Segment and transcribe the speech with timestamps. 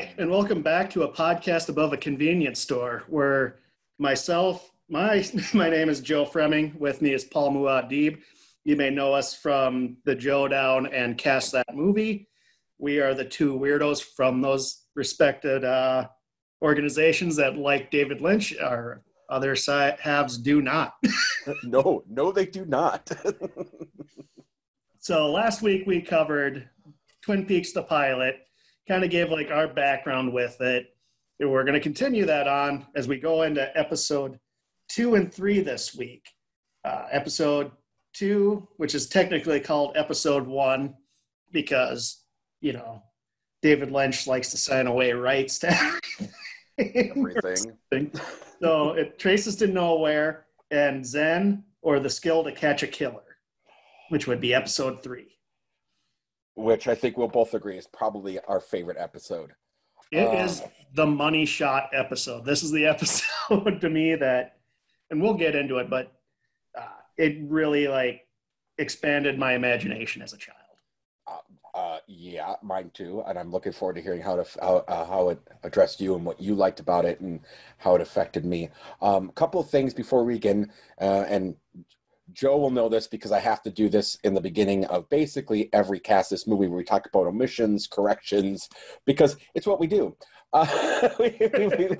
[0.00, 3.58] Hi, and welcome back to a podcast above a convenience store where
[3.98, 6.74] myself, my my name is Joe Fremming.
[6.78, 8.18] With me is Paul Muad'Dib.
[8.64, 12.28] You may know us from the Joe Down and Cast That Movie.
[12.78, 16.08] We are the two weirdos from those respected uh,
[16.62, 20.94] organizations that, like David Lynch, our other side halves do not.
[21.64, 23.10] no, no, they do not.
[24.98, 26.70] so last week we covered
[27.20, 28.46] Twin Peaks the pilot,
[28.90, 30.92] kind of gave like our background with it.
[31.38, 34.40] And we're going to continue that on as we go into episode
[34.88, 36.28] two and three this week.
[36.84, 37.70] Uh, episode
[38.12, 40.94] two, which is technically called episode one,
[41.52, 42.24] because,
[42.60, 43.00] you know,
[43.62, 45.68] David Lynch likes to sign away rights to
[46.78, 48.10] everything.
[48.60, 53.36] so it traces to nowhere and Zen or the skill to catch a killer,
[54.08, 55.39] which would be episode three.
[56.54, 59.52] Which I think we'll both agree is probably our favorite episode.
[60.12, 60.62] It um, is
[60.94, 62.44] the money shot episode.
[62.44, 64.58] This is the episode to me that,
[65.10, 66.12] and we'll get into it, but
[66.76, 66.86] uh,
[67.16, 68.26] it really like
[68.78, 70.56] expanded my imagination as a child.
[71.72, 75.28] Uh, yeah, mine too, and I'm looking forward to hearing how to how, uh, how
[75.28, 77.40] it addressed you and what you liked about it and
[77.78, 78.70] how it affected me.
[79.00, 81.54] A um, couple of things before we begin, uh, and
[82.32, 85.68] Joe will know this because I have to do this in the beginning of basically
[85.72, 88.68] every cast this movie where we talk about omissions, corrections,
[89.04, 90.16] because it's what we do.
[90.52, 91.96] Uh, we, we,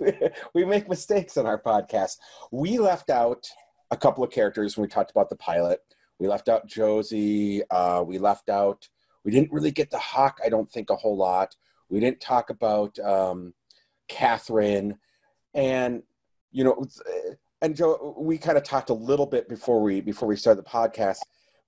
[0.55, 2.17] we, make mistakes on our podcast.
[2.51, 3.47] We left out
[3.93, 5.79] a couple of characters when we talked about the pilot.
[6.19, 7.63] We left out Josie.
[7.71, 8.89] Uh, we left out
[9.25, 11.57] we didn't really get the Hawk, I don't think, a whole lot.
[11.89, 13.55] We didn't talk about um,
[14.09, 14.99] Catherine.
[15.55, 16.03] And,
[16.53, 16.87] you know,
[17.63, 20.69] and Joe, we kind of talked a little bit before we before we started the
[20.69, 21.19] podcast.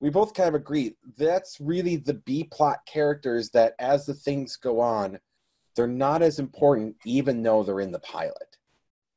[0.00, 4.56] We both kind of agree that's really the B plot characters that, as the things
[4.56, 5.19] go on,
[5.76, 8.56] they're not as important, even though they're in the pilot.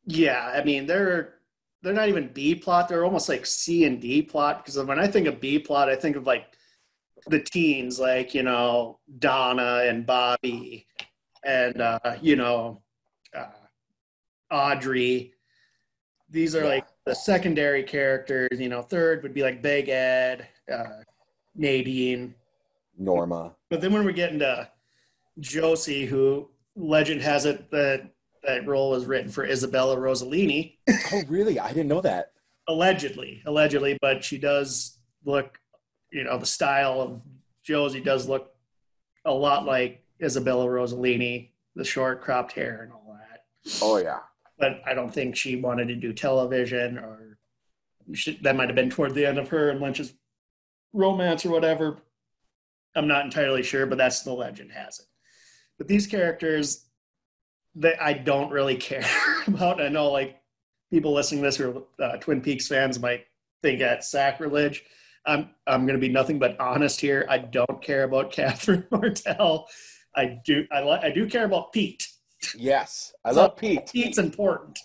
[0.05, 1.35] Yeah, I mean they're
[1.81, 4.63] they're not even B plot; they're almost like C and D plot.
[4.63, 6.47] Because when I think of B plot, I think of like
[7.27, 10.87] the teens, like you know Donna and Bobby,
[11.45, 12.81] and uh, you know
[13.35, 13.45] uh,
[14.51, 15.34] Audrey.
[16.35, 16.67] These are yeah.
[16.67, 18.59] like the secondary characters.
[18.59, 21.03] You know, third would be like Big Ed, uh,
[21.55, 22.35] Nadine,
[22.97, 23.55] Norma.
[23.69, 24.69] But then when we get into
[25.39, 28.09] Josie, who legend has it that
[28.43, 30.75] that role was written for Isabella Rossellini.
[31.13, 31.57] oh, really?
[31.57, 32.33] I didn't know that.
[32.67, 35.57] allegedly, allegedly, but she does look
[36.11, 37.21] you know, the style of
[37.63, 38.51] Josie does look
[39.23, 43.45] a lot like Isabella Rossellini, the short cropped hair and all that.
[43.81, 44.19] Oh yeah.
[44.57, 47.37] But I don't think she wanted to do television, or
[48.13, 50.13] she, that might have been toward the end of her and Lynch's
[50.93, 51.97] romance or whatever.
[52.95, 55.05] I'm not entirely sure, but that's the legend has it.
[55.77, 56.85] But these characters
[57.75, 59.05] that I don't really care
[59.47, 59.81] about.
[59.81, 60.41] I know like
[60.91, 63.25] people listening to this who are uh, Twin Peaks fans might
[63.61, 64.83] think that's sacrilege.
[65.25, 67.25] I'm I'm going to be nothing but honest here.
[67.29, 69.67] I don't care about Catherine Martell.
[70.15, 72.07] I do I I do care about Pete.
[72.57, 73.89] Yes, I so love Pete.
[73.91, 74.77] Pete's important.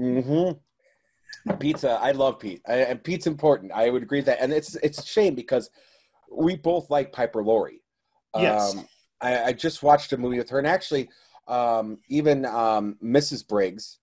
[0.00, 1.52] Mm-hmm.
[1.58, 1.98] Pizza.
[2.00, 3.72] I love Pete, I, and Pete's important.
[3.72, 5.70] I would agree with that, and it's it's a shame because
[6.30, 7.82] we both like Piper Laurie.
[8.36, 8.74] Yes.
[8.74, 8.88] Um,
[9.20, 11.10] I, I, just watched a movie with her, and actually,
[11.46, 13.46] um, even um, Mrs.
[13.46, 13.98] Briggs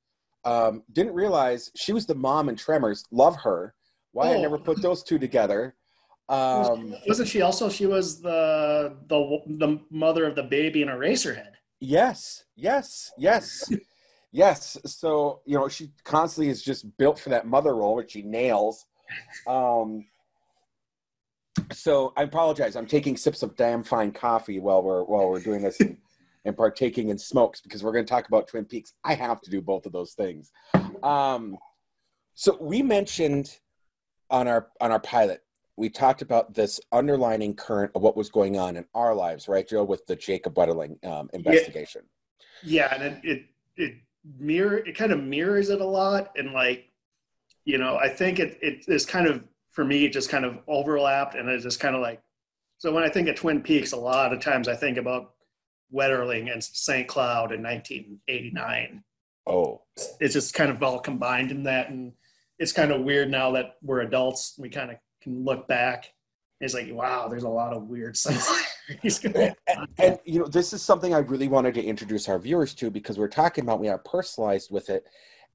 [0.46, 3.04] um, didn't realize she was the mom in Tremors.
[3.12, 3.74] Love her
[4.12, 4.38] why oh.
[4.38, 5.76] I never put those two together.
[6.28, 7.70] Um, Wasn't she also?
[7.70, 11.54] She was the the the mother of the baby in Eraserhead.
[11.80, 13.72] Yes, yes, yes,
[14.31, 14.78] yes.
[14.86, 18.86] So you know, she constantly is just built for that mother role, which she nails.
[19.48, 20.06] Um,
[21.72, 22.76] so I apologize.
[22.76, 25.98] I'm taking sips of damn fine coffee while we're while we're doing this and,
[26.46, 28.94] and partaking in smokes because we're going to talk about Twin Peaks.
[29.04, 30.52] I have to do both of those things.
[31.04, 31.58] Um,
[32.34, 33.58] so we mentioned
[34.30, 35.42] on our on our pilot
[35.80, 39.68] we talked about this underlining current of what was going on in our lives right
[39.68, 42.02] joe with the jacob wetterling um, investigation.
[42.64, 43.46] Yeah, yeah and it, it
[43.78, 43.94] it
[44.38, 46.92] mirror it kind of mirrors it a lot and like
[47.66, 50.60] you know i think it it is kind of for me it just kind of
[50.68, 52.22] overlapped and it's just kind of like
[52.78, 55.34] so when i think of twin peaks a lot of times i think about
[55.94, 59.04] wetterling and st cloud in 1989
[59.48, 59.81] oh.
[60.20, 62.14] It's just kind of all combined in that and
[62.60, 64.56] it's kind of weird now that we're adults.
[64.60, 66.13] We kind of can look back.
[66.62, 69.24] It's like, wow, there's a lot of weird similarities.
[69.24, 72.74] and, and, and, you know, this is something I really wanted to introduce our viewers
[72.75, 75.06] to because we're talking about we are personalized with it,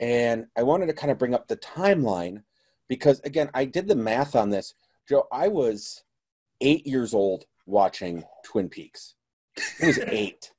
[0.00, 2.43] and I wanted to kind of bring up the timeline
[2.88, 4.75] because again, I did the math on this.
[5.08, 6.05] Joe, I was
[6.61, 9.14] eight years old watching Twin Peaks.
[9.81, 10.50] It was eight.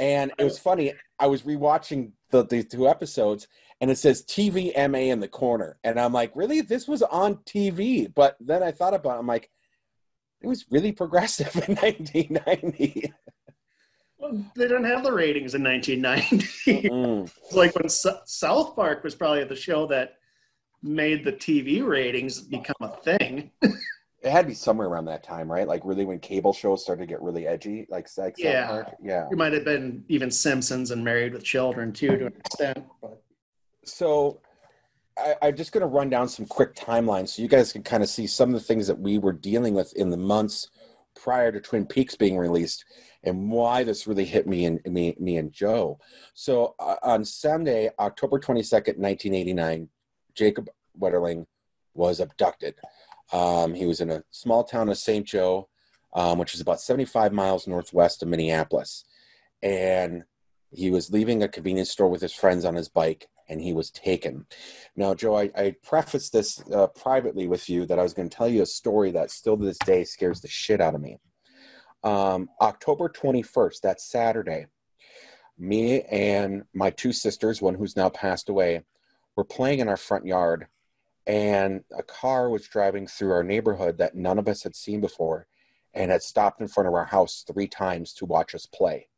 [0.00, 0.94] And it was funny.
[1.18, 3.48] I was rewatching the, the two episodes,
[3.80, 6.60] and it says TVMA in the corner, and I'm like, really?
[6.60, 8.12] This was on TV.
[8.12, 9.50] But then I thought about, it, I'm like,
[10.40, 13.12] it was really progressive in 1990.
[14.18, 16.88] Well, they didn't have the ratings in 1990.
[16.88, 17.30] Mm.
[17.44, 20.14] It's like when S- South Park was probably the show that
[20.82, 23.50] made the TV ratings become a thing.
[24.22, 25.68] It had to be somewhere around that time, right?
[25.68, 28.66] Like really when cable shows started to get really edgy, like Sex Yeah.
[28.66, 28.96] Park.
[29.00, 29.28] Yeah.
[29.30, 32.84] It might have been even Simpsons and Married with Children too, to an extent.
[33.00, 33.22] But
[33.86, 34.40] So
[35.18, 38.02] I, I'm just going to run down some quick timelines so you guys can kind
[38.02, 40.70] of see some of the things that we were dealing with in the months
[41.14, 42.84] prior to Twin Peaks being released
[43.24, 45.98] and why this really hit me and me, me and Joe.
[46.34, 49.88] So uh, on Sunday, October 22nd, 1989,
[50.34, 50.68] Jacob
[51.00, 51.46] Wetterling
[51.94, 52.74] was abducted.
[53.32, 55.26] Um, he was in a small town of St.
[55.26, 55.68] Joe,
[56.12, 59.04] um, which is about 75 miles northwest of Minneapolis.
[59.62, 60.24] And
[60.70, 63.90] he was leaving a convenience store with his friends on his bike and he was
[63.90, 64.46] taken.
[64.96, 68.36] Now, Joe, I, I prefaced this uh, privately with you that I was going to
[68.36, 71.18] tell you a story that still to this day scares the shit out of me.
[72.02, 74.66] Um, October 21st, that's Saturday,
[75.58, 78.82] me and my two sisters, one who's now passed away,
[79.36, 80.66] were playing in our front yard,
[81.26, 85.46] and a car was driving through our neighborhood that none of us had seen before
[85.94, 89.08] and had stopped in front of our house three times to watch us play.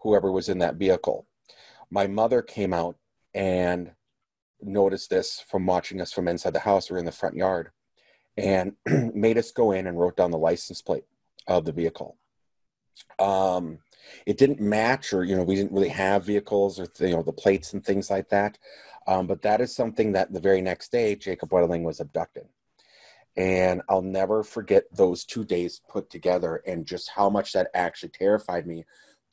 [0.00, 1.26] Whoever was in that vehicle.
[1.90, 2.96] My mother came out
[3.34, 3.92] and
[4.62, 7.70] noticed this from watching us from inside the house or in the front yard
[8.36, 8.74] and
[9.14, 11.04] made us go in and wrote down the license plate
[11.46, 12.16] of the vehicle.
[13.18, 13.78] Um,
[14.26, 17.32] it didn't match, or you know, we didn't really have vehicles or you know the
[17.32, 18.58] plates and things like that.
[19.06, 22.46] Um, but that is something that the very next day, Jacob Wetterling was abducted,
[23.36, 28.10] and I'll never forget those two days put together and just how much that actually
[28.10, 28.84] terrified me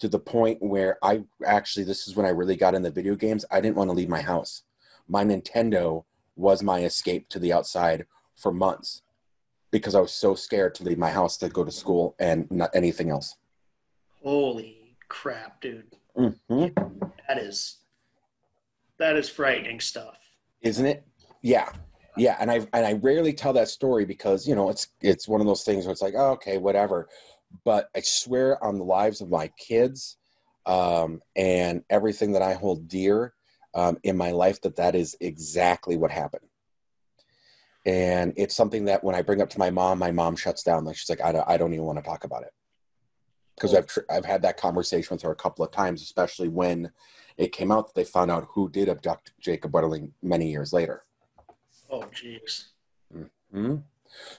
[0.02, 3.46] to the point where I actually this is when I really got into video games.
[3.52, 4.64] I didn't want to leave my house.
[5.08, 6.06] My Nintendo
[6.36, 9.04] was my escape to the outside for months
[9.70, 12.72] because I was so scared to leave my house to go to school and not
[12.74, 13.38] anything else.
[14.24, 15.96] holy crap, dude.
[16.18, 17.12] Mhm.
[17.28, 17.78] That is
[18.98, 20.18] that is frightening stuff.
[20.62, 21.04] Isn't it?
[21.42, 21.72] Yeah.
[22.18, 25.42] Yeah, and I and I rarely tell that story because you know it's it's one
[25.42, 27.08] of those things where it's like oh, okay whatever,
[27.64, 30.18] but I swear on the lives of my kids
[30.66, 33.34] um, and everything that I hold dear
[33.74, 36.46] um, in my life that that is exactly what happened.
[37.86, 40.86] And it's something that when I bring up to my mom, my mom shuts down.
[40.86, 42.52] Like she's like, I don't, I don't even want to talk about it
[43.56, 46.92] because I've tr- I've had that conversation with her a couple of times, especially when
[47.38, 51.04] it came out that they found out who did abduct Jacob Wetterling many years later.
[51.90, 52.66] Oh jeez.
[53.52, 53.76] Hmm?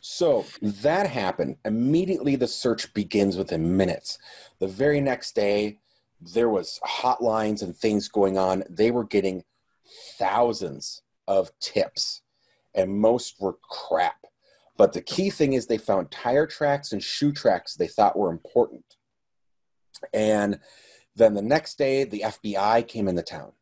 [0.00, 1.56] So that happened.
[1.64, 4.18] Immediately, the search begins within minutes.
[4.58, 5.78] The very next day,
[6.20, 8.64] there was hotlines and things going on.
[8.68, 9.44] They were getting
[10.18, 12.22] thousands of tips,
[12.74, 14.26] and most were crap.
[14.76, 18.30] But the key thing is they found tire tracks and shoe tracks they thought were
[18.30, 18.84] important.
[20.12, 20.58] And
[21.14, 23.52] then the next day, the FBI came into town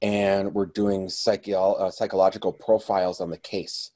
[0.00, 3.90] and we're doing psycho- uh, psychological profiles on the case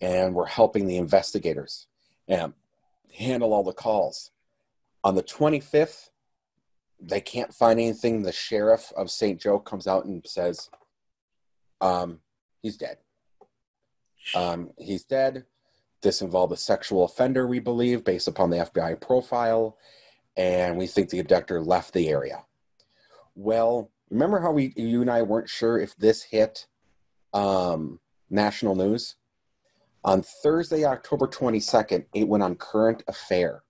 [0.00, 1.86] and we're helping the investigators
[2.26, 2.52] and
[3.16, 4.30] handle all the calls.
[5.04, 6.10] On the 25th,
[7.00, 8.22] they can't find anything.
[8.22, 9.40] The sheriff of St.
[9.40, 10.68] Joe comes out and says,
[11.80, 12.20] um,
[12.62, 12.98] he's dead.
[14.34, 15.44] Um, he's dead.
[16.02, 19.76] This involved a sexual offender, we believe, based upon the FBI profile,
[20.36, 22.44] and we think the abductor left the area.
[23.34, 26.66] Well, remember how we, you and I weren't sure if this hit
[27.32, 28.00] um,
[28.30, 29.16] national news?
[30.08, 33.62] On Thursday, October 22nd, it went on Current Affair,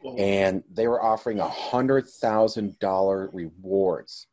[0.00, 0.14] Whoa.
[0.14, 4.28] and they were offering a hundred thousand dollar rewards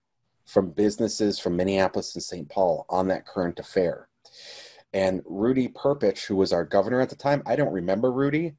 [0.46, 2.48] from businesses from Minneapolis and St.
[2.48, 4.08] Paul on that Current Affair.
[4.94, 8.54] And Rudy Perpich, who was our governor at the time, I don't remember Rudy,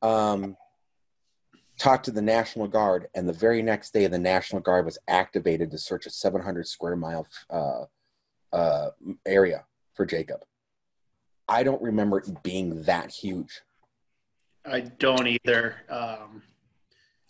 [0.00, 0.56] um,
[1.78, 5.70] talked to the National Guard, and the very next day, the National Guard was activated
[5.70, 7.84] to search a 700 square mile uh,
[8.54, 8.90] uh,
[9.26, 10.40] area for Jacob.
[11.50, 13.60] I don't remember it being that huge.
[14.64, 15.76] I don't either.
[15.90, 16.42] Um,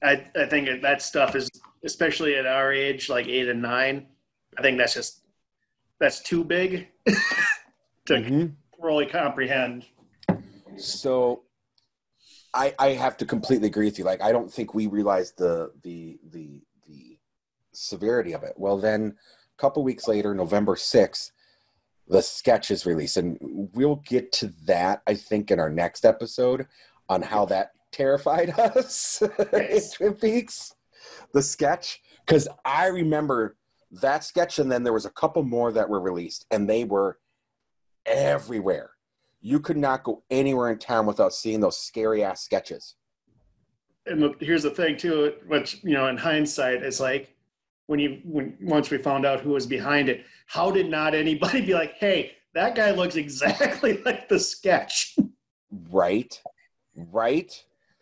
[0.02, 1.48] I I think that stuff is
[1.84, 4.06] especially at our age, like eight and nine.
[4.58, 5.22] I think that's just
[5.98, 6.88] that's too big
[8.06, 8.54] to Mhm.
[8.78, 9.86] really comprehend.
[10.76, 11.44] So
[12.52, 14.04] I I have to completely agree with you.
[14.04, 17.18] Like I don't think we realized the the the the
[17.72, 18.52] severity of it.
[18.58, 19.16] Well then
[19.56, 21.30] a couple weeks later, November 6th,
[22.10, 23.16] the sketch is released.
[23.16, 26.66] And we'll get to that, I think, in our next episode
[27.08, 30.74] on how that terrified us in Twin Peaks.
[31.32, 33.56] the sketch because I remember
[34.02, 37.18] that sketch, and then there was a couple more that were released, and they were
[38.06, 38.90] everywhere.
[39.40, 42.94] You could not go anywhere in town without seeing those scary ass sketches.
[44.06, 47.34] And here's the thing too, which you know, in hindsight, it's like
[47.90, 51.60] when you when once we found out who was behind it, how did not anybody
[51.66, 55.16] be like, "Hey, that guy looks exactly like the sketch,"
[55.90, 56.40] Right,
[56.94, 57.52] right.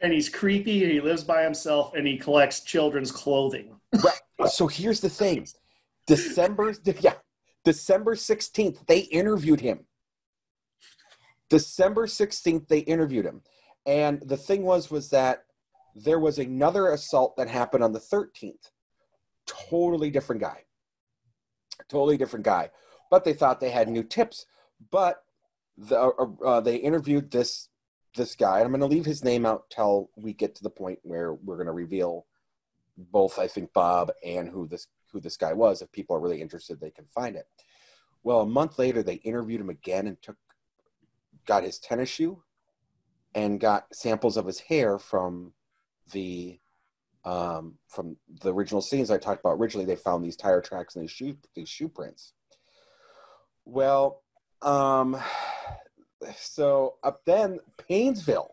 [0.02, 3.80] and he's creepy, and he lives by himself, and he collects children's clothing.
[4.04, 4.50] right.
[4.50, 5.48] So here's the thing:
[6.06, 7.14] December, yeah,
[7.64, 9.86] December sixteenth, they interviewed him.
[11.48, 13.40] December sixteenth, they interviewed him,
[13.86, 15.44] and the thing was, was that
[15.94, 18.70] there was another assault that happened on the thirteenth.
[19.48, 20.64] Totally different guy.
[21.88, 22.70] Totally different guy.
[23.10, 24.46] But they thought they had new tips.
[24.90, 25.24] But
[25.76, 27.68] the, uh, uh, they interviewed this
[28.16, 28.60] this guy.
[28.60, 31.56] I'm going to leave his name out till we get to the point where we're
[31.56, 32.26] going to reveal
[32.96, 33.38] both.
[33.38, 35.82] I think Bob and who this who this guy was.
[35.82, 37.46] If people are really interested, they can find it.
[38.22, 40.36] Well, a month later, they interviewed him again and took
[41.46, 42.42] got his tennis shoe
[43.34, 45.52] and got samples of his hair from
[46.12, 46.58] the
[47.28, 49.84] um, from the original scenes I talked about originally.
[49.84, 52.32] They found these tire tracks and these shoe these shoe prints.
[53.66, 54.22] Well,
[54.62, 55.20] um,
[56.36, 58.48] so up then Paynesville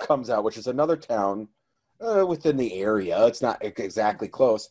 [0.00, 1.48] comes out, which is another town
[2.00, 3.24] uh, within the area.
[3.26, 4.70] It's not exactly close,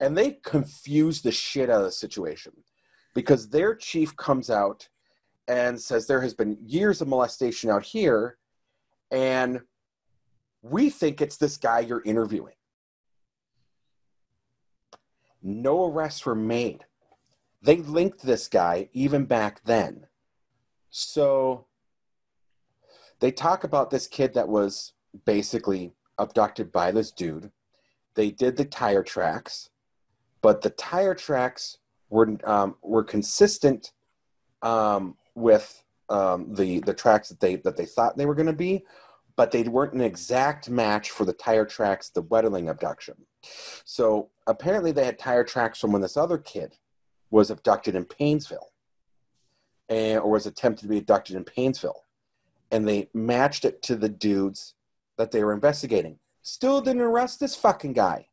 [0.00, 2.52] and they confuse the shit out of the situation
[3.14, 4.88] because their chief comes out
[5.48, 8.38] and says there has been years of molestation out here,
[9.10, 9.60] and
[10.62, 12.54] we think it's this guy you're interviewing.
[15.42, 16.84] No arrests were made.
[17.62, 20.06] They linked this guy even back then.
[20.90, 21.66] So
[23.20, 24.92] they talk about this kid that was
[25.24, 27.50] basically abducted by this dude.
[28.14, 29.70] They did the tire tracks,
[30.42, 31.78] but the tire tracks
[32.08, 33.92] were um, were consistent
[34.62, 38.52] um, with um, the the tracks that they that they thought they were going to
[38.52, 38.84] be,
[39.36, 43.14] but they weren't an exact match for the tire tracks the Wetterling abduction.
[43.84, 46.76] So apparently they had tire tracks from when this other kid
[47.30, 48.70] was abducted in Paynesville,
[49.88, 52.02] and, or was attempted to be abducted in Paynesville,
[52.70, 54.74] and they matched it to the dudes
[55.16, 56.18] that they were investigating.
[56.42, 58.28] Still didn't arrest this fucking guy.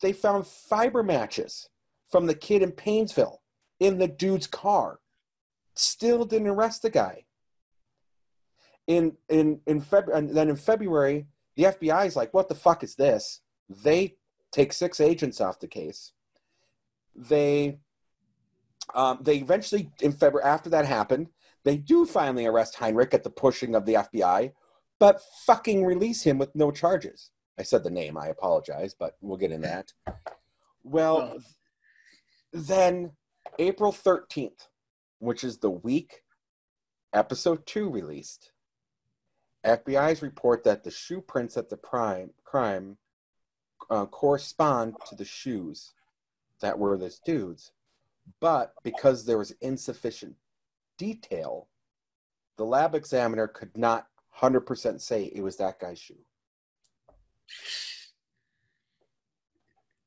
[0.00, 1.68] They found fiber matches
[2.10, 3.38] from the kid in Paynesville
[3.80, 5.00] in the dude's car.
[5.74, 7.24] Still didn't arrest the guy.
[8.86, 11.26] In in in February, and then in February,
[11.56, 14.16] the FBI is like, "What the fuck is this?" They
[14.50, 16.12] take six agents off the case.
[17.14, 17.78] They
[18.94, 21.28] um, they eventually in February after that happened,
[21.64, 24.52] they do finally arrest Heinrich at the pushing of the FBI,
[24.98, 27.30] but fucking release him with no charges.
[27.58, 28.16] I said the name.
[28.16, 29.92] I apologize, but we'll get in that.
[30.82, 31.38] Well,
[32.52, 33.12] then
[33.58, 34.68] April 13th,
[35.18, 36.22] which is the week
[37.12, 38.52] episode 2 released,
[39.64, 42.96] FBI's report that the shoe prints at the prime, crime
[43.90, 45.92] uh, correspond to the shoes
[46.60, 47.72] that were this dude's.
[48.40, 50.36] But because there was insufficient
[50.98, 51.68] detail,
[52.56, 54.06] the lab examiner could not
[54.40, 56.18] 100% say it was that guy's shoe.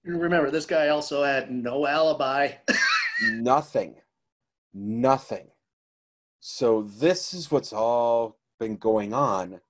[0.04, 2.52] Remember, this guy also had no alibi.
[3.32, 3.96] Nothing.
[4.74, 5.48] Nothing.
[6.40, 9.62] So this is what's all been going on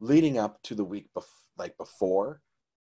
[0.00, 1.24] leading up to the week bef-
[1.56, 2.40] like before,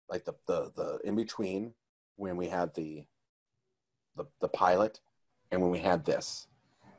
[0.08, 1.74] like the, the the in between
[2.16, 3.04] when we had the
[4.16, 5.00] the the pilot
[5.50, 6.46] and when we had this.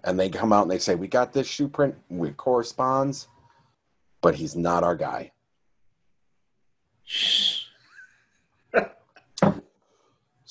[0.04, 3.28] And they come out and they say, We got this shoe print, it corresponds,
[4.22, 5.32] but he's not our guy.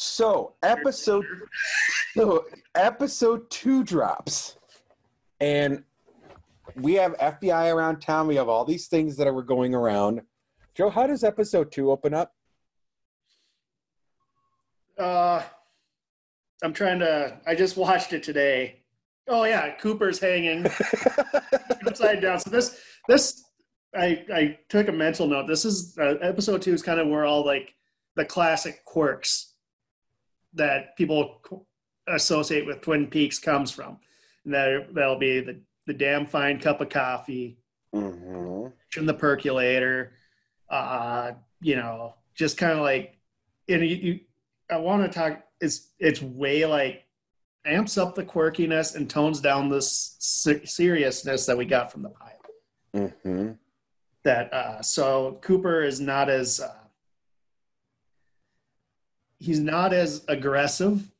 [0.02, 1.26] So episode
[2.14, 4.56] so episode two drops.
[5.40, 5.84] And
[6.76, 8.26] we have FBI around town.
[8.26, 10.22] We have all these things that are going around.
[10.74, 12.32] Joe, how does episode two open up?
[14.98, 15.42] Uh,
[16.62, 17.38] I'm trying to.
[17.46, 18.82] I just watched it today.
[19.28, 20.66] Oh yeah, Cooper's hanging
[21.86, 22.40] upside down.
[22.40, 23.44] So this this
[23.94, 25.46] I I took a mental note.
[25.46, 27.74] This is uh, episode two is kind of where all like
[28.16, 29.54] the classic quirks
[30.54, 31.40] that people
[32.08, 33.98] associate with Twin Peaks comes from.
[34.44, 35.60] And that that'll be the
[35.90, 37.58] the damn fine cup of coffee,
[37.92, 38.68] mm-hmm.
[38.96, 40.12] in the percolator,
[40.70, 43.18] uh, you know, just kind of like,
[43.68, 44.20] and you, you
[44.70, 45.42] I want to talk.
[45.60, 47.06] It's it's way like
[47.66, 52.10] amps up the quirkiness and tones down this se- seriousness that we got from the
[52.10, 52.36] pilot.
[52.94, 53.52] Mm-hmm.
[54.22, 56.72] That uh, so Cooper is not as uh,
[59.40, 61.10] he's not as aggressive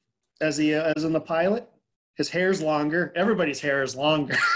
[0.41, 1.70] as he is in the pilot.
[2.17, 3.13] His hair's longer.
[3.17, 4.37] Everybody's hair is longer.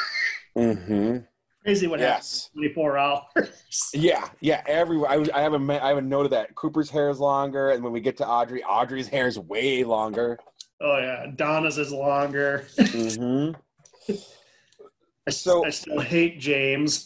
[0.57, 1.17] Mm-hmm.
[1.65, 2.49] Crazy what Yes.
[2.49, 3.25] happens in 24 hours.
[3.93, 4.63] Yeah, yeah.
[4.69, 6.55] Every I, I have a ma- I have a note of that.
[6.55, 10.39] Cooper's hair is longer, and when we get to Audrey, Audrey's hair is way longer.
[10.81, 12.67] Oh yeah, Donna's is longer.
[12.79, 14.13] Mm-hmm.
[15.27, 17.05] I, So- I still hate James.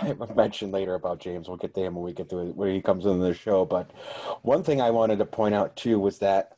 [0.00, 1.48] I have a mention later about James.
[1.48, 3.64] We'll get to him when we get to it, when he comes into the show.
[3.64, 3.90] But
[4.42, 6.52] one thing I wanted to point out too was that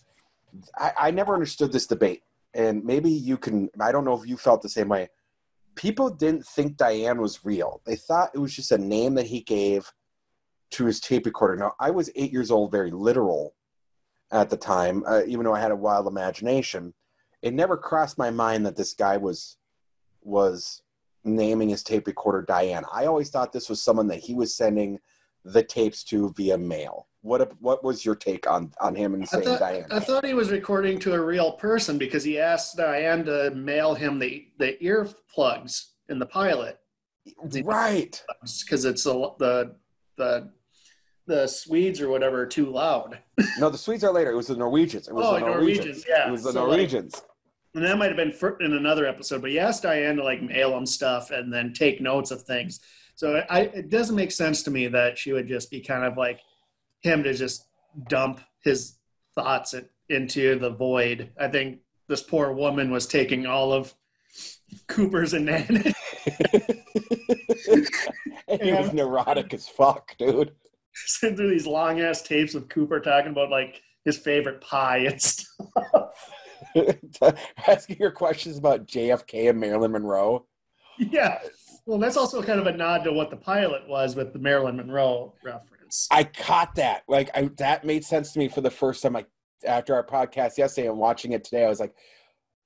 [0.77, 2.23] I, I never understood this debate,
[2.57, 3.69] and maybe you can.
[3.81, 5.09] I don't know if you felt the same way.
[5.75, 7.83] People didn't think Diane was real.
[7.85, 9.93] They thought it was just a name that he gave
[10.71, 11.57] to his tape recorder.
[11.57, 13.55] Now, I was eight years old, very literal
[14.33, 16.95] at the time, uh, even though I had a wild imagination.
[17.43, 19.59] It never crossed my mind that this guy was
[20.23, 20.83] was
[21.25, 22.85] naming his tape recorder Diane.
[22.93, 24.99] I always thought this was someone that he was sending
[25.45, 27.07] the tapes to via mail.
[27.27, 29.87] What what was your take on on him and I saying thought, Diane?
[29.91, 33.95] I thought he was recording to a real person because he asked Diane to mail
[33.95, 36.79] him the, the earplugs in the pilot
[37.65, 38.23] right.
[38.65, 39.75] because it's the, the
[40.17, 40.51] the
[41.27, 43.19] the Swedes or whatever are too loud.
[43.59, 44.31] No, the Swedes are later.
[44.31, 45.09] It was the Norwegians.
[45.09, 45.79] It was Oh, the Norwegians.
[45.79, 46.29] Norwegians, yeah.
[46.29, 47.23] It was the So, like, Norwegians.
[47.75, 50.43] And that might have been for, in another episode, but he asked Diane to like
[50.43, 52.81] mail him stuff and then take notes of things.
[53.15, 56.17] So I, it doesn't make sense to me that she would just be kind of
[56.17, 56.41] like
[57.07, 57.67] him to just
[58.09, 58.97] dump his
[59.35, 59.75] thoughts
[60.09, 61.31] into the void.
[61.39, 63.95] I think this poor woman was taking all of
[64.89, 65.67] Cooper's and Nan.
[68.49, 70.53] and he was neurotic as fuck, dude.
[70.95, 75.21] sent through these long ass tapes of Cooper talking about like his favorite pie and
[75.23, 76.31] stuff.
[77.67, 80.47] Asking your questions about JFK and Marilyn Monroe.
[80.99, 81.39] yeah.
[81.87, 84.77] Well, that's also kind of a nod to what the pilot was with the Marilyn
[84.77, 85.76] Monroe reference.
[86.11, 87.03] I caught that.
[87.09, 89.13] Like I, that made sense to me for the first time.
[89.13, 89.29] Like
[89.67, 91.95] after our podcast yesterday and watching it today, I was like,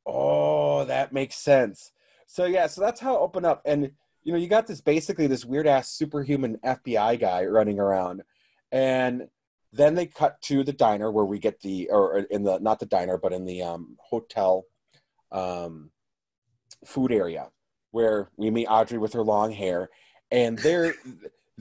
[0.06, 1.92] "Oh, that makes sense."
[2.26, 3.62] So yeah, so that's how it opened up.
[3.64, 8.22] And you know, you got this basically this weird ass superhuman FBI guy running around,
[8.70, 9.28] and
[9.72, 12.86] then they cut to the diner where we get the or in the not the
[12.86, 14.64] diner but in the um, hotel
[15.32, 15.90] um,
[16.84, 17.48] food area
[17.92, 19.90] where we meet Audrey with her long hair,
[20.30, 20.94] and they're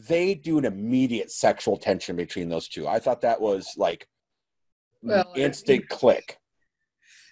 [0.07, 2.87] they do an immediate sexual tension between those two.
[2.87, 4.07] I thought that was like
[5.01, 6.37] Well, instant click.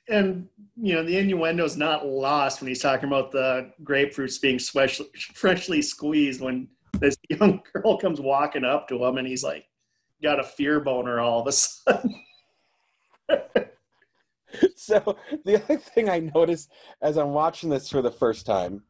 [0.10, 4.60] and you know the innuendo is not lost when he's talking about the grapefruits being
[4.60, 5.02] fresh,
[5.34, 6.68] freshly squeezed when
[7.00, 9.66] this young girl comes walking up to him and he's like
[10.24, 12.16] got a fear boner all of a sudden
[14.76, 18.84] so the other thing I noticed as I'm watching this for the first time,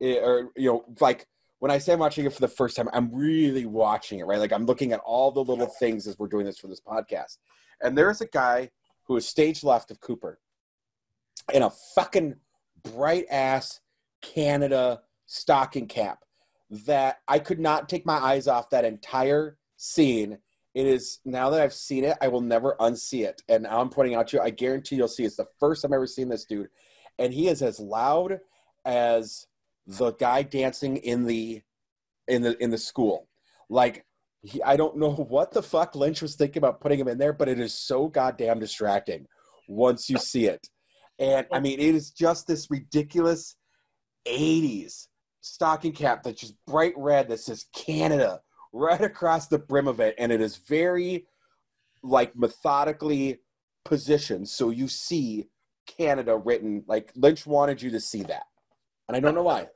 [0.00, 1.26] eh, or you know, like
[1.58, 4.38] when I say I'm watching it for the first time, I'm really watching it, right?
[4.38, 7.38] Like I'm looking at all the little things as we're doing this for this podcast.
[7.82, 8.70] And there's a guy
[9.04, 10.38] who is stage left of Cooper
[11.52, 12.36] in a fucking
[12.82, 13.80] bright ass
[14.22, 16.20] Canada stocking cap
[16.70, 20.38] that I could not take my eyes off that entire scene
[20.74, 23.42] it is now that I've seen it, I will never unsee it.
[23.48, 25.96] And I'm pointing out to you, I guarantee you'll see it's the first time I've
[25.96, 26.68] ever seen this dude.
[27.18, 28.40] And he is as loud
[28.84, 29.46] as
[29.86, 31.62] the guy dancing in the
[32.28, 33.28] in the in the school.
[33.68, 34.04] Like
[34.42, 37.32] he, I don't know what the fuck Lynch was thinking about putting him in there,
[37.32, 39.26] but it is so goddamn distracting
[39.68, 40.68] once you see it.
[41.18, 43.56] And I mean, it is just this ridiculous
[44.26, 45.06] 80s
[45.40, 48.40] stocking cap that's just bright red that says Canada
[48.74, 51.26] right across the brim of it and it is very
[52.02, 53.38] like methodically
[53.84, 55.48] positioned so you see
[55.86, 58.44] canada written like lynch wanted you to see that
[59.08, 59.68] and i don't know why.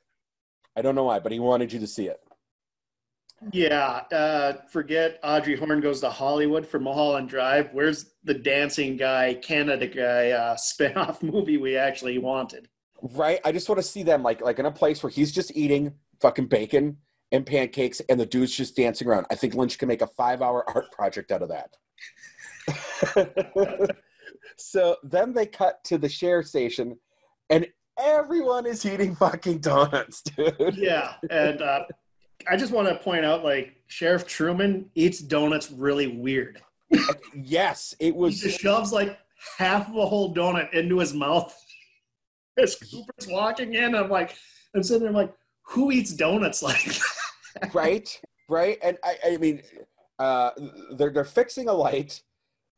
[0.76, 2.20] I don't know why but he wanted you to see it.
[3.52, 7.70] Yeah uh forget audrey horne goes to hollywood for mulholland drive.
[7.72, 12.68] Where's the dancing guy canada guy uh spin-off movie we actually wanted?
[13.00, 13.40] Right?
[13.44, 15.94] I just want to see them like like in a place where he's just eating
[16.20, 16.98] fucking bacon
[17.30, 19.26] and pancakes and the dude's just dancing around.
[19.30, 21.70] I think lynch can make a five hour art project out of that.
[24.58, 26.98] So then they cut to the share station
[27.48, 27.66] and
[27.98, 30.76] everyone is eating fucking donuts dude.
[30.76, 31.84] Yeah and uh
[32.48, 36.62] i just want to point out like sheriff truman eats donuts really weird.
[37.34, 39.18] Yes it was he just shoves like
[39.58, 41.54] half of a whole donut into his mouth.
[42.58, 44.36] As cooper's walking in i'm like
[44.74, 47.72] i'm sitting there I'm like who eats donuts like that?
[47.74, 49.62] right right and i i mean
[50.18, 50.50] uh
[50.96, 52.22] they're they're fixing a light.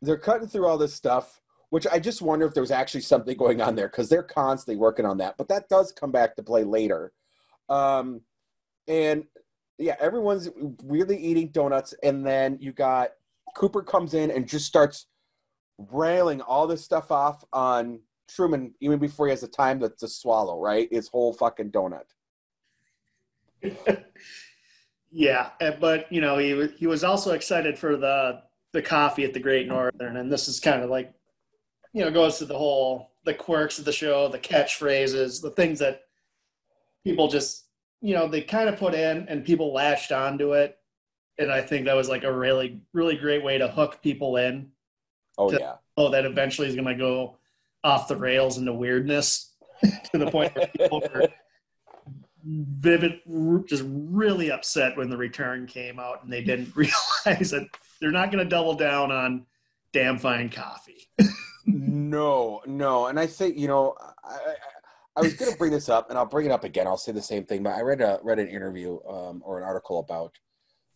[0.03, 3.61] They're cutting through all this stuff which i just wonder if there's actually something going
[3.61, 6.63] on there because they're constantly working on that but that does come back to play
[6.63, 7.13] later
[7.69, 8.21] um
[8.87, 9.25] and
[9.79, 10.51] yeah everyone's
[10.85, 13.11] really eating donuts and then you got
[13.55, 15.07] cooper comes in and just starts
[15.91, 20.09] railing all this stuff off on Truman even before he has the time to, to
[20.09, 20.89] swallow, right?
[20.91, 22.05] His whole fucking donut.
[25.11, 29.41] yeah, but you know he he was also excited for the the coffee at the
[29.41, 31.13] Great Northern, and this is kind of like
[31.92, 35.79] you know goes to the whole the quirks of the show, the catchphrases, the things
[35.81, 36.03] that
[37.05, 37.64] people just
[38.00, 40.79] you know they kind of put in and people latched onto it,
[41.38, 44.70] and I think that was like a really really great way to hook people in.
[45.38, 45.74] Oh to, yeah.
[45.96, 47.37] Oh, that eventually is going to go
[47.85, 49.55] off the rails into weirdness
[50.12, 51.29] to the point where people were
[52.44, 53.20] vivid,
[53.66, 57.66] just really upset when the return came out and they didn't realize that
[58.00, 59.46] they're not going to double down on
[59.92, 61.09] damn fine coffee.
[61.73, 64.55] no, no, and I say, you know, I, I,
[65.17, 66.87] I was going to bring this up, and I'll bring it up again.
[66.87, 69.65] I'll say the same thing, but I read a read an interview um, or an
[69.65, 70.39] article about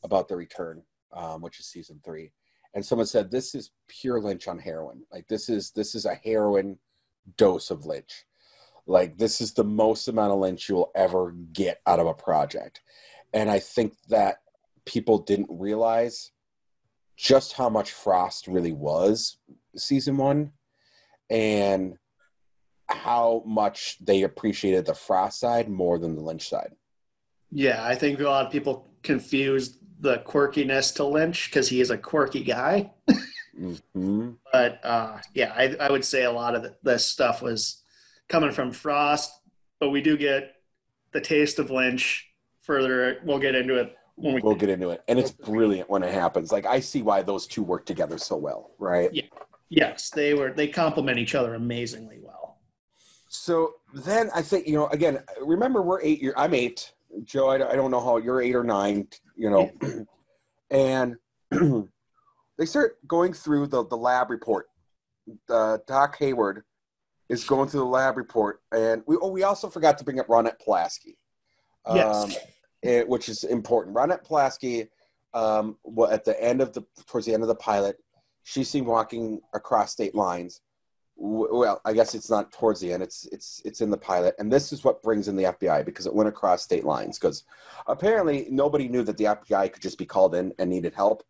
[0.03, 0.83] about the return,
[1.13, 2.33] um, which is season three,
[2.75, 5.05] and someone said this is pure Lynch on heroin.
[5.13, 6.79] Like this is this is a heroin
[7.37, 8.25] dose of Lynch.
[8.87, 12.81] Like this is the most amount of Lynch you'll ever get out of a project,
[13.33, 14.37] and I think that
[14.85, 16.31] people didn't realize
[17.17, 19.39] just how much Frost really was
[19.77, 20.53] season one,
[21.35, 21.99] and
[22.89, 26.73] how much they appreciated the Frost side more than the Lynch side.
[27.51, 31.91] Yeah, I think a lot of people confused the quirkiness to Lynch because he is
[31.91, 32.93] a quirky guy.
[33.59, 34.31] mm-hmm.
[34.53, 37.83] But uh, yeah, I, I, would say a lot of the, this stuff was
[38.29, 39.33] coming from Frost,
[39.81, 40.55] but we do get
[41.11, 42.29] the taste of Lynch
[42.63, 43.21] further.
[43.25, 46.15] We'll get into it when we we'll get into it, and it's brilliant when it
[46.15, 46.53] happens.
[46.53, 49.13] Like I see why those two work together so well, right?
[49.13, 49.25] Yeah.
[49.69, 50.53] Yes, they were.
[50.53, 52.59] They complement each other amazingly well.
[53.29, 55.19] So then I think you know again.
[55.41, 56.35] Remember, we're eight year.
[56.37, 56.93] I'm eight.
[57.25, 59.09] Joe, I, I don't know how you're eight or nine.
[59.37, 60.07] You know,
[60.71, 61.17] and
[62.59, 64.67] they start going through the the lab report.
[65.49, 66.65] Uh, Doc Hayward
[67.29, 70.29] is going through the lab report, and we oh we also forgot to bring up
[70.29, 71.17] Ronette Pulaski.
[71.87, 72.37] Um, yes.
[72.83, 73.97] It, which is important.
[73.97, 74.89] Ronette Pulaski,
[75.33, 75.79] um,
[76.11, 77.97] at the end of the towards the end of the pilot,
[78.45, 80.61] she's seen walking across state lines.
[81.17, 83.03] Well, I guess it's not towards the end.
[83.03, 86.07] It's it's it's in the pilot, and this is what brings in the FBI because
[86.07, 87.19] it went across state lines.
[87.19, 87.45] Because
[87.87, 91.23] apparently nobody knew that the FBI could just be called in and needed help.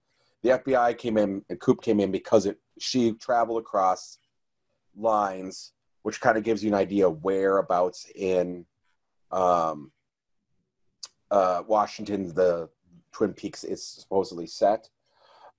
[0.43, 4.19] The FBI came in and Coop came in because it she traveled across
[4.97, 5.73] lines,
[6.03, 8.65] which kind of gives you an idea whereabouts in
[9.31, 9.93] um,
[11.31, 12.71] uh, Washington the
[13.13, 14.89] Twin Peaks is supposedly set,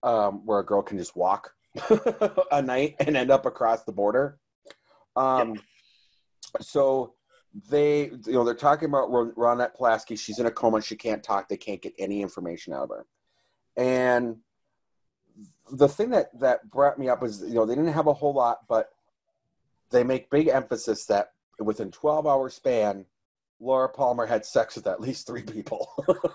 [0.03, 1.51] um, where a girl can just walk
[2.51, 4.38] a night and end up across the border.
[5.15, 5.60] Um,
[6.62, 7.13] So
[7.69, 10.15] they, you know, they're talking about Ronette Pulaski.
[10.15, 10.81] She's in a coma.
[10.81, 11.47] She can't talk.
[11.47, 13.05] They can't get any information out of her.
[13.77, 14.38] And
[15.71, 18.34] the thing that that brought me up is, you know, they didn't have a whole
[18.34, 18.89] lot, but
[19.89, 23.05] they make big emphasis that within 12 hour span,
[23.60, 25.89] Laura Palmer had sex with at least three people.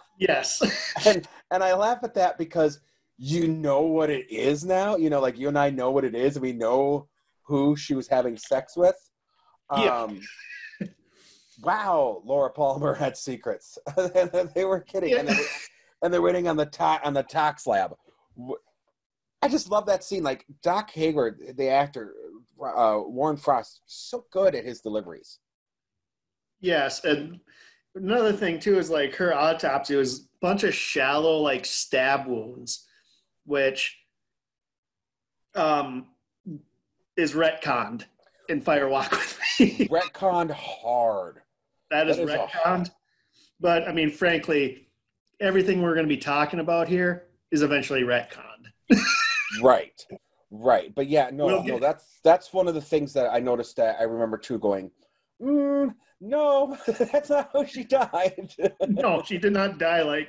[0.19, 0.63] yes.
[1.07, 2.81] and and I laugh at that because
[3.23, 4.97] you know what it is now.
[4.97, 7.07] You know, like you and I know what it is, we know
[7.43, 8.97] who she was having sex with.
[9.77, 10.05] Yeah.
[10.05, 10.21] Um,
[11.63, 13.77] wow, Laura Palmer had secrets.
[14.55, 15.19] they were kidding, yeah.
[15.19, 15.47] and, they were,
[16.03, 17.95] and they're waiting on the ta- on the tox lab.
[19.43, 20.23] I just love that scene.
[20.23, 22.15] Like Doc Hayward, the actor,
[22.59, 25.41] uh, Warren Frost, so good at his deliveries.
[26.61, 27.39] Yes, and
[27.95, 32.87] another thing too is like her autopsy was a bunch of shallow like stab wounds,
[33.51, 33.99] which
[35.57, 36.07] um
[37.17, 38.05] is retconned
[38.49, 39.89] in Fire Walk with Me.
[39.91, 41.41] retconned hard.
[41.91, 42.91] That is, that is retconned.
[43.59, 44.89] But I mean, frankly,
[45.41, 48.71] everything we're going to be talking about here is eventually retconned.
[49.63, 50.07] right,
[50.51, 50.95] right.
[50.95, 51.81] But yeah, no, we'll no, get...
[51.81, 54.59] that's that's one of the things that I noticed that I remember too.
[54.59, 54.91] Going,
[55.43, 58.55] mm, no, that's not how she died.
[58.89, 60.29] no, she did not die like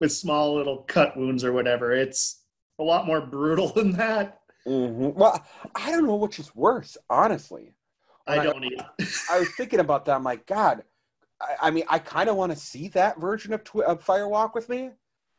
[0.00, 1.92] with small little cut wounds or whatever.
[1.92, 2.39] It's
[2.80, 4.40] a lot more brutal than that.
[4.66, 5.18] Mm-hmm.
[5.18, 7.74] Well, I don't know which is worse, honestly.
[8.24, 8.90] When I don't I, either.
[9.30, 10.16] I was thinking about that.
[10.16, 10.82] I'm like, God,
[11.40, 14.28] I, I mean, I kind of want to see that version of, Twi- of Fire
[14.28, 14.90] Walk with me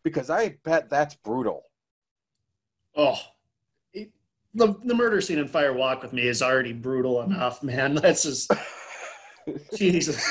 [0.03, 1.63] because I bet that's brutal.
[2.95, 3.17] Oh,
[3.93, 4.11] it,
[4.53, 7.95] the the murder scene in Fire Walk with Me is already brutal enough, man.
[8.01, 8.51] That's just
[9.77, 10.21] Jesus.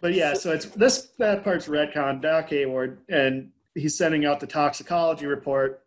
[0.00, 2.20] but yeah, so it's this that part's retcon.
[2.20, 5.84] Doc Hayward, and he's sending out the toxicology report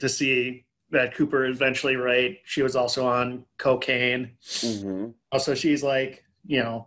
[0.00, 2.38] to see that Cooper is eventually right.
[2.44, 4.32] She was also on cocaine.
[4.42, 5.08] Mm-hmm.
[5.32, 6.86] Also, she's like you know,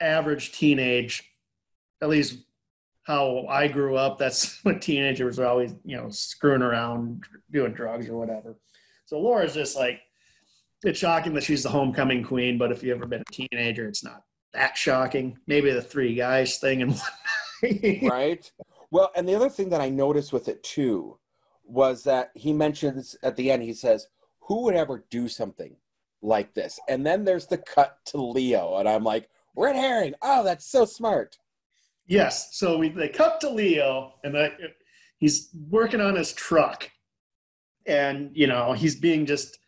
[0.00, 1.22] average teenage,
[2.02, 2.38] at least
[3.04, 4.18] how I grew up.
[4.18, 8.56] That's when teenagers are always, you know, screwing around, doing drugs or whatever.
[9.06, 10.00] So Laura's just like,
[10.82, 14.04] it's shocking that she's the homecoming queen, but if you've ever been a teenager, it's
[14.04, 15.38] not that shocking.
[15.46, 16.92] Maybe the three guys thing and
[17.62, 18.12] whatnot.
[18.12, 18.52] right?
[18.94, 21.18] Well, and the other thing that I noticed with it too
[21.64, 24.06] was that he mentions at the end, he says,
[24.42, 25.74] Who would ever do something
[26.22, 26.78] like this?
[26.88, 30.14] And then there's the cut to Leo, and I'm like, Red herring.
[30.22, 31.38] Oh, that's so smart.
[32.06, 32.56] Yes.
[32.56, 34.36] So we they cut to Leo, and
[35.18, 36.88] he's working on his truck,
[37.86, 39.58] and you know he's being just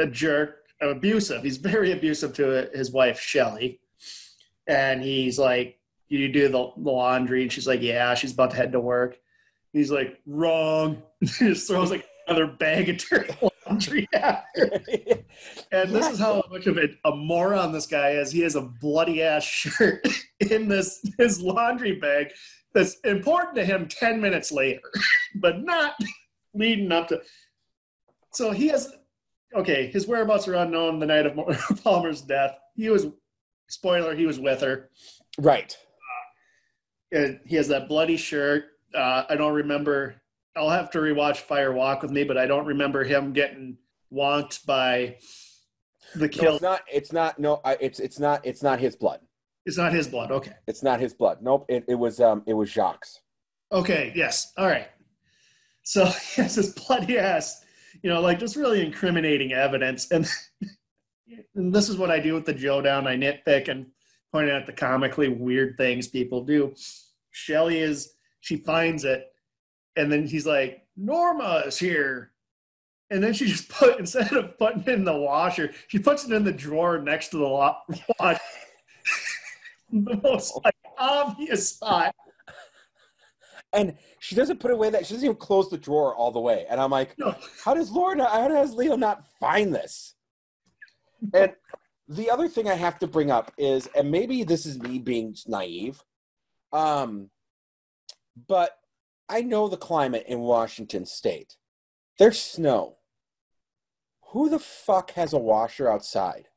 [0.00, 1.44] a jerk, abusive.
[1.44, 3.78] He's very abusive to his wife Shelly,
[4.66, 8.56] and he's like, "You do the, the laundry," and she's like, "Yeah." She's about to
[8.56, 9.18] head to work.
[9.72, 13.34] He's like, "Wrong." he just throws like another bag of dirty
[13.66, 14.70] laundry after.
[15.72, 18.32] And this is how much of a, a moron this guy is.
[18.32, 20.06] He has a bloody ass shirt
[20.40, 22.32] in this his laundry bag
[22.74, 24.82] that's important to him 10 minutes later,
[25.36, 25.94] but not
[26.54, 27.22] leading up to.
[28.32, 28.92] So he has,
[29.54, 32.58] okay, his whereabouts are unknown the night of Palmer's death.
[32.74, 33.06] He was,
[33.68, 34.90] spoiler, he was with her.
[35.38, 35.76] Right.
[37.14, 38.64] Uh, he has that bloody shirt.
[38.94, 40.16] Uh, I don't remember.
[40.56, 43.76] I'll have to rewatch Fire Walk with me, but I don't remember him getting
[44.12, 45.16] wonked by
[46.14, 46.54] the No, kill.
[46.54, 46.80] it's not.
[46.92, 47.38] It's not.
[47.38, 48.44] No, I, it's it's not.
[48.44, 49.20] It's not his blood.
[49.66, 50.30] it's not his blood.
[50.32, 50.52] Okay.
[50.66, 51.38] It's not his blood.
[51.42, 51.66] Nope.
[51.68, 52.42] It, it was um.
[52.46, 53.06] It was Jacques.
[53.72, 54.52] Okay, yes.
[54.56, 54.88] All right.
[55.82, 57.64] So he has this bloody ass,
[58.02, 60.10] you know, like just really incriminating evidence.
[60.10, 60.28] And,
[61.54, 63.06] and this is what I do with the Joe down.
[63.06, 63.86] I nitpick and
[64.36, 66.74] point out the comically weird things people do.
[67.30, 69.24] Shelly is, she finds it,
[69.96, 72.32] and then he's like, Norma is here.
[73.10, 76.32] And then she just put, instead of putting it in the washer, she puts it
[76.32, 77.76] in the drawer next to the lo-
[78.20, 78.38] wash.
[79.90, 82.14] the most like obvious spot.
[83.72, 85.06] And she doesn't put away that.
[85.06, 86.66] She doesn't even close the drawer all the way.
[86.68, 87.34] And I'm like, No.
[87.64, 88.22] how does Laura?
[88.24, 90.14] How does Leo not find this?
[91.32, 91.52] And
[92.08, 95.34] the other thing I have to bring up is, and maybe this is me being
[95.46, 96.02] naive,
[96.72, 97.30] um,
[98.48, 98.78] but
[99.28, 101.56] I know the climate in Washington State.
[102.18, 102.96] There's snow.
[104.32, 106.48] Who the fuck has a washer outside?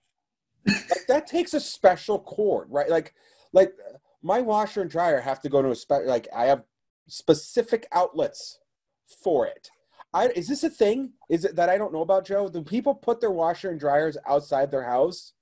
[0.67, 2.89] like that takes a special cord, right?
[2.89, 3.13] Like,
[3.53, 3.73] like
[4.21, 6.63] my washer and dryer have to go to a spe- like I have
[7.07, 8.59] specific outlets
[9.23, 9.69] for it.
[10.13, 11.13] I, is this a thing?
[11.29, 12.49] Is it that I don't know about, Joe?
[12.49, 15.33] Do people put their washer and dryers outside their house?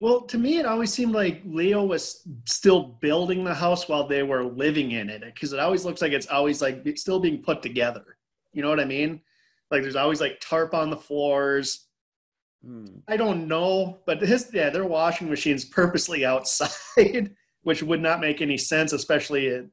[0.00, 4.22] Well, to me, it always seemed like Leo was still building the house while they
[4.22, 7.62] were living in it, because it always looks like it's always like still being put
[7.62, 8.18] together.
[8.52, 9.22] You know what I mean?
[9.70, 11.86] Like there's always like tarp on the floors.
[12.64, 12.98] Hmm.
[13.08, 18.42] I don't know, but his yeah, their washing machine's purposely outside, which would not make
[18.42, 19.64] any sense, especially at,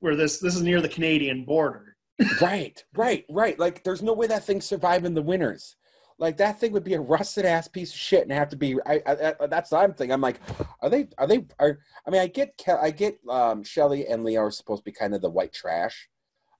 [0.00, 1.96] where this this is near the Canadian border.
[2.40, 3.58] Right, right, right.
[3.58, 5.76] Like, there's no way that thing survive in the winters.
[6.20, 8.76] Like that thing would be a rusted ass piece of shit and have to be.
[8.84, 10.12] I, I, I that's what I'm thinking.
[10.12, 10.38] I'm like,
[10.82, 11.08] are they?
[11.16, 11.46] Are they?
[11.58, 13.18] Are I mean, I get, Ke- I get.
[13.28, 16.10] Um, Shelly and Leo are supposed to be kind of the white trash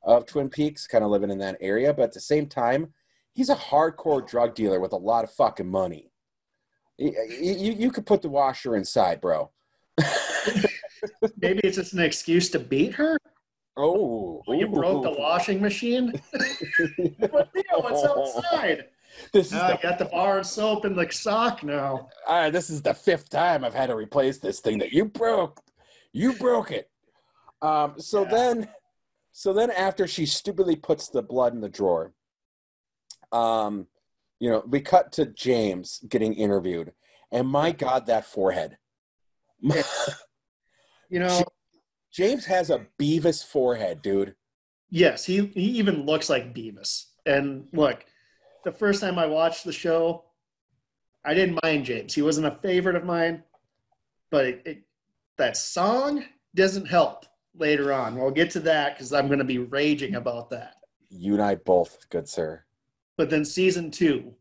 [0.02, 2.94] of Twin Peaks, kind of living in that area, but at the same time,
[3.34, 6.10] he's a hardcore drug dealer with a lot of fucking money.
[6.96, 9.50] You, you, you could put the washer inside, bro.
[11.36, 13.18] Maybe it's just an excuse to beat her.
[13.76, 16.12] Oh, You broke the washing machine.
[16.32, 18.86] but Leo, it's outside.
[19.32, 22.08] This is Now I the got the bar of soap and the sock now.
[22.26, 25.04] All right, this is the fifth time I've had to replace this thing that you
[25.04, 25.60] broke.
[26.12, 26.90] You broke it.
[27.62, 28.30] Um, so Yeah.
[28.30, 28.68] then,
[29.32, 32.12] so then after she stupidly puts the blood in the drawer,
[33.32, 33.86] um,
[34.38, 36.92] you know, we cut to James getting interviewed,
[37.30, 38.78] and my God, that forehead.
[41.12, 41.44] You know,
[42.12, 44.36] James has a Beavis forehead, dude.
[44.90, 47.06] yes, he, he even looks like Beavis.
[47.26, 48.04] And look,
[48.64, 50.24] the first time I watched the show,
[51.24, 52.14] I didn't mind James.
[52.14, 53.42] He wasn't a favorite of mine,
[54.30, 54.82] but it, it,
[55.38, 58.16] that song doesn't help later on.
[58.16, 60.76] We'll get to that because I'm going to be raging about that.
[61.10, 62.64] You and I both, good sir.
[63.16, 64.34] But then season two,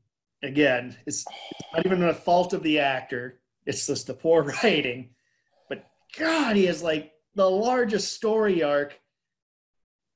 [0.43, 1.25] again, it's
[1.73, 3.39] not even a fault of the actor.
[3.65, 5.09] It's just the poor writing.
[5.67, 5.85] But
[6.17, 8.99] God, he has like the largest story arc,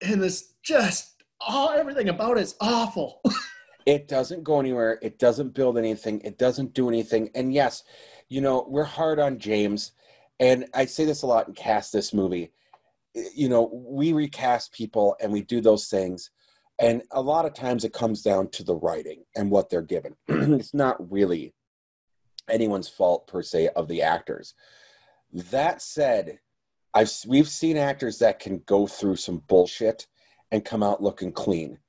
[0.02, 3.22] and this just all everything about it is awful.
[3.86, 5.00] It doesn't go anywhere.
[5.02, 6.22] It doesn't build anything.
[6.22, 7.30] It doesn't do anything.
[7.36, 7.84] And yes,
[8.30, 9.92] you know, we're hard on James.
[10.40, 12.52] And I say this a lot in Cast This Movie.
[13.36, 16.32] You know, we recast people and we do those things.
[16.80, 20.16] And a lot of times it comes down to the writing and what they're given.
[20.28, 21.54] it's not really
[22.50, 24.54] anyone's fault per se of the actors.
[25.52, 26.40] That said,
[26.94, 30.08] I've we've seen actors that can go through some bullshit
[30.52, 31.80] and come out looking clean.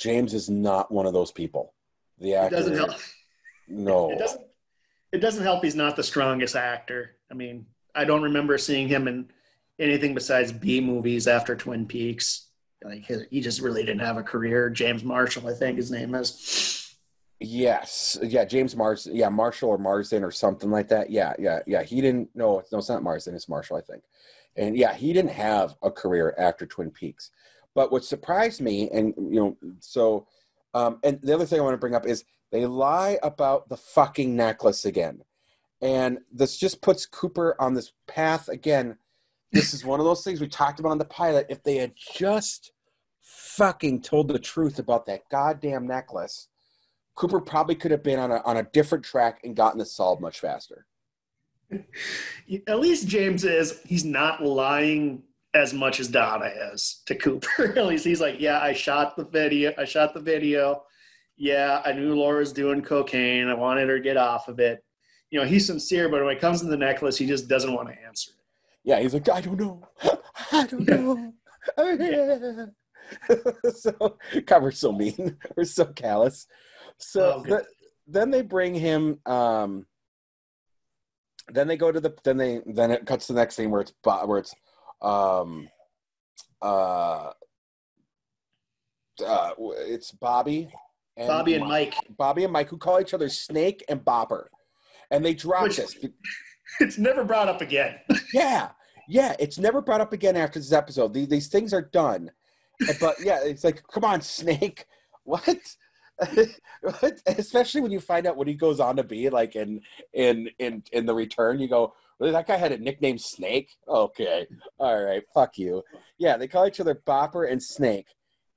[0.00, 1.74] James is not one of those people.
[2.18, 2.90] The It actor, doesn't help.
[3.68, 4.46] no, It doesn't.
[5.12, 5.62] It doesn't help.
[5.62, 7.16] He's not the strongest actor.
[7.30, 9.30] I mean, I don't remember seeing him in
[9.78, 12.46] anything besides B movies after Twin Peaks.
[12.82, 14.70] Like he- he just really didn't have a career.
[14.70, 16.94] James Marshall, I think his name is.
[17.40, 21.10] Yes, yeah, James Mars, yeah, Marshall or Marsden or something like that.
[21.10, 21.82] Yeah, yeah, yeah.
[21.82, 22.28] He didn't.
[22.34, 23.34] No, no, it's not Marsden.
[23.34, 24.02] It's Marshall, I think.
[24.56, 27.30] And yeah, he didn't have a career after Twin Peaks.
[27.74, 30.26] But what surprised me, and you know, so,
[30.74, 33.76] um, and the other thing I want to bring up is they lie about the
[33.76, 35.22] fucking necklace again,
[35.80, 38.98] and this just puts Cooper on this path again.
[39.52, 41.46] This is one of those things we talked about on the pilot.
[41.48, 42.72] If they had just
[43.30, 46.48] fucking told the truth about that goddamn necklace.
[47.14, 50.22] Cooper probably could have been on a on a different track and gotten this solved
[50.22, 50.86] much faster.
[52.66, 53.80] At least James is.
[53.84, 55.22] He's not lying
[55.54, 57.72] as much as Donna is to Cooper.
[57.76, 59.72] At least he's like, yeah, I shot the video.
[59.76, 60.84] I shot the video.
[61.36, 63.48] Yeah, I knew Laura's doing cocaine.
[63.48, 64.84] I wanted her to get off of it.
[65.30, 67.88] You know, he's sincere, but when it comes to the necklace, he just doesn't want
[67.88, 68.36] to answer it.
[68.84, 69.82] Yeah, he's like, I don't know,
[70.52, 71.32] I don't know.
[71.78, 72.66] yeah.
[73.72, 75.36] so Cooper's so mean.
[75.56, 76.46] We're so callous.
[76.98, 77.66] So Oh, th-
[78.06, 79.20] then they bring him.
[79.26, 79.86] Um,
[81.48, 82.14] then they go to the.
[82.24, 82.60] Then they.
[82.66, 84.54] Then it cuts to the next scene where it's where it's,
[85.02, 85.68] um,
[86.62, 87.30] uh,
[89.26, 90.72] uh, it's Bobby.
[91.16, 91.94] And Bobby and Mike.
[92.16, 94.46] Bobby and Mike, who call each other Snake and Bopper,
[95.10, 95.96] and they drop Which- this.
[96.78, 97.96] It's never brought up again.
[98.32, 98.68] Yeah,
[99.08, 99.34] yeah.
[99.40, 101.12] It's never brought up again after this episode.
[101.12, 102.30] These, these things are done.
[103.00, 104.86] But yeah, it's like, come on, Snake.
[105.24, 105.58] What?
[107.26, 109.80] Especially when you find out what he goes on to be like in
[110.12, 111.92] in in in the return, you go?
[112.20, 113.70] That guy had a nickname Snake.
[113.88, 114.46] Okay,
[114.78, 115.82] all right, fuck you.
[116.18, 118.08] Yeah, they call each other Bopper and Snake,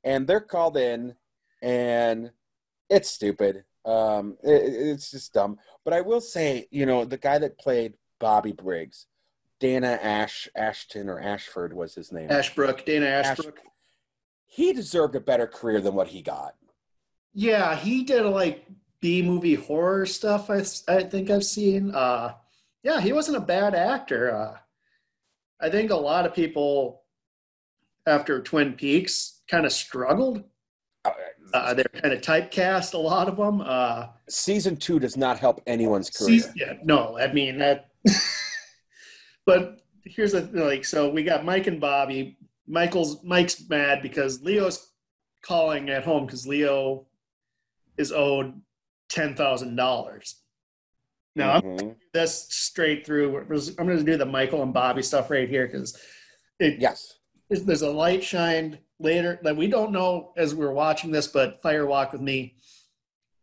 [0.04, 1.15] and they're called in,
[1.62, 2.32] and
[2.89, 3.63] it's stupid.
[3.86, 5.58] Um, it, it's just dumb.
[5.86, 9.08] But I will say, you know, the guy that played Bobby Briggs,
[9.60, 12.30] Dana Ash Ashton or Ashford was his name.
[12.30, 13.60] Ashbrook, Dana Ash- Ashbrook.
[14.45, 16.56] He deserved a better career than what he got.
[17.34, 18.65] Yeah, he did like
[18.99, 20.49] B movie horror stuff.
[20.49, 21.95] I I think I've seen.
[21.95, 22.34] Uh,
[22.84, 24.36] yeah, he wasn't a bad actor.
[24.36, 24.58] Uh,
[25.62, 27.04] I think a lot of people
[28.06, 30.43] after Twin Peaks kind of struggled.
[31.54, 32.93] Uh, they're kind of typecast.
[32.93, 33.62] A lot of them.
[33.62, 36.39] Uh, Season two does not help anyone's career.
[36.39, 37.89] seas- yeah, no, I mean that.
[39.46, 40.86] but here's the like.
[40.86, 42.38] So we got Mike and Bobby.
[42.67, 44.91] Michael's Mike's mad because Leo's
[45.46, 47.06] calling at home because Leo
[47.98, 48.60] is owed
[49.10, 50.42] ten thousand dollars.
[51.36, 51.96] Now I'm Mhm.
[52.13, 53.38] this straight through.
[53.38, 53.48] I'm
[53.88, 56.00] going to do the Michael and Bobby stuff right here because
[56.60, 57.19] it Yes.
[57.50, 61.86] there's, a light shined later that we don't know as we're watching this, but Fire
[61.86, 62.56] Walk with Me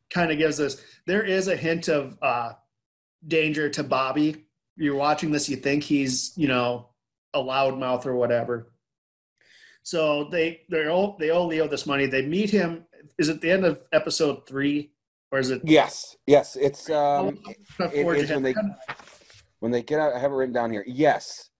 [0.08, 2.52] kind of gives us there is a hint of uh,
[3.26, 4.46] danger to Bobby.
[4.76, 6.90] You're watching this, you think he's you know
[7.34, 8.72] a loudmouth or whatever.
[9.82, 12.06] So they they owe they owe Leo this money.
[12.06, 12.86] They meet him.
[13.18, 14.92] Is it the end of episode three,
[15.32, 15.62] or is it?
[15.64, 16.16] Yes.
[16.26, 16.56] Yes.
[16.56, 17.38] It's um
[17.78, 18.54] it is when they-
[19.60, 20.84] when they get out I have it written down here.
[20.86, 21.50] Yes.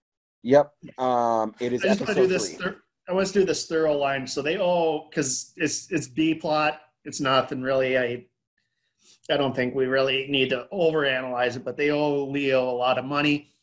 [0.43, 0.71] Yep.
[0.97, 2.55] Um it is I just want to do this.
[2.55, 4.25] Thir- I want to do this thorough line.
[4.27, 6.81] So they owe because it's it's B plot.
[7.05, 7.97] It's nothing really.
[7.97, 8.25] I
[9.29, 12.97] I don't think we really need to overanalyze it, but they owe Leo a lot
[12.97, 13.53] of money.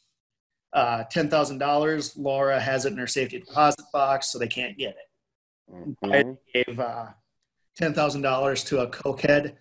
[0.72, 2.16] Uh, ten thousand dollars.
[2.16, 5.96] Laura has it in her safety deposit box, so they can't get it.
[6.02, 6.36] Mhm.
[6.54, 7.06] Gave uh,
[7.76, 9.56] ten thousand dollars to a cokehead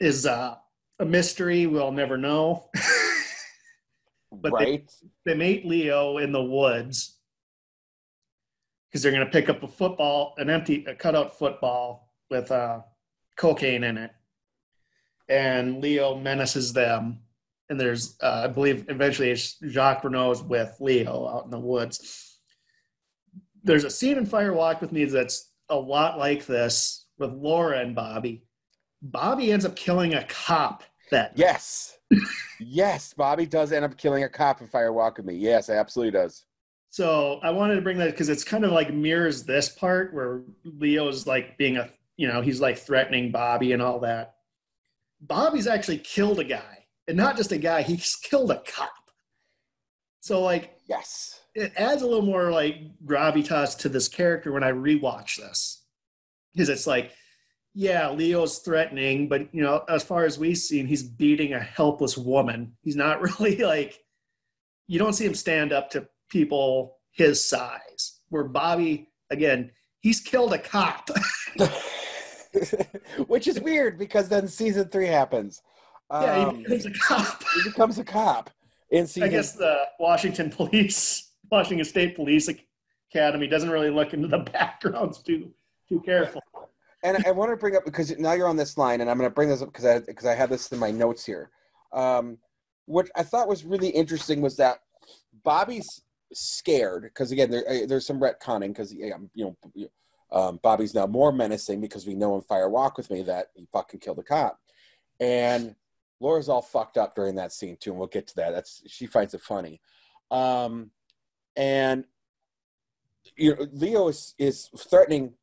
[0.00, 0.56] is uh,
[0.98, 1.66] a mystery.
[1.66, 2.68] We'll never know.
[4.32, 4.92] but they- right.
[5.24, 7.18] they meet Leo in the woods
[8.88, 12.80] because they're going to pick up a football, an empty, a cutout football with uh,
[13.36, 14.12] cocaine in it.
[15.28, 17.20] And Leo menaces them.
[17.68, 22.38] And there's, uh, I believe, eventually it's Jacques Renault's with Leo out in the woods.
[23.64, 27.80] There's a scene in Fire Walk with Me that's a lot like this with Laura
[27.80, 28.44] and Bobby.
[29.04, 31.98] Bobby ends up killing a cop that Yes.
[32.58, 35.34] yes, Bobby does end up killing a cop in Fire Walk with Me.
[35.34, 36.44] Yes, absolutely does.
[36.90, 40.42] So I wanted to bring that because it's kind of like mirrors this part where
[40.64, 44.36] Leo's like being a, you know, he's like threatening Bobby and all that.
[45.20, 48.90] Bobby's actually killed a guy, and not just a guy, he's killed a cop.
[50.20, 51.40] So like Yes.
[51.54, 55.82] it adds a little more like gravitas to this character when I rewatch this.
[56.54, 57.10] Because it's like,
[57.74, 62.16] yeah, Leo's threatening, but you know, as far as we've seen, he's beating a helpless
[62.16, 62.72] woman.
[62.82, 64.00] He's not really like
[64.86, 68.20] you don't see him stand up to people his size.
[68.28, 69.70] Where Bobby, again,
[70.00, 71.08] he's killed a cop.
[73.26, 75.60] Which is weird because then season three happens.
[76.12, 77.44] yeah, Um, he becomes a cop.
[77.54, 78.50] he becomes a cop
[78.90, 79.28] in season.
[79.28, 82.48] I guess the Washington Police, Washington State Police
[83.12, 85.50] Academy doesn't really look into the backgrounds too
[85.88, 86.40] too careful.
[87.04, 89.28] And I want to bring up because now you're on this line, and I'm going
[89.28, 91.50] to bring this up because I because I have this in my notes here.
[91.92, 92.38] Um,
[92.86, 94.78] what I thought was really interesting was that
[95.44, 96.02] Bobby's
[96.32, 99.56] scared because again there, uh, there's some retconning because you know
[100.32, 103.68] um, Bobby's now more menacing because we know in Fire Walk with Me that he
[103.70, 104.58] fucking killed a cop,
[105.20, 105.76] and
[106.20, 108.52] Laura's all fucked up during that scene too, and we'll get to that.
[108.52, 109.82] That's she finds it funny,
[110.30, 110.90] um,
[111.54, 112.04] and
[113.36, 115.34] you know Leo is is threatening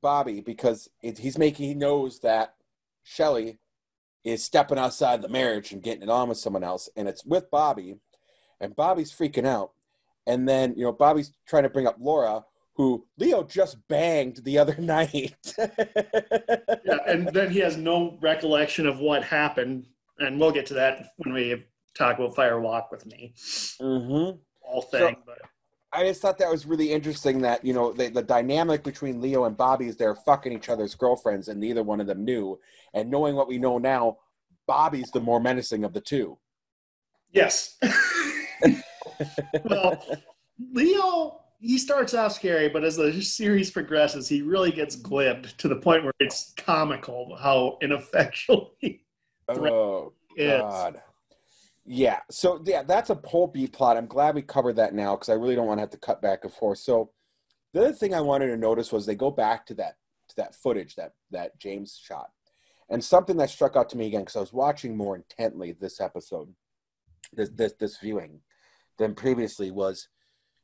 [0.00, 2.54] Bobby because it, he's making he knows that
[3.02, 3.58] Shelly
[4.24, 7.50] is stepping outside the marriage and getting it on with someone else, and it's with
[7.50, 7.96] Bobby,
[8.60, 9.72] and Bobby's freaking out,
[10.26, 14.58] and then you know Bobby's trying to bring up Laura, who Leo just banged the
[14.58, 15.34] other night.
[15.58, 19.86] Yeah, and then he has no recollection of what happened,
[20.18, 21.64] and we'll get to that when we
[21.94, 23.34] talk about Fire Walk with Me.
[23.36, 24.38] mm-hmm.
[24.60, 25.38] Whole thing, but
[25.92, 29.44] I just thought that was really interesting that you know the, the dynamic between Leo
[29.44, 32.58] and Bobby is they're fucking each other's girlfriends, and neither one of them knew.
[32.94, 34.18] And knowing what we know now,
[34.66, 36.38] Bobby's the more menacing of the two.
[37.30, 37.78] yes.
[39.64, 40.02] well,
[40.72, 45.68] Leo, he starts off scary, but as the series progresses, he really gets glibbed to
[45.68, 49.02] the point where it's comical how ineffectual he
[49.48, 50.62] Oh is.
[51.84, 52.20] Yeah.
[52.30, 53.96] So yeah, that's a whole B plot.
[53.96, 56.22] I'm glad we covered that now because I really don't want to have to cut
[56.22, 56.78] back and forth.
[56.78, 57.10] So
[57.72, 59.96] the other thing I wanted to notice was they go back to that
[60.28, 62.30] to that footage that that James shot,
[62.88, 66.00] and something that struck out to me again because I was watching more intently this
[66.00, 66.54] episode,
[67.32, 68.40] this this this viewing,
[68.98, 70.08] than previously was,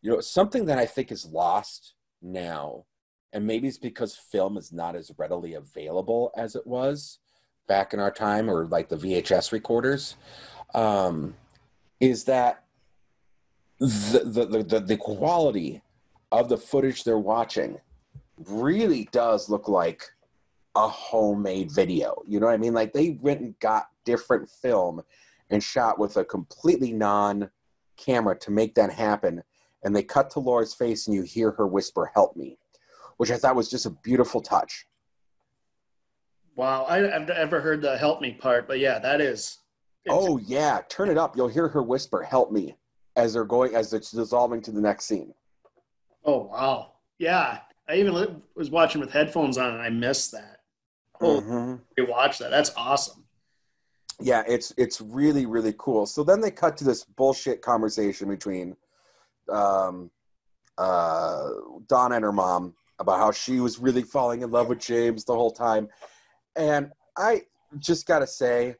[0.02, 2.84] you know, something that I think is lost now,
[3.32, 7.18] and maybe it's because film is not as readily available as it was
[7.66, 10.16] back in our time or like the VHS recorders
[10.74, 11.34] um,
[12.00, 12.64] is that
[13.80, 15.82] the, the, the, the, quality
[16.32, 17.78] of the footage they're watching
[18.46, 20.04] really does look like
[20.74, 22.22] a homemade video.
[22.26, 22.74] You know what I mean?
[22.74, 25.02] Like they went and got different film
[25.50, 27.50] and shot with a completely non
[27.96, 29.42] camera to make that happen.
[29.84, 32.58] And they cut to Laura's face and you hear her whisper, Help me,
[33.16, 34.86] which I thought was just a beautiful touch.
[36.56, 39.58] Wow, I, I've never heard the help me part, but yeah, that is.
[40.10, 41.36] Oh yeah, turn it up.
[41.36, 42.76] You'll hear her whisper, "Help me,"
[43.16, 45.34] as they're going as it's dissolving to the next scene.
[46.24, 47.60] Oh wow, yeah.
[47.88, 50.60] I even was watching with headphones on, and I missed that.
[51.20, 51.80] Oh, Mhm.
[51.98, 52.50] rewatch that.
[52.50, 53.24] That's awesome.
[54.20, 56.04] Yeah, it's it's really really cool.
[56.06, 58.76] So then they cut to this bullshit conversation between
[59.48, 60.10] um,
[60.76, 61.50] uh,
[61.86, 65.34] Donna and her mom about how she was really falling in love with James the
[65.34, 65.88] whole time,
[66.56, 67.42] and I
[67.78, 68.76] just gotta say,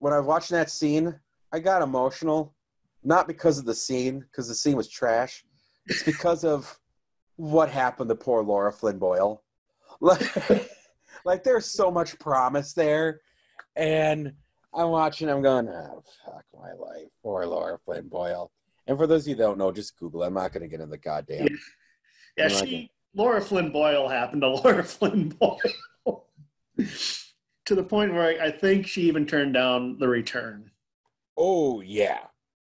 [0.00, 1.14] when I was watching that scene,
[1.52, 2.54] I got emotional,
[3.04, 5.44] not because of the scene, because the scene was trash.
[5.86, 6.78] It's because of
[7.36, 9.42] what happened to poor Laura Flynn Boyle.
[10.02, 10.70] Like,
[11.26, 13.20] like there's so much promise there,
[13.76, 14.32] and
[14.72, 15.28] I'm watching.
[15.28, 18.50] I'm going, oh, fuck my life, poor Laura Flynn Boyle.
[18.86, 20.22] And for those of you that don't know, just Google.
[20.22, 20.28] it.
[20.28, 21.48] I'm not going to get into the goddamn.
[22.38, 25.58] Yeah, like she Laura Flynn Boyle happened to Laura Flynn Boyle
[27.70, 30.72] to the point where I, I think she even turned down the return,
[31.36, 32.18] Oh yeah,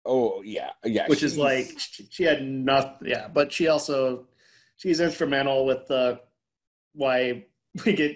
[0.05, 1.07] oh yeah, yeah.
[1.09, 1.67] which is like
[2.09, 3.09] she, had nothing.
[3.09, 4.29] Yeah, but she also
[4.77, 6.21] she's instrumental with the
[6.93, 7.47] why
[7.85, 8.15] we get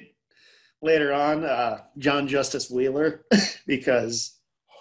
[0.81, 3.25] later on uh, John Justice Wheeler
[3.67, 4.37] because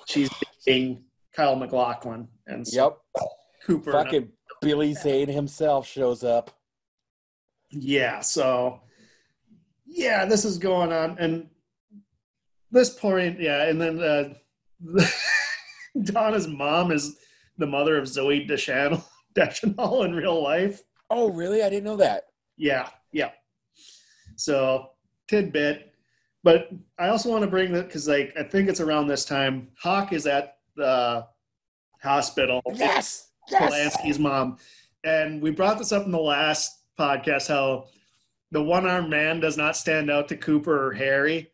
[0.06, 0.30] she's
[0.64, 1.02] dating
[1.34, 3.24] Kyle MacLachlan and so Yep.
[3.64, 3.90] Cooper.
[3.90, 4.28] and- Fucking
[4.62, 6.52] Billy Zane himself shows up.
[7.72, 8.80] Yeah, so
[9.84, 11.48] yeah, this is going on, and
[12.76, 14.34] this point, yeah, and then uh,
[16.02, 17.16] Donna's mom is
[17.58, 19.04] the mother of Zooey Deschanel,
[19.34, 20.82] Deschanel in real life.
[21.10, 21.62] Oh really?
[21.62, 22.24] I didn't know that.
[22.56, 23.30] Yeah, yeah.
[24.36, 24.90] So
[25.28, 25.92] tidbit,
[26.44, 29.68] but I also want to bring that because like I think it's around this time.
[29.80, 31.26] Hawk is at the
[32.02, 32.62] hospital.
[32.74, 33.30] Yes.
[33.50, 33.62] Yes.
[33.62, 34.58] Polanski's mom.
[35.04, 37.86] And we brought this up in the last podcast how
[38.50, 41.50] the one armed man does not stand out to Cooper or Harry.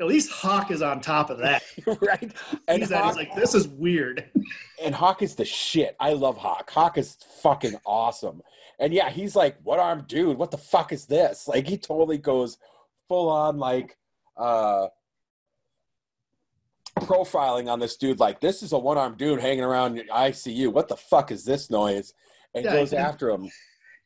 [0.00, 1.62] At least Hawk is on top of that.
[2.00, 2.32] right.
[2.68, 4.30] And He's, Hawk, he's like, this is weird.
[4.82, 5.94] and Hawk is the shit.
[6.00, 6.70] I love Hawk.
[6.70, 8.40] Hawk is fucking awesome.
[8.78, 10.38] And yeah, he's like, what arm dude?
[10.38, 11.46] What the fuck is this?
[11.46, 12.56] Like he totally goes
[13.08, 13.98] full on like
[14.36, 14.86] uh
[17.00, 20.72] profiling on this dude like this is a one-armed dude hanging around ICU.
[20.72, 22.14] What the fuck is this noise?
[22.54, 23.48] And Yeah, goes after him,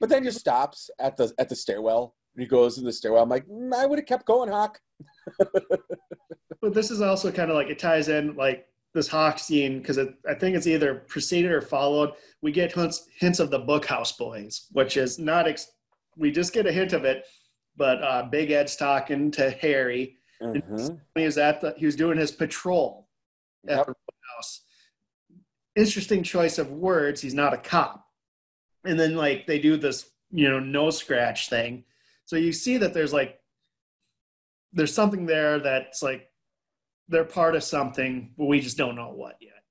[0.01, 2.15] but then just stops at the at the stairwell.
[2.37, 3.23] He goes in the stairwell.
[3.23, 4.81] I'm like, "Mm, I would have kept going, Hawk.
[6.61, 9.99] But this is also kind of like it ties in like this Hawk scene because
[9.99, 12.13] I think it's either preceded or followed.
[12.41, 15.47] We get hints hints of the Bookhouse Boys, which is not.
[15.47, 15.71] Ex-
[16.17, 17.27] we just get a hint of it,
[17.77, 20.17] but uh, Big Ed's talking to Harry.
[20.43, 20.99] Mhm.
[21.15, 23.09] He was at the he was doing his patrol
[23.69, 23.87] at Yep.
[23.89, 24.61] the Bookhouse.
[25.77, 27.21] Interesting choice of words.
[27.21, 28.07] He's not a cop,
[28.85, 31.85] and then like they do this you know no scratch thing.
[32.25, 33.39] So you see that there's like
[34.75, 36.29] there's something there that's like
[37.09, 39.63] they're part of something, but we just don't know what yet.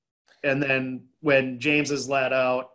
[0.44, 2.70] And then when James is let out,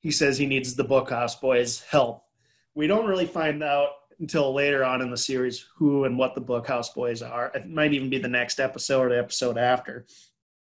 [0.00, 2.24] he says he needs the Bookhouse Boys' help.
[2.74, 3.90] We don't really find out
[4.20, 7.50] until later on in the series who and what the Bookhouse Boys are.
[7.54, 10.06] It might even be the next episode or the episode after.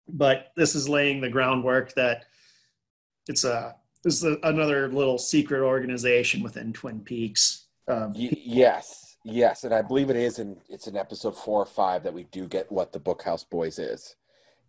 [0.08, 2.24] But this is laying the groundwork that
[3.26, 3.74] it's a
[4.04, 7.66] this is another little secret organization within Twin Peaks.
[7.88, 8.97] Um, yes,
[9.30, 12.24] yes, and I believe it is and it's in episode four or five that we
[12.24, 14.16] do get what the Bookhouse Boys is,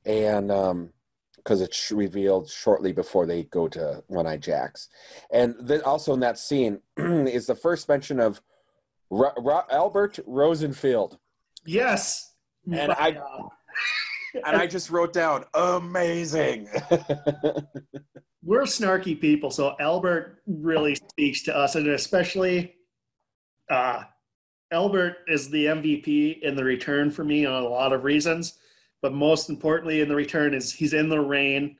[0.06, 0.90] and um,
[1.38, 4.90] because it's revealed shortly before they go to One Eye Jacks,
[5.32, 8.42] and then also in that scene is the first mention of
[9.10, 11.18] Ro- Ro- Albert Rosenfield,
[11.66, 12.34] yes,
[12.72, 13.18] And I-
[14.46, 16.68] and I just wrote down amazing.
[18.44, 22.76] we're snarky people, so Albert really speaks to us, and especially
[23.72, 24.04] uh,
[24.72, 28.60] Albert is the MVP in the return for me on a lot of reasons,
[29.02, 31.78] but most importantly in the return is he's in the rain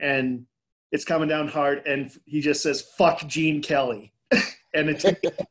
[0.00, 0.46] and
[0.90, 4.12] it's coming down hard, and he just says "fuck Gene Kelly,"
[4.74, 5.04] and it's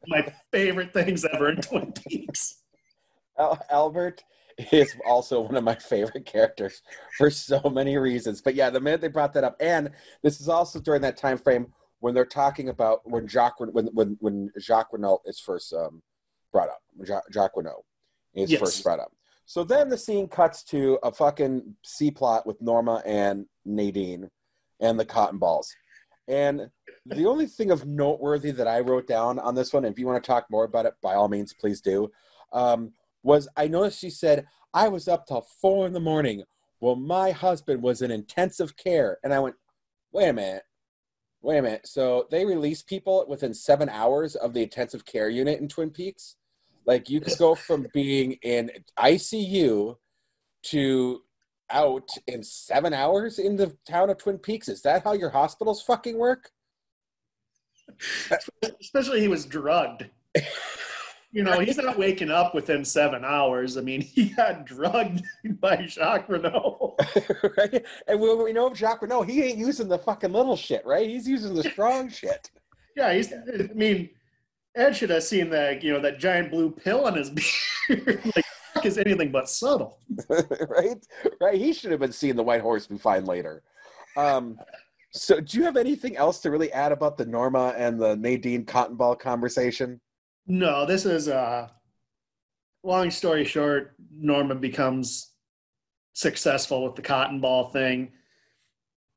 [0.08, 2.62] my favorite things ever in Twin Peaks.
[3.70, 4.24] Albert
[4.72, 6.82] is also one of my favorite characters
[7.18, 8.42] for so many reasons.
[8.42, 11.38] But yeah, the minute they brought that up, and this is also during that time
[11.38, 11.68] frame
[12.00, 16.02] when they're talking about when Jacques when when when Jacques Renault is first um,
[16.54, 16.80] brought up.
[17.04, 17.84] Jacques, Jacques Renault
[18.34, 18.62] is Yes.
[18.62, 19.12] first brought up.
[19.46, 24.30] So then the scene cuts to a fucking C plot with Norma and Nadine
[24.80, 25.76] and the cotton balls.
[26.30, 26.70] And
[27.06, 30.24] the only thing of noteworthy that I wrote down on this one, if you want
[30.24, 32.10] to talk more about it, by all means, please do.
[32.54, 32.94] Um,
[33.24, 36.44] was I noticed she said, I was up till four in the morning.
[36.80, 39.18] Well, my husband was in intensive care.
[39.24, 39.56] And I went,
[40.14, 40.64] wait a minute.
[41.42, 41.88] Wait a minute.
[41.88, 46.38] So they release people within seven hours of the intensive care unit in Twin Peaks?
[46.86, 49.98] Like you could go from being in ICU
[50.64, 51.22] to
[51.70, 54.68] out in seven hours in the town of Twin Peaks.
[54.68, 56.52] Is that how your hospitals fucking work?
[58.80, 60.06] Especially he was drugged.
[61.32, 63.76] You know, he's not waking up within seven hours.
[63.76, 65.24] I mean, he got drugged
[65.60, 66.96] by Jacques Renault.
[67.58, 67.84] right?
[68.08, 71.10] And we, we know Jacques Renault, he ain't using the fucking little shit, right?
[71.10, 72.52] He's using the strong shit.
[72.96, 73.34] Yeah, he's.
[73.34, 74.12] I mean,
[74.76, 75.84] Ed should have seen that.
[75.84, 77.30] You know, that giant blue pill in his
[77.90, 78.22] beard.
[78.36, 80.00] like, is anything but subtle.
[80.30, 81.06] right?
[81.40, 81.56] Right?
[81.60, 83.64] He should have been seeing the white horse we find later.
[84.18, 84.60] Um,
[85.12, 88.66] so, do you have anything else to really add about the Norma and the Nadine
[88.66, 90.02] cotton ball conversation?
[90.48, 91.28] No, this is.
[91.30, 91.68] uh
[92.86, 95.30] Long story short, Norma becomes
[96.12, 98.12] successful with the cotton ball thing.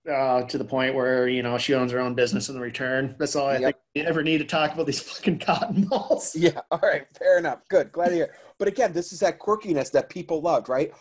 [0.09, 3.17] Uh, to the point where you know she owns her own business in the return.
[3.19, 3.63] That's all I Yep.
[3.63, 6.37] think we ever need to talk about these fucking cotton balls.
[6.37, 7.61] Yeah, all right, fair enough.
[7.69, 8.35] Good, glad to hear.
[8.59, 10.93] But again, this is that quirkiness that people loved, right?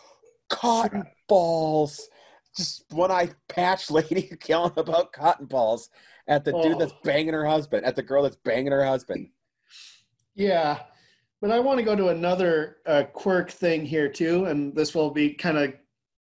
[0.50, 2.08] Cotton balls.
[2.56, 5.88] Just one eyed patch lady yelling about cotton balls
[6.26, 6.78] at the dude Oh.
[6.78, 9.28] that's banging her husband, at the girl that's banging her husband.
[10.34, 10.80] Yeah,
[11.40, 15.10] but I want to go to another uh, quirk thing here too, and this will
[15.10, 15.74] be kind of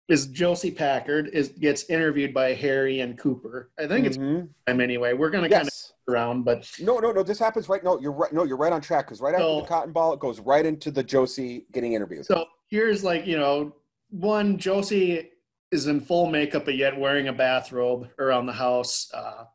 [0.10, 3.70] is Josie Packard is gets interviewed by Harry and Cooper.
[3.80, 4.50] I think it's Mhm.
[4.68, 5.14] time anyway.
[5.14, 5.94] We're gonna kind of yes.
[6.08, 7.24] around, but No, no, no.
[7.24, 7.84] This happens right.
[7.84, 8.34] No, you're right.
[8.34, 9.06] No, you're right on track.
[9.06, 12.26] Because right after the cotton ball, it goes right into the Josie getting interviewed.
[12.26, 13.76] so here's like you know
[14.10, 15.32] one Josie
[15.72, 19.12] is in full makeup but yet wearing a bathrobe around the house.
[19.14, 19.46] Uh,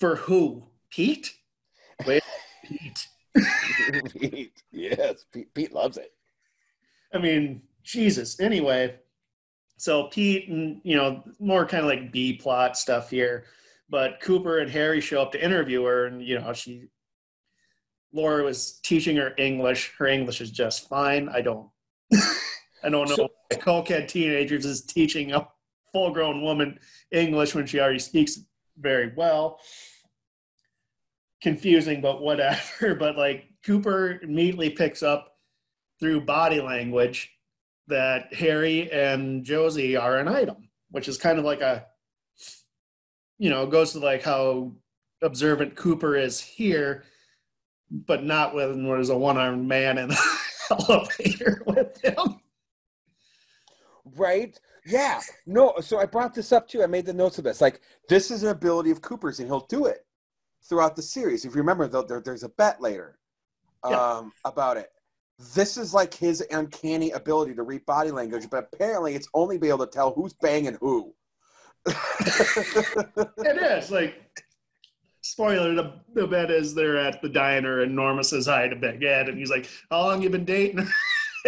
[0.00, 0.64] for who?
[0.90, 1.32] Pete?
[2.06, 2.22] Wait,
[2.64, 3.06] Pete.
[4.10, 6.12] Pete, yes, Pete, Pete loves it.
[7.14, 8.40] I mean, Jesus.
[8.40, 8.96] Anyway,
[9.76, 13.44] so Pete and you know more kind of like B plot stuff here,
[13.88, 16.86] but Cooper and Harry show up to interview her, and you know she,
[18.12, 19.92] Laura was teaching her English.
[19.98, 21.28] Her English is just fine.
[21.28, 21.68] I don't,
[22.84, 23.16] I don't know.
[23.16, 25.46] So- cokehead teenagers is teaching a
[25.92, 26.78] full-grown woman
[27.10, 28.38] English when she already speaks
[28.78, 29.60] very well.
[31.42, 32.94] Confusing, but whatever.
[32.98, 35.36] But like Cooper immediately picks up
[36.00, 37.31] through body language
[37.88, 41.86] that Harry and Josie are an item, which is kind of like a,
[43.38, 44.72] you know, goes to like how
[45.22, 47.04] observant Cooper is here,
[47.90, 50.38] but not when there's a one armed man in the
[50.70, 52.40] elevator with him.
[54.16, 54.58] Right?
[54.84, 55.20] Yeah.
[55.46, 56.82] No, so I brought this up too.
[56.82, 57.60] I made the notes of this.
[57.60, 60.04] Like, this is an ability of Cooper's, and he'll do it
[60.68, 61.44] throughout the series.
[61.44, 63.18] If you remember, though, there, there's a bet later
[63.84, 64.22] um, Yeah.
[64.44, 64.90] about it.
[65.54, 69.68] This is like his uncanny ability to read body language, but apparently it's only be
[69.68, 71.14] able to tell who's banging who.
[73.44, 74.14] It is like
[75.20, 75.74] spoiler.
[75.74, 79.28] The, the bet is they're at the diner, and Norma says hi to Big Ed,
[79.28, 80.86] and he's like, "How long you been dating?"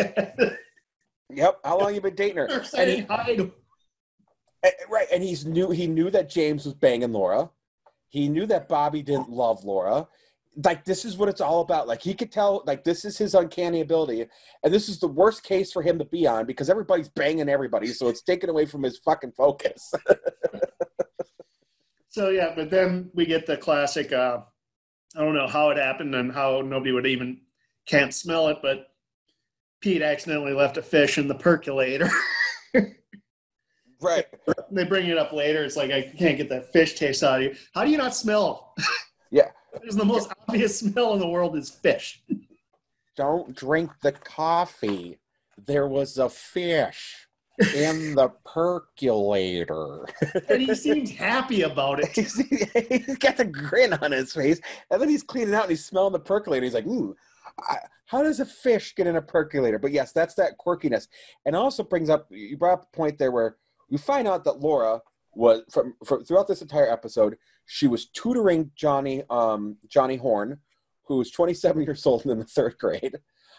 [1.30, 1.60] yep.
[1.64, 2.64] How long you been dating her?
[2.76, 3.52] And he- hi to
[4.64, 7.50] Eh, right and he's knew he knew that james was banging laura
[8.08, 10.08] he knew that bobby didn't love laura
[10.62, 13.34] like this is what it's all about like he could tell like this is his
[13.34, 14.24] uncanny ability
[14.62, 17.88] and this is the worst case for him to be on because everybody's banging everybody
[17.88, 19.92] so it's taken away from his fucking focus
[22.14, 24.12] So yeah, but then we get the classic.
[24.12, 24.38] Uh,
[25.16, 27.40] I don't know how it happened and how nobody would even
[27.88, 28.86] can't smell it, but
[29.80, 32.08] Pete accidentally left a fish in the percolator.
[34.00, 34.26] right
[34.70, 35.64] they bring it up later.
[35.64, 37.56] It's like I can't get that fish taste out of you.
[37.74, 38.76] How do you not smell?
[39.32, 39.50] Yeah.
[39.82, 42.22] It's the most obvious smell in the world is fish.
[43.16, 45.18] don't drink the coffee
[45.66, 47.28] there was a fish
[47.76, 50.04] in the percolator
[50.48, 52.08] And he seems happy about it.
[52.08, 52.36] he's,
[52.88, 54.60] he's got the grin on his face,
[54.90, 56.64] and then he's cleaning out and he's smelling the percolator.
[56.64, 57.14] He's like, "Ooh,
[57.60, 61.06] I, how does a fish get in a percolator?" But yes, that's that quirkiness,
[61.46, 63.56] and also brings up you brought up a point there where
[63.88, 65.00] we find out that Laura
[65.36, 70.58] was from, from throughout this entire episode, she was tutoring Johnny um, Johnny Horne,
[71.06, 73.16] who was 27 years old and in the third grade.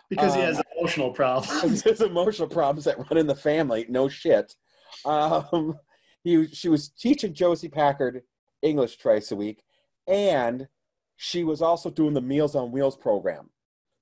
[0.09, 1.81] Because he Um, has emotional problems.
[1.83, 3.85] There's emotional problems that run in the family.
[3.89, 4.55] No shit.
[5.03, 5.79] Um,
[6.23, 8.21] he, she was teaching Josie Packard
[8.61, 9.63] English twice a week,
[10.07, 10.67] and
[11.17, 13.49] she was also doing the Meals on Wheels program.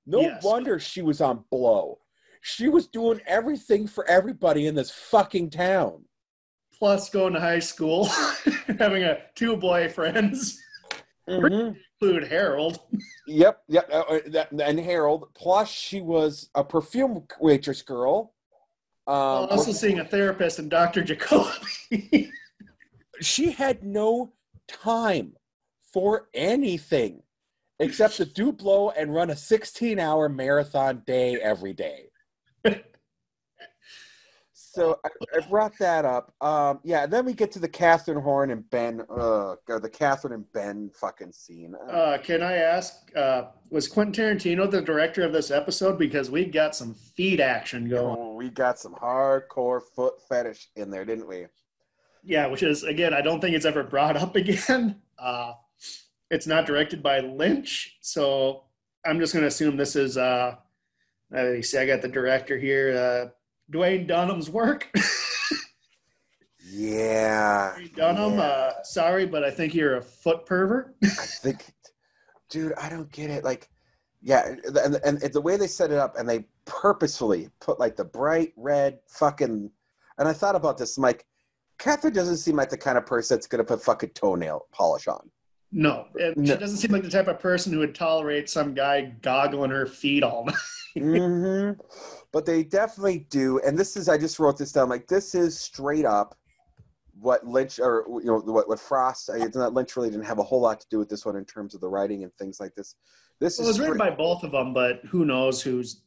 [0.06, 0.42] No Yes.
[0.44, 1.98] wonder she was on blow.
[2.42, 6.04] She was doing everything for everybody in this fucking town.
[6.78, 8.06] Plus going to high school,
[8.78, 10.56] having a two boyfriends,
[11.28, 11.76] Mhm.
[12.00, 12.78] include Harold.
[13.26, 13.88] Yep, yep.
[13.90, 15.28] uh, uh, that, and Harold.
[15.34, 18.34] Plus, she was a perfume waitress girl.
[19.06, 21.02] Um, also seeing a therapist and Dr.
[21.02, 22.30] Jacoby.
[23.20, 24.32] she had no
[24.68, 25.34] time
[25.92, 27.22] for anything
[27.80, 32.10] except to do blow and run a 16 hour marathon day every day.
[34.74, 36.34] So I, I brought that up.
[36.40, 40.32] Um, yeah, then we get to the Catherine Horne and Ben, uh, or the Catherine
[40.32, 41.74] and Ben fucking scene.
[41.88, 45.98] Uh, Uh, can I ask, uh, was Quentin Tarantino the director of this episode?
[45.98, 48.16] Because we got some feet action going.
[48.18, 51.46] oh, we got some hardcore foot fetish in there, didn't we?
[52.24, 55.00] Yeah, which is, again, I don't think it's ever brought up again.
[55.18, 55.52] Uh,
[56.30, 57.96] it's not directed by Lynch.
[58.00, 58.64] So
[59.06, 60.56] I'm just going to assume this is, uh,
[61.30, 63.30] let me see, I got the director here, uh,
[63.72, 64.90] Duwayne Dunham's work.
[66.74, 67.74] Yeah.
[67.78, 68.42] Dwayne Dunham, yeah.
[68.42, 70.96] uh, sorry, but I think you're a foot pervert.
[71.04, 71.72] I think,
[72.50, 73.44] dude, I don't get it.
[73.44, 73.70] Like,
[74.20, 77.94] yeah, and, and, and the way they set it up, and they purposefully put like
[77.94, 79.70] the bright red fucking.
[80.18, 80.96] And I thought about this.
[80.96, 81.26] I'm like,
[81.78, 85.30] Catherine doesn't seem like the kind of person that's gonna put fucking toenail polish on.
[85.76, 86.54] No, and No.
[86.54, 89.86] she doesn't seem like the type of person who would tolerate some guy goggling her
[89.86, 90.54] feet all night.
[90.96, 91.72] hmm
[92.32, 93.58] But they definitely do.
[93.66, 94.88] And this is, I just wrote this down.
[94.88, 96.36] Like, this is straight up
[97.20, 99.30] what Lynch or you know what what Frost.
[99.30, 101.36] I- It's not Lynch really didn't have a whole lot to do with this one
[101.36, 102.94] in terms of the writing and things like this.
[103.40, 106.02] This Well, it is was written by both of them, but who knows who's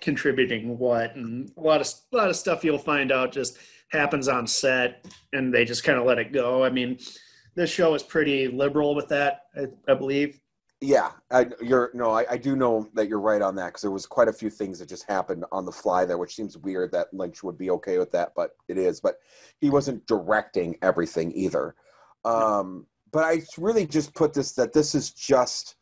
[0.00, 3.58] contributing what, and a lot of a lot of stuff you'll find out just
[3.90, 6.64] happens on set, and they just kind of let it go.
[6.64, 6.98] I mean,
[7.54, 10.40] this show is pretty liberal with that, I, I believe.
[10.80, 13.92] Yeah, I, you're no, I, I do know that you're right on that because there
[13.92, 16.90] was quite a few things that just happened on the fly there, which seems weird
[16.90, 19.00] that Lynch would be okay with that, but it is.
[19.00, 19.18] But
[19.60, 21.76] he wasn't directing everything either.
[22.24, 25.76] Um, but I really just put this that this is just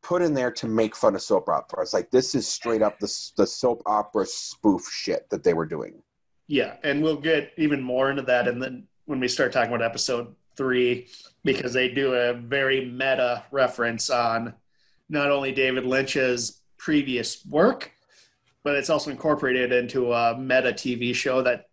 [0.00, 1.92] put in there to make fun of soap operas.
[1.92, 6.00] Like this is straight up the the soap opera spoof shit that they were doing.
[6.46, 9.84] Yeah, and we'll get even more into that, and then when we start talking about
[9.84, 11.06] episode three,
[11.44, 14.52] because they do a very meta reference on
[15.08, 17.92] not only David Lynch's previous work,
[18.62, 21.68] but it's also incorporated into a meta TV show that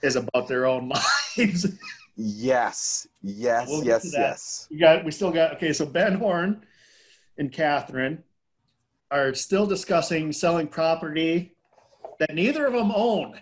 [0.00, 0.88] is about their own
[1.36, 1.66] lives.
[2.16, 4.66] Yes, yes, We'll yes, yes.
[4.70, 5.72] we got, we still got okay.
[5.72, 6.64] So Ben Horne
[7.36, 8.24] and Catherine
[9.10, 11.54] are still discussing selling property
[12.18, 13.40] that neither of them own.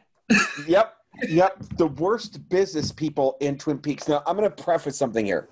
[0.66, 0.95] yep.
[1.22, 1.64] Yep.
[1.76, 4.08] The worst business people in Twin Peaks.
[4.08, 5.48] Now, I'm going to preface something here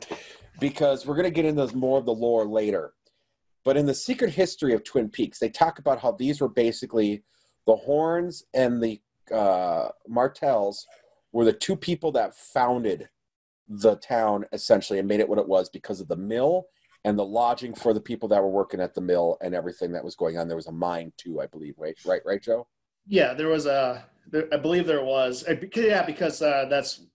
[0.61, 2.93] because we're going to get into more of the lore later.
[3.65, 7.25] But in the secret history of Twin Peaks, they talk about how these were basically
[7.67, 9.01] the Hornes and the
[9.33, 10.87] uh, Martells
[11.33, 13.09] were the two people that founded
[13.67, 16.67] the town essentially and made it what it was because of the mill
[17.05, 20.05] and the lodging for the people that were working at the mill and everything that
[20.05, 20.47] was going on.
[20.49, 21.75] There was a mine too, I believe.
[21.79, 22.67] Right, right, right, Joe.
[23.07, 24.07] Yeah, there was a.
[24.31, 25.45] There, I believe there was.
[25.75, 27.07] Yeah, because uh, that's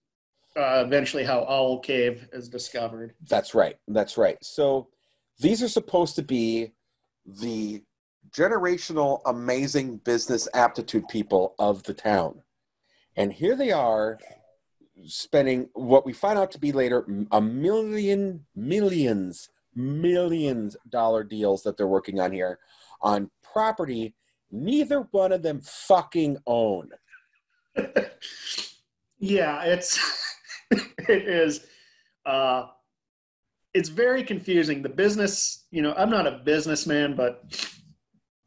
[0.58, 3.14] uh, eventually how Owl Cave is discovered.
[3.28, 3.78] That's right.
[3.88, 4.38] That's right.
[4.42, 4.90] So
[5.40, 6.74] these are supposed to be
[7.26, 7.84] the
[8.32, 12.42] generational, amazing business aptitude people of the town,
[13.16, 14.20] and here they are
[15.06, 21.78] spending what we find out to be later a million millions millions dollar deals that
[21.78, 22.60] they're working on here
[23.02, 24.14] on property
[24.52, 26.90] neither one of them fucking own.
[29.20, 30.00] yeah, it's
[30.72, 31.66] it is
[32.26, 32.68] uh
[33.74, 34.82] it's very confusing.
[34.82, 37.44] The business, you know, I'm not a businessman, but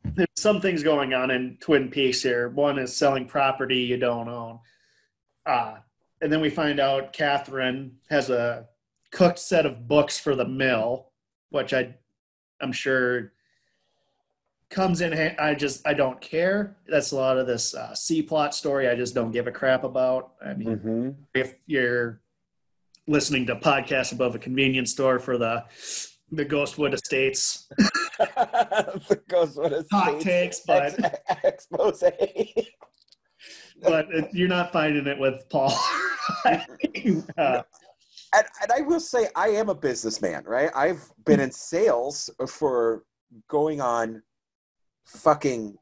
[0.04, 2.48] there's some things going on in Twin Peaks here.
[2.48, 4.58] One is selling property you don't own.
[5.46, 5.76] Uh
[6.20, 8.66] and then we find out Catherine has a
[9.10, 11.10] cooked set of books for the mill,
[11.50, 11.94] which I
[12.60, 13.32] I'm sure
[14.72, 15.12] comes in.
[15.38, 16.76] I just I don't care.
[16.88, 18.88] That's a lot of this uh, C plot story.
[18.88, 20.32] I just don't give a crap about.
[20.44, 21.10] I mean, mm-hmm.
[21.34, 22.20] if you're
[23.06, 25.64] listening to podcasts above a convenience store for the
[26.32, 30.98] the Ghostwood Estates, the Ghostwood Estates hot takes, but
[31.44, 32.02] expose.
[33.82, 35.76] but it, you're not finding it with Paul.
[36.46, 37.62] uh,
[38.34, 40.70] and, and I will say, I am a businessman, right?
[40.74, 43.04] I've been in sales for
[43.48, 44.22] going on
[45.04, 45.76] fucking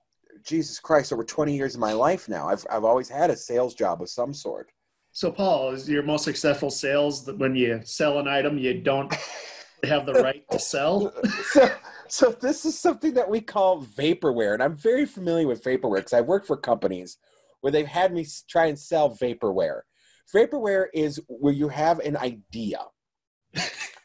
[0.44, 2.48] Jesus Christ over 20 years of my life now.
[2.48, 4.70] I've I've always had a sales job of some sort.
[5.12, 9.12] So Paul, is your most successful sales that when you sell an item you don't
[9.84, 11.12] have the right to sell?
[11.52, 11.70] so
[12.08, 16.12] so this is something that we call vaporware and I'm very familiar with vaporware because
[16.12, 17.18] I worked for companies
[17.60, 19.82] where they've had me try and sell vaporware.
[20.34, 22.80] Vaporware is where you have an idea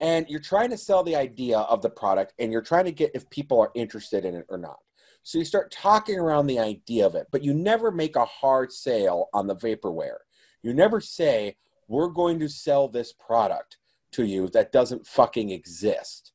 [0.00, 3.12] and you're trying to sell the idea of the product and you're trying to get
[3.14, 4.78] if people are interested in it or not.
[5.22, 8.72] So you start talking around the idea of it, but you never make a hard
[8.72, 10.18] sale on the vaporware.
[10.62, 11.56] You never say,
[11.88, 13.78] we're going to sell this product
[14.12, 16.32] to you that doesn't fucking exist.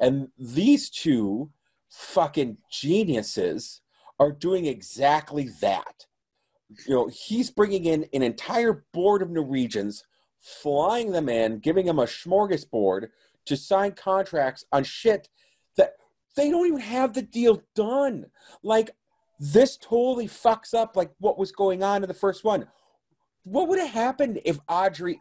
[0.00, 1.50] And these two
[1.90, 3.82] fucking geniuses
[4.18, 6.06] are doing exactly that.
[6.86, 10.04] You know, he's bringing in an entire board of Norwegians
[10.44, 13.08] flying them in, giving them a smorgasbord
[13.46, 15.30] to sign contracts on shit
[15.76, 15.94] that
[16.36, 18.26] they don't even have the deal done.
[18.62, 18.90] Like
[19.40, 22.66] this totally fucks up like what was going on in the first one.
[23.44, 25.18] What would have happened if Audrey?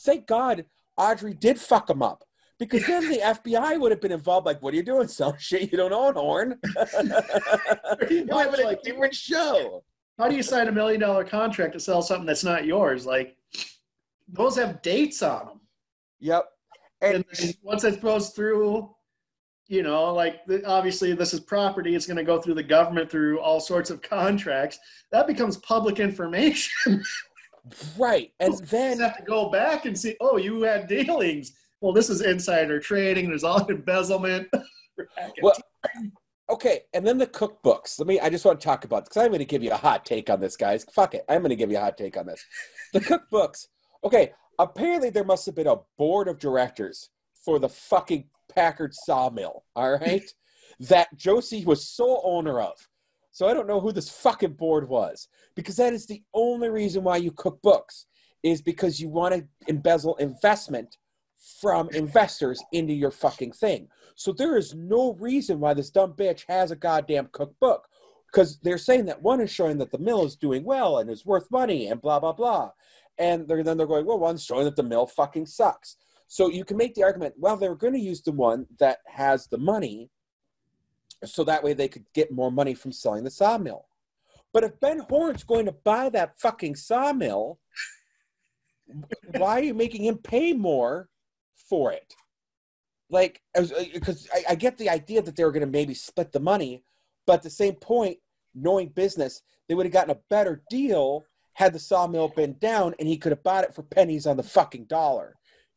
[0.00, 0.64] Thank God
[0.96, 2.24] Audrey did fuck them up
[2.58, 4.46] because then the FBI would have been involved.
[4.46, 5.06] Like, what are you doing?
[5.06, 6.58] Selling shit you don't own, Horne.
[6.76, 9.84] would have been a different show.
[10.18, 13.04] How do you sign a million dollar contract to sell something that's not yours?
[13.04, 13.36] Like,
[14.28, 15.60] those have dates on them.
[16.20, 16.46] Yep.
[17.02, 18.90] And, and once it goes through,
[19.68, 23.40] you know, like obviously this is property, it's going to go through the government through
[23.40, 24.78] all sorts of contracts.
[25.12, 27.02] That becomes public information.
[27.98, 28.32] right.
[28.40, 31.52] And then you have to go back and see, oh, you had dealings.
[31.80, 33.28] Well, this is insider trading.
[33.28, 34.48] There's all embezzlement.
[35.42, 35.54] well,
[36.48, 37.98] okay, and then the cookbooks.
[37.98, 38.18] Let me.
[38.18, 40.30] I just want to talk about because I'm going to give you a hot take
[40.30, 40.84] on this, guys.
[40.94, 42.42] Fuck it, I'm going to give you a hot take on this.
[42.94, 43.66] The cookbooks
[44.04, 47.10] Okay, apparently there must have been a board of directors
[47.44, 48.24] for the fucking
[48.54, 50.24] Packard sawmill, all right?
[50.80, 52.74] that Josie was sole owner of.
[53.30, 57.02] So I don't know who this fucking board was because that is the only reason
[57.02, 58.06] why you cook books
[58.42, 60.96] is because you want to embezzle investment
[61.60, 63.88] from investors into your fucking thing.
[64.14, 67.86] So there is no reason why this dumb bitch has a goddamn cookbook
[68.32, 71.26] because they're saying that one is showing that the mill is doing well and is
[71.26, 72.70] worth money and blah blah blah
[73.18, 75.96] and they're, then they're going, well, one's showing that the mill fucking sucks.
[76.28, 78.98] So you can make the argument, well, they were going to use the one that
[79.06, 80.10] has the money,
[81.24, 83.86] so that way they could get more money from selling the sawmill.
[84.52, 87.58] But if Ben Horne's going to buy that fucking sawmill,
[89.36, 91.08] why are you making him pay more
[91.54, 92.14] for it?
[93.08, 93.72] Like, because
[94.32, 96.84] uh, I, I get the idea that they were going to maybe split the money,
[97.26, 98.18] but at the same point,
[98.54, 101.24] knowing business, they would have gotten a better deal
[101.56, 104.42] had the sawmill been down and he could have bought it for pennies on the
[104.42, 105.36] fucking dollar.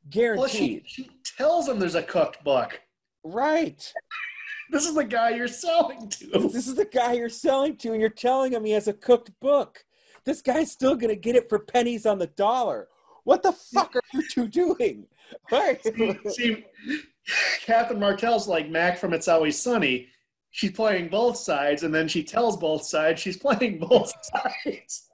[0.10, 0.40] Guaranteed.
[0.40, 2.82] Well, she, she tells him there's a cooked book.
[3.24, 3.94] Right.
[4.72, 6.50] this is the guy you're selling to.
[6.52, 9.32] This is the guy you're selling to, and you're telling him he has a cooked
[9.40, 9.86] book.
[10.26, 12.90] This guy's still gonna get it for pennies on the dollar.
[13.24, 15.08] What the fuck are you two doing?
[15.52, 15.80] Right.
[15.84, 16.66] see, see,
[17.64, 20.08] Catherine Martell's like Mac from It's Always Sunny.
[20.50, 24.12] She's playing both sides, and then she tells both sides she's playing both
[24.66, 25.09] sides.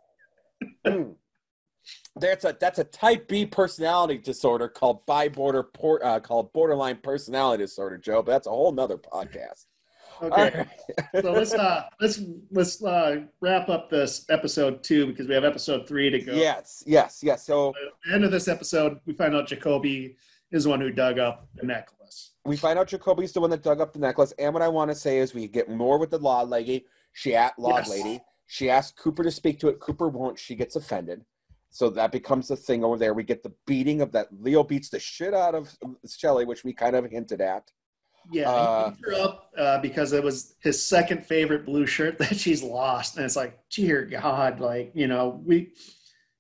[0.86, 1.12] Hmm.
[2.16, 7.64] That's a that's a type B personality disorder called biborder por, uh, called borderline personality
[7.64, 8.24] disorder, Joe.
[8.24, 9.66] But that's a whole nother podcast.
[10.22, 10.66] Okay,
[11.22, 15.88] so let's uh let's let's uh wrap up this episode two because we have episode
[15.88, 16.34] three to go.
[16.34, 17.46] Yes, yes, yes.
[17.46, 17.76] So At
[18.06, 20.16] the end of this episode, we find out Jacoby
[20.52, 22.32] is the one who dug up the necklace.
[22.46, 24.34] we find out Jacoby's the one that dug up the necklace.
[24.40, 26.86] And what I want to say is we get more with the law lady.
[27.12, 27.90] She at law Yes.
[27.90, 28.22] lady.
[28.48, 29.80] She asks Cooper to speak to it.
[29.80, 30.38] Cooper won't.
[30.40, 31.26] She gets offended.
[31.70, 33.14] So that becomes the thing over there.
[33.14, 34.28] We get the beating of that.
[34.32, 35.76] Leo beats the shit out of
[36.08, 37.70] Shelley, which we kind of hinted at.
[38.32, 42.18] Yeah, Uh, he beat her up uh, because it was his second favorite blue shirt
[42.20, 45.72] that she's lost, and it's like, dear God, like you know, we,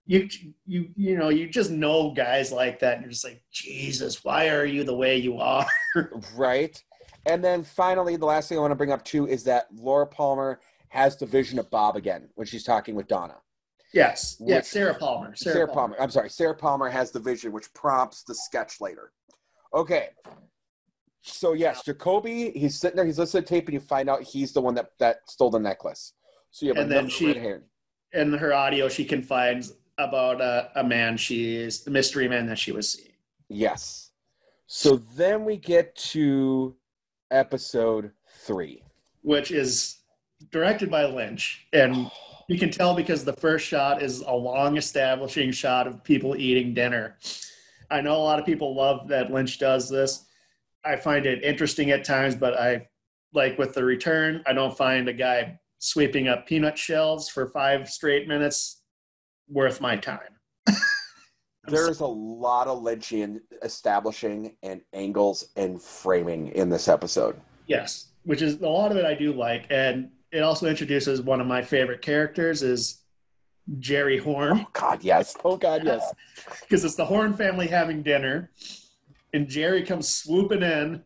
[0.05, 0.29] you,
[0.65, 4.49] you, you know, you just know guys like that, and you're just like, Jesus, why
[4.49, 5.67] are you the way you are?
[6.35, 6.81] Right.
[7.25, 10.05] And then finally, the last thing I want to bring up too is that Laura
[10.05, 10.59] Palmer
[10.95, 13.35] has the vision of Bob again when she's talking with Donna.
[13.93, 15.35] Yes, yes, Which- Sarah Palmer.
[15.35, 15.95] Sarah, Sarah, Palmer.
[15.95, 16.01] Palmer.
[16.01, 19.11] I'm sorry, Sarah Palmer has the vision, which prompts the sketch later.
[19.73, 20.09] Okay.
[21.21, 24.53] So yes, Jacoby, he's sitting there, he's listening to tape, and you find out he's
[24.53, 26.13] the one that that stole the necklace.
[26.51, 27.63] So you have And then she- red herring.
[28.13, 32.71] In her audio, she confides about uh, a man she's the mystery man that she
[32.71, 33.11] was seeing.
[33.49, 34.11] Yes.
[34.67, 36.75] So then we get to
[37.31, 38.11] episode
[38.45, 38.83] three.
[39.21, 39.97] which is
[40.51, 41.65] directed by Lynch.
[41.73, 42.11] And oh.
[42.47, 46.73] you can tell because the first shot is a long establishing shot of people eating
[46.73, 47.17] dinner.
[47.89, 50.25] I know a lot of people love that Lynch does this.
[50.83, 52.87] I find it interesting at times, but I
[53.33, 57.89] like with the return, I don't find a guy sweeping up peanut shells for five
[57.89, 58.81] straight minutes
[59.49, 60.19] worth my time.
[61.67, 67.39] There's a lot of Lynchian establishing and angles and framing in this episode.
[67.67, 71.39] Yes, which is a lot of it I do like, and it also introduces one
[71.39, 73.01] of my favorite characters is
[73.79, 74.65] Jerry Horne.
[74.65, 75.37] Oh God, yes.
[75.45, 76.13] Oh God, yes.
[76.61, 78.51] because it's the Horne family having dinner,
[79.33, 81.03] and Jerry comes swooping in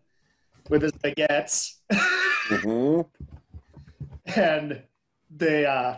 [0.67, 3.01] with his baguettes, hmm
[4.35, 4.81] and
[5.29, 5.97] they uh,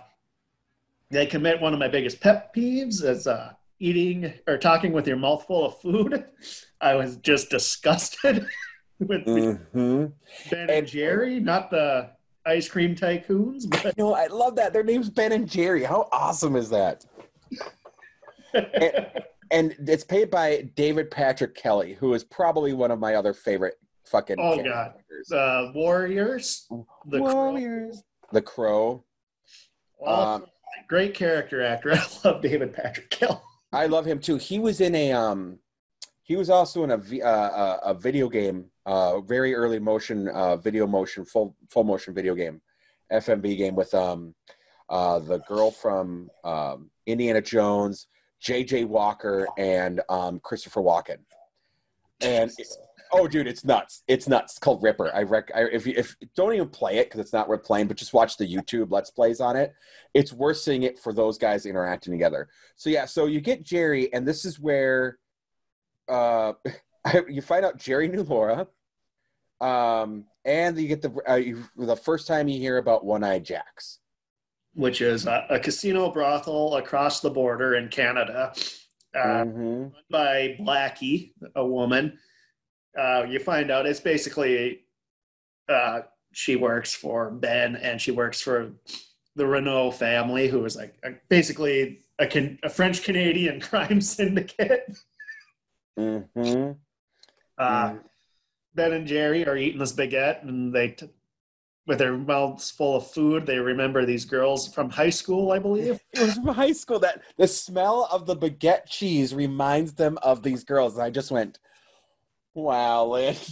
[1.09, 5.17] they commit one of my biggest pet peeves is uh, eating or talking with your
[5.17, 6.25] mouth full of food.
[6.81, 8.45] I was just disgusted
[8.99, 10.05] with the hmm
[10.49, 12.09] Ben and Jerry, not the
[12.45, 14.73] ice cream tycoons, but No, I love that.
[14.73, 15.83] Their name's Ben and Jerry.
[15.83, 17.05] How awesome is that?
[19.51, 23.75] And it's paid by David Patrick Kelly, who is probably one of my other favorite
[24.05, 24.37] fucking.
[24.39, 24.93] Oh, God.
[25.27, 26.67] the Warriors,
[27.05, 27.51] the Crow.
[27.51, 28.01] Warriors.
[28.31, 29.03] The Crow.
[30.05, 30.45] Um,
[30.87, 31.91] great character actor.
[31.95, 33.39] I love David Patrick Kelly.
[33.73, 34.37] I love him too.
[34.37, 35.59] He was in a um,
[36.23, 40.57] he was also in a uh, a, a video game, uh, very early motion, uh,
[40.57, 42.61] video motion, full full motion video game,
[43.11, 44.33] FMV game with um,
[44.89, 48.07] uh, the girl from um, Indiana Jones,
[48.39, 48.85] J.J.
[48.85, 51.17] Walker, and um, Christopher Walken.
[52.21, 52.51] And
[53.13, 54.03] oh, dude, it's nuts!
[54.07, 54.53] It's nuts.
[54.53, 55.13] It's called Ripper.
[55.13, 55.51] I rec.
[55.53, 58.13] I, if you if don't even play it because it's not worth playing, but just
[58.13, 59.73] watch the YouTube Let's Plays on it.
[60.13, 62.49] It's worth seeing it for those guys interacting together.
[62.75, 65.17] So yeah, so you get Jerry, and this is where
[66.09, 66.53] uh,
[67.29, 68.67] you find out Jerry knew Laura,
[69.59, 73.39] um, and you get the uh, you, the first time you hear about One Eye
[73.39, 73.99] Jacks.
[74.73, 78.53] which is a, a casino brothel across the border in Canada,
[79.15, 82.17] uh, hmm by Blackie, a woman.
[82.97, 84.81] Uh, you find out it's basically
[85.69, 86.01] uh,
[86.33, 88.73] she works for Ben and she works for
[89.35, 94.97] the Renault family, who is like a, basically a, can, a French Canadian crime syndicate.
[95.97, 96.71] hmm
[97.61, 97.95] Uh,
[98.73, 101.09] Ben and Jerry are eating this baguette, and they, t-
[101.85, 105.99] with their mouths full of food, they remember these girls from high school, I believe.
[106.13, 110.41] It was from high school that the smell of the baguette cheese reminds them of
[110.41, 110.93] these girls.
[110.95, 111.59] And I just went,
[112.53, 113.35] wow, Lynn.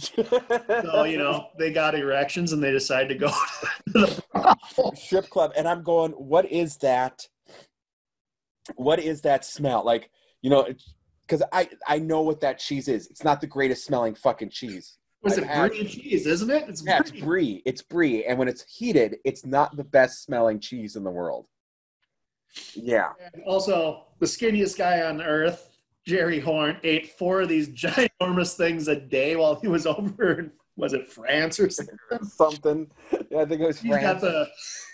[0.82, 3.28] So you know they got erections, and they decide to go
[3.92, 7.26] to the strip club and i'm going what is that
[8.76, 10.10] what is that smell like
[10.42, 10.66] you know
[11.30, 14.98] because i i know what that cheese is it's not the greatest smelling fucking cheese
[15.22, 16.26] Was it brie cheese?
[16.26, 16.64] Isn't it?
[16.68, 17.20] It's yeah it's brie.
[17.20, 21.10] brie it's brie and when it's heated it's not the best smelling cheese in the
[21.10, 21.46] world
[22.74, 28.56] yeah And also, the skinniest guy on earth, Jerry Horne, ate four of these ginormous
[28.56, 31.96] things a day while he was over in was it France or something?
[32.24, 32.90] something.
[33.30, 34.48] Yeah, I think it was He's got the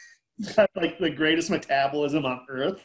[0.56, 2.84] got like the greatest metabolism on earth.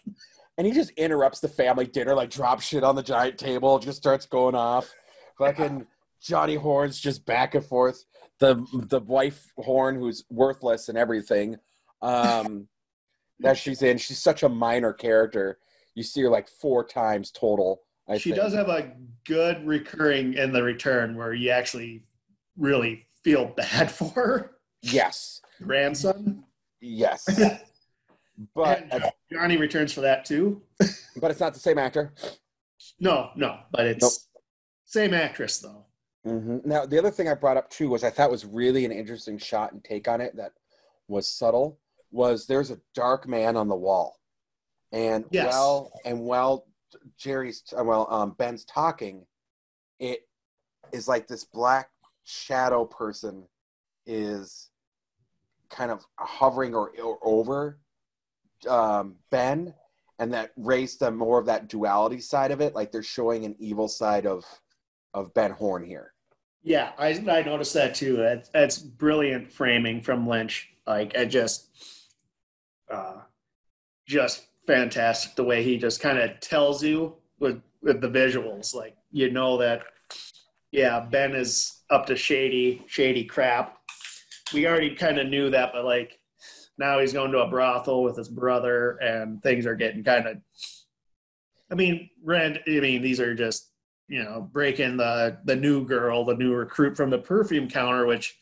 [0.62, 3.98] And he just interrupts the family dinner, like drops shit on the giant table, just
[3.98, 4.94] starts going off.
[5.40, 5.88] Fucking
[6.22, 8.06] Johnny Horne's just back and forth.
[8.38, 11.58] The the wife Horne, who's worthless and everything,
[12.04, 12.68] um,
[13.40, 13.98] that she's in.
[13.98, 15.58] She's such a minor character.
[15.96, 17.82] You see her like four times total.
[18.08, 18.36] I she think.
[18.44, 18.92] does have a
[19.26, 22.04] good recurring in the return where you actually
[22.56, 24.52] really feel bad for her
[24.84, 26.44] Yes, grandson.
[26.80, 27.28] yes,
[28.56, 30.62] but And Johnny returns for that too.
[31.16, 32.14] but it's not the same actor.
[33.00, 34.14] No, no, but it's Nope.
[34.86, 35.86] same actress though.
[36.24, 38.92] hmm Now, the other thing I brought up too was I thought was really an
[38.92, 40.54] interesting shot and take on it that
[41.08, 41.80] was subtle
[42.12, 44.20] was there's a dark man on the wall,
[44.92, 45.46] and Yes.
[45.46, 46.68] well, and while
[47.18, 49.26] Jerry's uh, well, um, Ben's talking,
[50.00, 50.28] it
[50.92, 51.90] is like this black
[52.24, 53.48] shadow person
[54.06, 54.70] is
[55.70, 57.80] kind of hovering or, or over
[58.68, 59.74] um, Ben,
[60.20, 63.56] and that raised them more of that duality side of it, like they're showing an
[63.60, 64.46] evil side of
[65.14, 66.14] of Ben Horne here.
[66.64, 68.18] Yeah, I I noticed that too.
[68.18, 70.70] That's, that's brilliant framing from Lynch.
[70.86, 71.70] Like I just,
[72.92, 73.22] uh,
[74.06, 78.76] just fantastic the way he just kind of tells you with with the visuals.
[78.76, 79.84] Like you know that,
[80.72, 83.78] yeah, Ben is up to shady shady crap.
[84.54, 86.20] We already kind of knew that, but like
[86.82, 90.38] now he's going to a brothel with his brother, and things are getting kind of.
[91.72, 92.60] I mean, Rand.
[92.68, 93.70] I mean, these are just
[94.10, 98.38] you know, breaking the the new girl, the new recruit from the perfume counter, which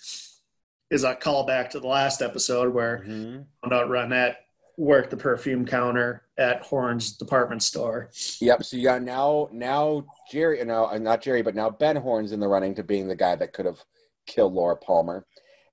[0.90, 3.42] is a callback to the last episode where Mm-hmm.
[3.62, 4.38] found out Ronette
[4.78, 8.10] worked the perfume counter at Horne's department store.
[8.42, 8.64] Yep.
[8.64, 12.48] So you got now now Jerry, no, not Jerry, but now Ben Horne's in the
[12.48, 13.84] running to being the guy that could have
[14.26, 15.28] killed Laura Palmer.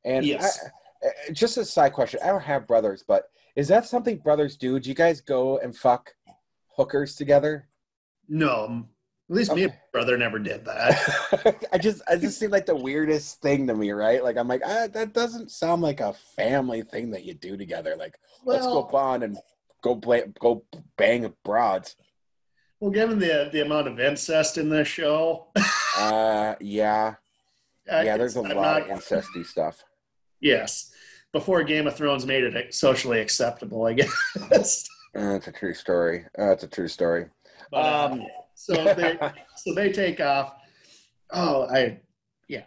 [0.05, 0.59] And Yes.
[0.62, 0.69] I-
[1.33, 4.79] just a side question: I don't have brothers, but is that something brothers do?
[4.81, 6.13] Do you guys go and fuck
[6.77, 7.69] hookers together?
[8.29, 8.87] No,
[9.31, 11.65] at least me and my brother never did that.
[11.73, 14.23] I just I just seem like the weirdest thing to me, right?
[14.23, 17.97] Like I'm like ah, that doesn't sound like a family thing that you do together.
[17.97, 19.39] Like let's go bond and
[19.83, 20.65] go bla- go
[20.99, 21.97] bang broads.
[22.81, 25.49] well, given the the amount of incest in this show,
[25.99, 27.15] Uh, yeah,
[27.87, 28.19] yeah.
[28.19, 29.83] There's a I'm lot of incesty stuff.
[30.41, 30.91] Yes,
[31.37, 34.89] before Game of Thrones made it socially acceptable, I guess.
[35.12, 36.24] That's a true story.
[36.34, 37.26] That's a true story.
[37.70, 39.18] But, uh, Um, so they
[39.57, 40.55] so they take off.
[41.30, 42.01] Oh, I
[42.49, 42.62] yeah.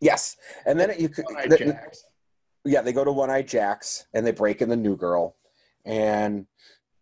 [0.00, 1.26] yes, and then you could,
[2.64, 5.36] yeah, they go to One Eyed Jacks and they break in the new girl,
[5.84, 6.44] and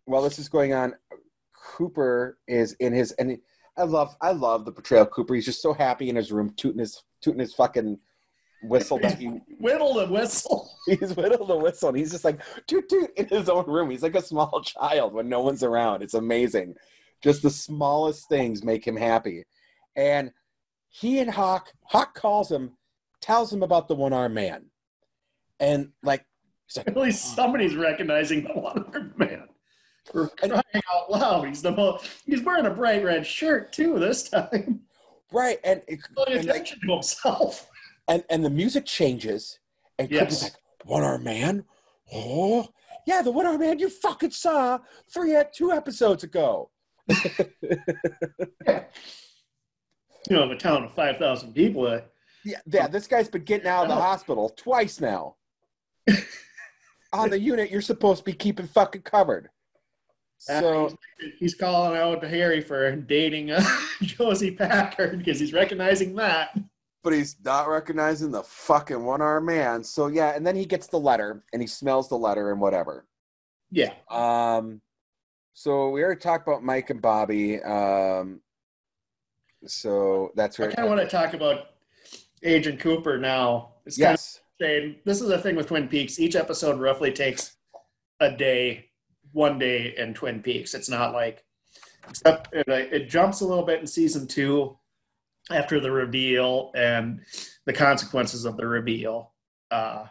[0.05, 0.93] while this is going on,
[1.55, 3.39] Cooper is in his and
[3.75, 5.33] I love I love the portrayal of Cooper.
[5.33, 7.97] He's just so happy in his room, tooting his tooting his fucking
[8.63, 9.27] whistle that he
[9.59, 10.69] Whittle the whistle.
[10.85, 13.89] he's of the whistle and he's just like toot toot in his own room.
[13.89, 16.01] He's like a small child when no one's around.
[16.01, 16.75] It's amazing.
[17.23, 19.43] Just the smallest things make him happy.
[19.95, 20.31] And
[20.89, 22.77] he and Hawk, Hawk calls him,
[23.21, 24.65] tells him about the one armed man.
[25.59, 26.25] And like
[26.75, 29.47] like, At least somebody's recognizing the one-armed man.
[30.11, 30.61] For crying
[30.93, 32.07] out loud, he's the most.
[32.25, 34.81] He's wearing a bright red shirt too this time.
[35.31, 37.69] right, and it, and, like, attention to himself.
[38.07, 39.59] And and the music changes,
[39.99, 40.43] and Yes.
[40.43, 40.53] like,
[40.85, 41.65] one armed man?
[42.13, 42.67] Oh
[43.05, 44.79] yeah, the one armed man you fucking saw
[45.13, 46.69] three two episodes ago.
[50.29, 51.87] You know, of a town of five thousand people.
[51.87, 52.01] uh,
[52.43, 55.35] Yeah, yeah, this guy's been getting out of the hospital twice now.
[57.13, 59.49] On the unit, you're supposed to be keeping fucking covered.
[60.37, 60.95] So
[61.39, 63.63] he's calling out to Harry for dating uh,
[64.01, 66.57] Josie Packard because he's recognizing that.
[67.03, 69.83] But he's not recognizing the fucking one armed man.
[69.83, 73.05] So yeah, and then he gets the letter and he smells the letter and whatever.
[73.71, 74.81] Yeah, Um
[75.53, 77.61] so we already talked about Mike and Bobby.
[77.63, 78.41] Um
[79.65, 81.67] so that's I kind of want to talk about
[82.43, 83.73] Agent Cooper now.
[83.85, 84.41] It's kind of Yes.
[84.61, 86.19] saying this is the thing with Twin Peaks.
[86.19, 87.55] Each episode roughly takes
[88.19, 88.85] a day,
[89.31, 90.73] one day in Twin Peaks.
[90.73, 91.43] It's not like
[92.09, 94.77] except it, it jumps a little bit in season two
[95.51, 97.21] after the reveal and
[97.65, 99.33] the consequences of the reveal.
[99.71, 100.05] Uh,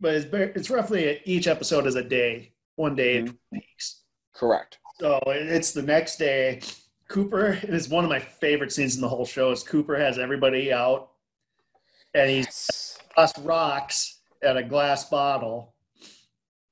[0.00, 3.36] but it's, it's roughly each episode is a day, one day in Mhm.
[3.50, 4.02] Twin Peaks.
[4.34, 4.78] Correct.
[5.00, 6.60] So it's the next day.
[7.08, 9.50] Cooper is one of my favorite scenes in the whole show.
[9.52, 11.10] Is Cooper has everybody out,
[12.14, 12.98] and he's Yes.
[13.14, 15.74] tossed rocks at a glass bottle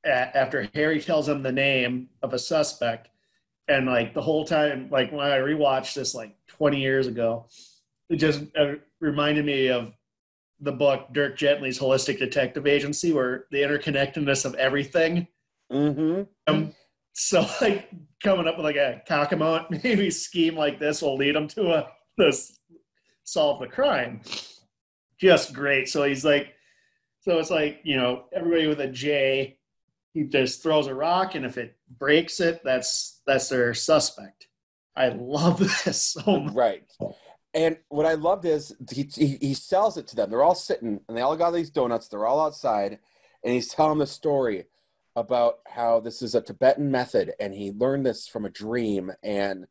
[0.05, 3.09] a- after Harry tells him the name of a suspect.
[3.69, 7.47] And like the whole time, like when I rewatched this like 20 years ago,
[8.11, 9.95] it just uh, reminded me of
[10.61, 15.27] the book Dirk Gently's Holistic Detective Agency, where the interconnectedness of everything.
[15.73, 16.23] Mm-hmm.
[16.47, 16.75] Um,
[17.15, 17.89] so like
[18.23, 21.89] coming up with like a cockamount maybe scheme like this will lead him to a
[22.19, 22.59] this
[23.25, 24.21] solve the crime.
[25.19, 25.89] Just great.
[25.89, 26.55] So he's like,
[27.21, 29.57] so it's like you know everybody with a J,
[30.13, 34.47] he just throws a rock, and if it breaks it, that's that's their suspect.
[34.97, 36.55] I love this so much.
[36.55, 36.83] Right.
[37.53, 40.31] And what I loved is he, he, he sells it to them.
[40.31, 42.09] They're all sitting and they all got these donuts.
[42.09, 42.99] They're all outside.
[43.43, 44.67] And he's telling the story
[45.17, 49.67] about how this is a Tibetan method and he learned this from a dream and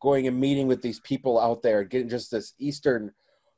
[0.00, 3.12] going and meeting with these people out there and getting just this Eastern,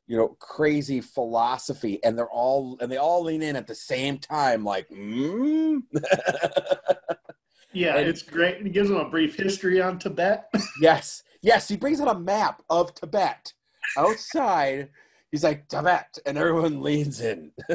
[0.05, 2.03] you know, crazy philosophy.
[2.03, 5.81] And they're all, and they all lean in at the same time, like, mm?
[7.73, 8.61] Yeah, And- it's great.
[8.61, 10.45] He gives them a brief history on Tibet.
[10.81, 11.67] Yes, yes.
[11.67, 13.53] He brings out a map of Tibet
[13.97, 14.89] outside.
[15.31, 17.51] He's like Tibet, and everyone leans in.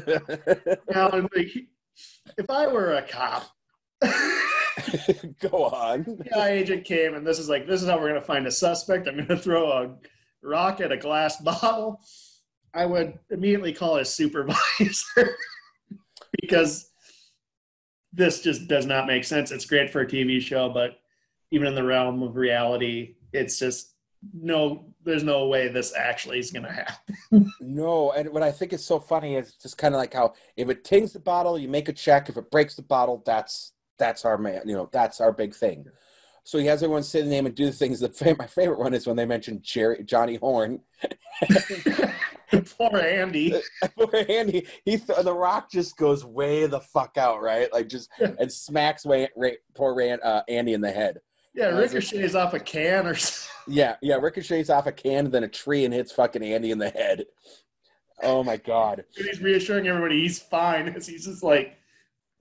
[0.91, 1.51] now, like,
[2.37, 3.45] if I were a cop,
[5.41, 6.05] Go on.
[6.05, 8.51] the agent came and this is like, this is how we're going to find a
[8.51, 9.09] suspect.
[9.09, 9.95] I'm going to throw a
[10.43, 12.01] rock at a glass bottle.
[12.75, 15.37] I would immediately call his supervisor
[16.41, 16.88] because
[18.19, 19.51] this just does not make sense.
[19.51, 20.99] It's great for a TV show, but
[21.51, 23.95] even in the realm of reality, it's just
[24.35, 27.53] no, there's no way this actually is going to happen.
[27.61, 30.69] No, and what I think is so funny is just kind of like how if
[30.69, 32.29] it tings the bottle, you make a check.
[32.29, 34.63] If it breaks the bottle, that's that's our man.
[34.67, 35.87] You know, that's our big thing.
[36.43, 38.01] So he has everyone say the name and do the things.
[38.01, 40.81] The my favorite one is when they mention Jerry Johnny Horne.
[42.79, 43.55] Poor Andy.
[43.97, 47.73] Poor Andy, he th- the rock just goes way the fuck out, right?
[47.73, 51.19] Like just and smacks way, Ray, poor Ran, uh, Andy in the head.
[51.55, 53.45] Yeah, Uh, ricochets off a can or something.
[53.71, 56.89] Yeah, yeah, ricochets off a can, then a tree, and hits fucking Andy in the
[56.89, 57.27] head.
[58.23, 59.05] Oh my god.
[59.15, 61.77] He's reassuring everybody he's fine as he's just like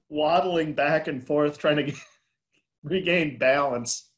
[0.08, 1.96] waddling back and forth trying to get,
[2.84, 4.10] regain balance.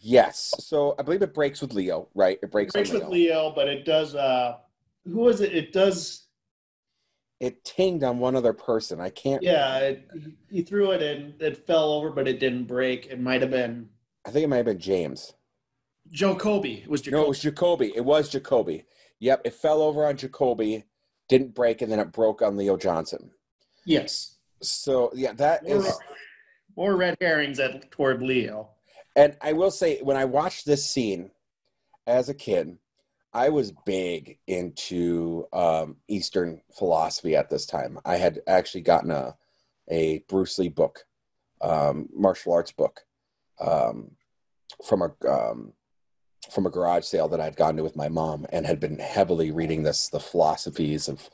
[0.00, 0.52] Yes.
[0.58, 2.38] So I believe it breaks with Leo, right?
[2.42, 3.44] It breaks, Breaks on with Leo.
[3.44, 4.14] Leo, but it does.
[4.16, 4.56] uh
[5.10, 5.54] Who was it?
[5.54, 6.26] It does.
[7.40, 9.00] It tinged on one other person.
[9.00, 9.42] I can't.
[9.42, 10.08] Yeah, it,
[10.50, 13.06] he threw it and it fell over, but it didn't break.
[13.06, 13.88] It might have been
[14.26, 15.34] I think it might have been James.
[16.10, 16.82] Jacoby.
[16.82, 17.20] It was Jacoby.
[17.20, 17.92] No, it was Jacoby.
[17.94, 18.84] It was Jacoby.
[19.20, 20.84] Yep, it fell over on Jacoby,
[21.28, 23.30] didn't break, and then it broke on Leo Johnson.
[23.84, 24.34] yes.
[24.60, 25.98] So yeah, that More, is.
[26.76, 28.70] more red herrings at toward Leo.
[29.14, 31.30] And I will say, when I watched this scene
[32.08, 32.76] as a kid,
[33.32, 37.98] I was big into um, Eastern philosophy at this time.
[38.04, 39.36] I had actually gotten a
[39.90, 41.06] a Bruce Lee book,
[41.62, 43.02] um, martial arts book,
[43.60, 44.12] um,
[44.84, 45.72] from a um,
[46.50, 49.50] from a garage sale that I'd gone to with my mom, and had been heavily
[49.50, 51.30] reading this, the philosophies of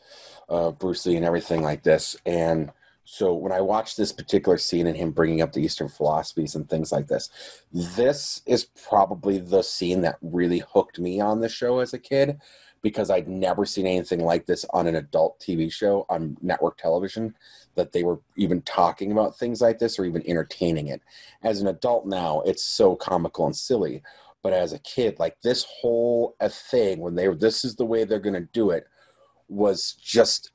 [0.49, 2.16] uh, Bruce Lee and everything like this.
[2.27, 2.73] And
[3.05, 6.68] so when I watched this particular scene and him bringing up the Eastern philosophies and
[6.68, 7.28] things like this,
[7.70, 12.40] this is probably the scene that really hooked me on the show as a kid
[12.81, 17.35] because I'd never seen anything like this on an adult TV show on network television
[17.76, 21.02] that they were even talking about things like this or even entertaining it.
[21.43, 24.02] As an adult now, it's so comical and silly,
[24.43, 28.05] but as a kid, like this whole uh, thing when they this is the way
[28.05, 28.86] they're going to do it
[29.48, 30.52] was just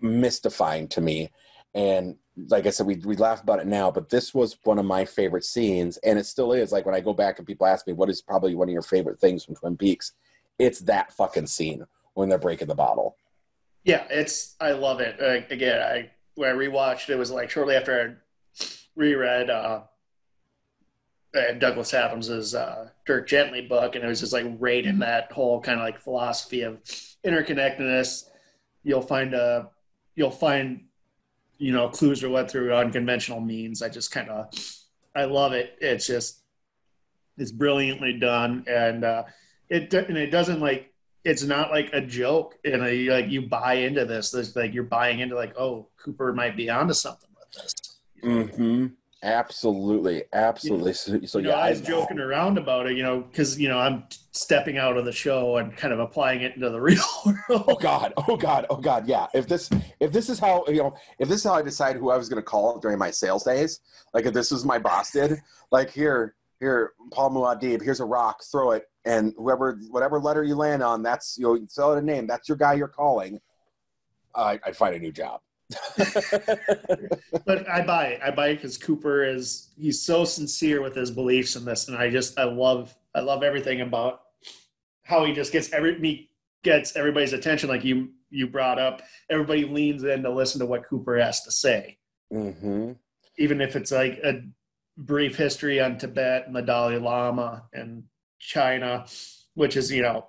[0.00, 1.30] mystifying to me
[1.74, 2.16] and
[2.48, 5.04] like I said, we we laugh about it now, but this was one of my
[5.04, 6.72] favorite scenes, and it still is.
[6.72, 8.82] Like when I go back and people ask me, "What is probably one of your
[8.82, 10.12] favorite things from Twin Peaks?"
[10.58, 11.84] It's that fucking scene
[12.14, 13.16] when they're breaking the bottle.
[13.84, 15.20] Yeah, it's I love it.
[15.20, 18.18] Uh, again, I when I rewatched it was like shortly after
[18.60, 18.64] I
[18.96, 19.82] reread uh,
[21.36, 25.32] uh, Douglas Adams's uh, Dirk Gently book, and it was just like right in that
[25.32, 26.82] whole kind of like philosophy of
[27.24, 28.24] interconnectedness.
[28.84, 29.70] You'll find a
[30.14, 30.84] you'll find
[31.62, 33.82] you know clues are led through unconventional means.
[33.82, 34.46] I just kind of
[35.14, 35.76] I love it.
[35.80, 36.42] It's just
[37.38, 39.24] it's brilliantly done, and uh,
[39.68, 40.92] it and it doesn't like
[41.24, 45.20] it's not like a joke and like you buy into this this like you're buying
[45.20, 47.74] into like oh cooper might be onto something with this
[48.22, 48.86] Mm-hmm.
[49.22, 50.92] Absolutely, absolutely.
[50.94, 53.58] So, so you know, yeah, i was I- joking around about it you know because
[53.58, 56.80] you know i'm stepping out of the show and kind of applying it into the
[56.80, 57.04] real
[57.50, 58.14] Oh God!
[58.16, 58.66] Oh God!
[58.70, 59.06] Oh God!
[59.06, 59.26] Yeah.
[59.34, 59.68] If this,
[60.00, 62.28] if this is how you know, if this is how I decide who I was
[62.28, 63.80] going to call during my sales days,
[64.14, 65.40] like if this was my boss did,
[65.70, 70.54] like here, here, Paul Muad'Dib, here's a rock, throw it, and whoever, whatever letter you
[70.54, 72.26] land on, that's you know, you sell it a name.
[72.26, 73.40] That's your guy you're calling.
[74.34, 75.40] I I'd find a new job.
[77.46, 78.20] but i buy it.
[78.22, 81.96] I buy it because cooper is he's so sincere with his beliefs in this and
[81.96, 84.22] i just i love i love everything about
[85.04, 86.30] how he just gets every he
[86.62, 90.88] gets everybody's attention like you you brought up, everybody leans in to listen to what
[90.88, 91.98] Cooper has to say,
[92.32, 92.92] Mm-hmm.
[93.36, 94.40] even if it's like a
[94.96, 98.04] brief history on Tibet and the Dalai Lama and
[98.38, 99.04] China,
[99.52, 100.26] which is you know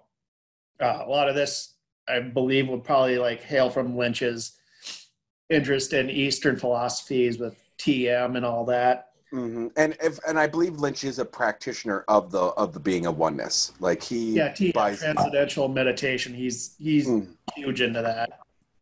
[0.81, 1.75] uh, a lot of this
[2.09, 4.57] I believe would probably like hail from Lynch's
[5.53, 9.09] interest in Eastern philosophies with TM and all that.
[9.31, 9.67] Mm-hmm.
[9.77, 13.17] And if and I believe Lynch is a practitioner of the of the being of
[13.17, 13.71] oneness.
[13.79, 16.33] Like he Yeah, TM buys- transcendental meditation.
[16.33, 17.29] He's he's Mm.
[17.55, 18.39] huge into that.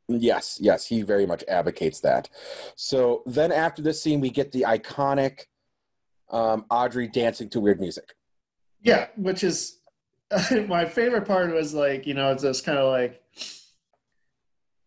[0.10, 2.30] Yes, yes, he very much advocates that.
[2.76, 5.46] So then after this scene, we get the iconic
[6.30, 8.14] um, Audrey dancing to weird music.
[8.82, 9.78] Yeah, which is
[10.68, 13.22] my favorite part was like, you know, it's just kind of like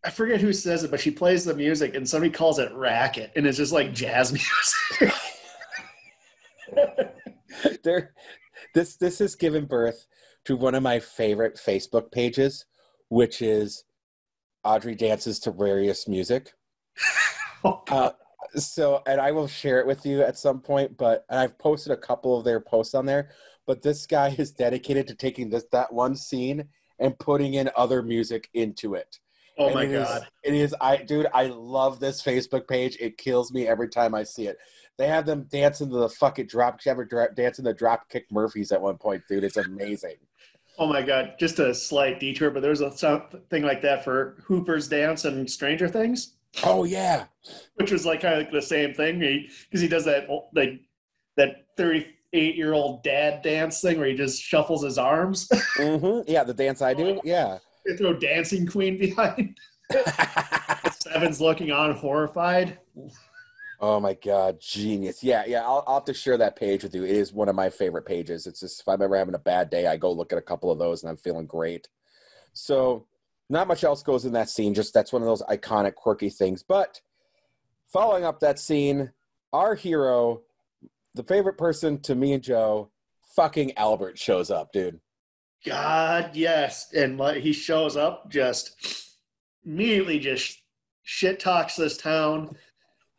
[0.05, 3.33] I forget who says it, but she plays the music and somebody calls it racket
[3.37, 4.33] and it's just like jazz
[5.03, 5.15] music.
[7.83, 8.13] there,
[8.75, 10.07] this this has given birth
[10.45, 12.67] to one of my favorite Facebook pages,
[13.09, 13.85] which is
[14.63, 16.53] Audrey dances to various music.
[17.89, 18.11] Uh,
[18.57, 20.99] so, and I will share it with you at some point.
[20.99, 23.31] But and I've posted a couple of their posts on there.
[23.67, 26.69] But this guy is dedicated to taking this that one scene
[26.99, 29.19] and putting in other music into it.
[29.57, 30.27] Oh And my god.
[30.43, 32.97] it is I dude, I love this Facebook page.
[33.01, 34.57] It kills me every time I see it.
[34.97, 37.05] They have them dancing to the fucking drop ever
[37.37, 39.45] dancing the Dropkick Murphys at one point, dude.
[39.45, 40.17] It's amazing.
[40.79, 44.89] Oh my god, just a slight detour, but there's a something like that for Hooper's
[44.89, 47.25] dance and Stranger Things, Oh yeah.
[47.77, 50.81] which was like kind of like the same thing because he, does that like
[51.37, 55.49] that 38 year old dad dance thing where he just shuffles his arms.
[55.77, 57.21] hmm Yeah, the dance I do.
[57.25, 57.59] Yeah.
[57.87, 59.57] They throw Dancing Queen behind.
[60.93, 62.79] Seven's looking on horrified.
[63.81, 65.23] oh my god, genius.
[65.23, 65.63] Yeah, yeah.
[65.63, 67.05] I'll, I'll have to share that page with you.
[67.05, 68.47] It is one of my favorite pages.
[68.47, 70.71] It's just if I'm ever having a bad day, I go look at a couple
[70.71, 71.89] of those and I'm feeling great.
[72.55, 73.07] So
[73.51, 74.75] not much else goes in that scene.
[74.75, 76.63] Just that's one of those iconic, quirky things.
[76.63, 77.01] But
[77.93, 79.13] following up that scene,
[79.53, 80.43] our hero,
[81.15, 82.91] the favorite person to me and Joe,
[83.37, 85.01] fucking Albert shows up, dude.
[85.65, 86.93] God, yes.
[86.93, 89.17] And like, he shows up just
[89.65, 90.61] immediately just
[91.03, 92.57] shit talks this town.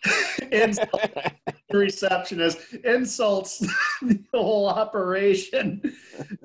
[0.51, 1.07] insults
[1.69, 3.59] the receptionist, insults
[4.01, 5.81] the whole operation.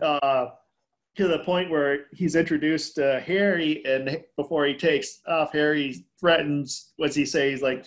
[0.01, 0.47] Uh,
[1.17, 6.93] to the point where he's introduced to Harry, and before he takes off, Harry threatens.
[6.97, 7.51] What's he say?
[7.51, 7.85] He's like,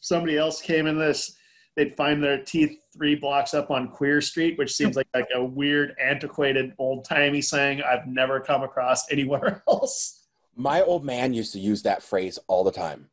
[0.00, 1.36] somebody else came in this,
[1.76, 5.44] they'd find their teeth three blocks up on Queer Street, which seems like like a
[5.44, 10.26] weird, antiquated, old timey saying I've never come across anywhere else.
[10.54, 13.08] My old man used to use that phrase all the time.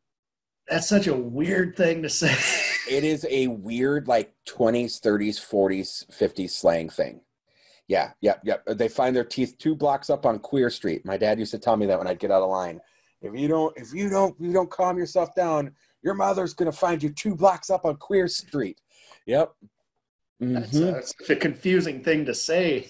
[0.67, 2.35] That's such a weird thing to say.
[2.89, 7.21] It is a weird, like 20s, 30s, 40s, 50s slang thing.
[7.87, 8.65] Yeah, yep, yep.
[8.65, 11.05] They find their teeth two blocks up on Queer Street.
[11.05, 12.79] My dad used to tell me that when I'd get out of line.
[13.21, 16.71] If you don't, if you don't, if you don't calm yourself down, your mother's gonna
[16.71, 18.79] find you two blocks up on Queer Street.
[19.25, 19.51] Yep.
[20.39, 20.93] That's Mhm.
[20.95, 22.89] uh, such a confusing thing to say.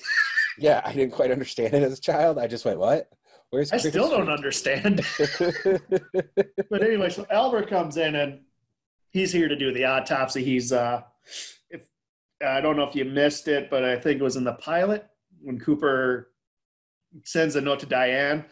[0.58, 2.38] Yeah, I didn't quite understand it as a child.
[2.38, 3.10] I just went, "What?
[3.50, 5.02] Where's?" I Queer still don't understand.
[6.70, 8.42] but anyway, so Albert comes in and
[9.12, 10.44] he's here to do the autopsy.
[10.44, 11.02] He's uh
[11.70, 11.88] if
[12.46, 15.08] I don't know if you missed it, but I think it was in the pilot
[15.42, 16.32] when Cooper
[17.24, 18.46] sends a note to Diane.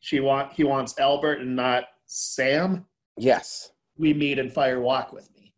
[0.00, 2.86] She want he wants Albert and not Sam.
[3.16, 5.52] yes, We meet and fire walk with me.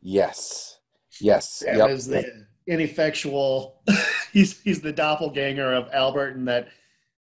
[0.00, 0.78] yes,
[1.20, 1.48] yes.
[1.50, 1.90] Sam yep.
[1.90, 3.80] is the ineffectual
[4.32, 6.68] he's he's the doppelganger of Albert and that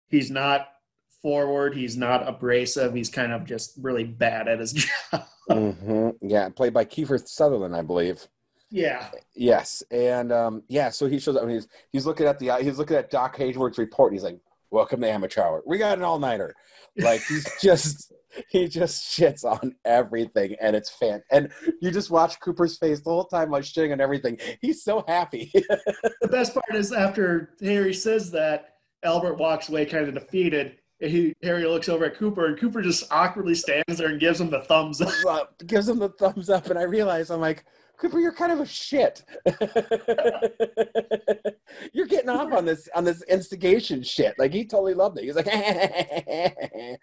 [0.09, 0.69] he's not
[1.23, 4.73] forward, he's not abrasive, he's kind of just really bad at his
[5.13, 5.25] job.
[5.51, 8.27] hmm Yeah, played by Kiefer Sutherland, I believe.
[8.71, 9.09] Yeah.
[9.35, 11.43] Yes, and um, yeah, so he shows up.
[11.43, 14.13] and he's he's looking at the he's looking at Doc Hayward's report.
[14.13, 14.39] And he's like,
[14.71, 15.63] "Welcome to Amateur Hour.
[15.67, 16.55] We got an all nighter."
[16.97, 18.13] Like he's just
[18.49, 21.23] he just shits on everything, and it's fan.
[21.31, 24.39] And you just watch Cooper's face the whole time, like shitting on everything.
[24.61, 25.53] He's so happy.
[26.21, 30.77] The best part is after Harry says that, Albert walks away kind of defeated.
[31.01, 34.41] And he, Harry looks over at Cooper, and Cooper just awkwardly stands there and gives
[34.41, 37.65] him the thumbs up, gives him the thumbs up, and I realize I'm like,
[38.01, 39.23] Cooper, you're kind of a shit.
[41.93, 44.39] you're getting off on this on this instigation shit.
[44.39, 45.25] Like he totally loved it.
[45.25, 45.47] He's like,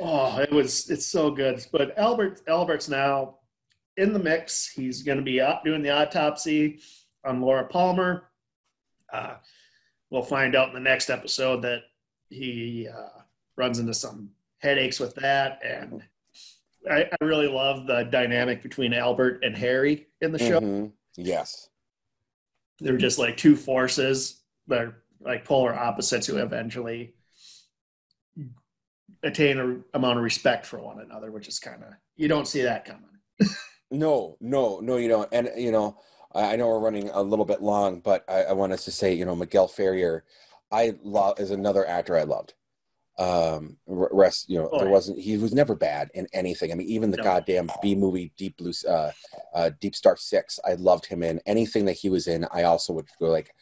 [0.00, 1.64] Oh, it was it's so good.
[1.72, 3.38] But Albert Albert's now
[3.96, 4.68] in the mix.
[4.68, 6.80] He's going to be out doing the autopsy
[7.24, 8.30] on Laura Palmer.
[9.12, 9.36] Uh,
[10.10, 11.80] we'll find out in the next episode that
[12.28, 13.22] he uh,
[13.56, 16.02] runs into some headaches with that, and
[16.90, 20.60] I, I really love the dynamic between Albert and Harry in the show.
[20.60, 20.92] Mhm.
[21.16, 21.68] Yes.
[22.80, 24.42] They're just like two forces.
[24.66, 27.14] They're like polar opposites who eventually
[29.22, 32.62] attain a amount of respect for one another, which is kind of you don't see
[32.62, 33.04] that coming.
[33.90, 35.30] No, no, no, you don't.
[35.32, 35.98] And you know,
[36.34, 38.90] I I know we're running a little bit long, but I, I want us to
[38.92, 40.24] say, you know, Miguel Ferrer,
[40.70, 42.52] I love is another actor I loved.
[43.18, 46.70] Um, rest, you know, Oh, there wasn't he was never bad in anything.
[46.70, 47.24] I mean, even the No.
[47.24, 49.10] goddamn B movie Deep Blue, uh,
[49.52, 52.46] uh, Deep Star Six, I loved him in anything that he was in.
[52.52, 53.52] I also would go like,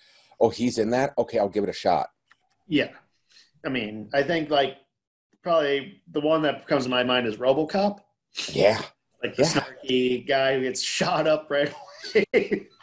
[0.41, 1.15] oh, he's in that.
[1.17, 2.11] Okay, I'll give it a shot.
[2.69, 2.91] Yeah,
[3.65, 4.77] I mean, I think like
[5.43, 8.01] probably the one that comes to my mind is RoboCop,
[8.53, 8.83] Yeah,
[9.23, 9.49] like the Yeah.
[9.49, 11.73] snarky guy who gets shot up right
[12.35, 12.69] away.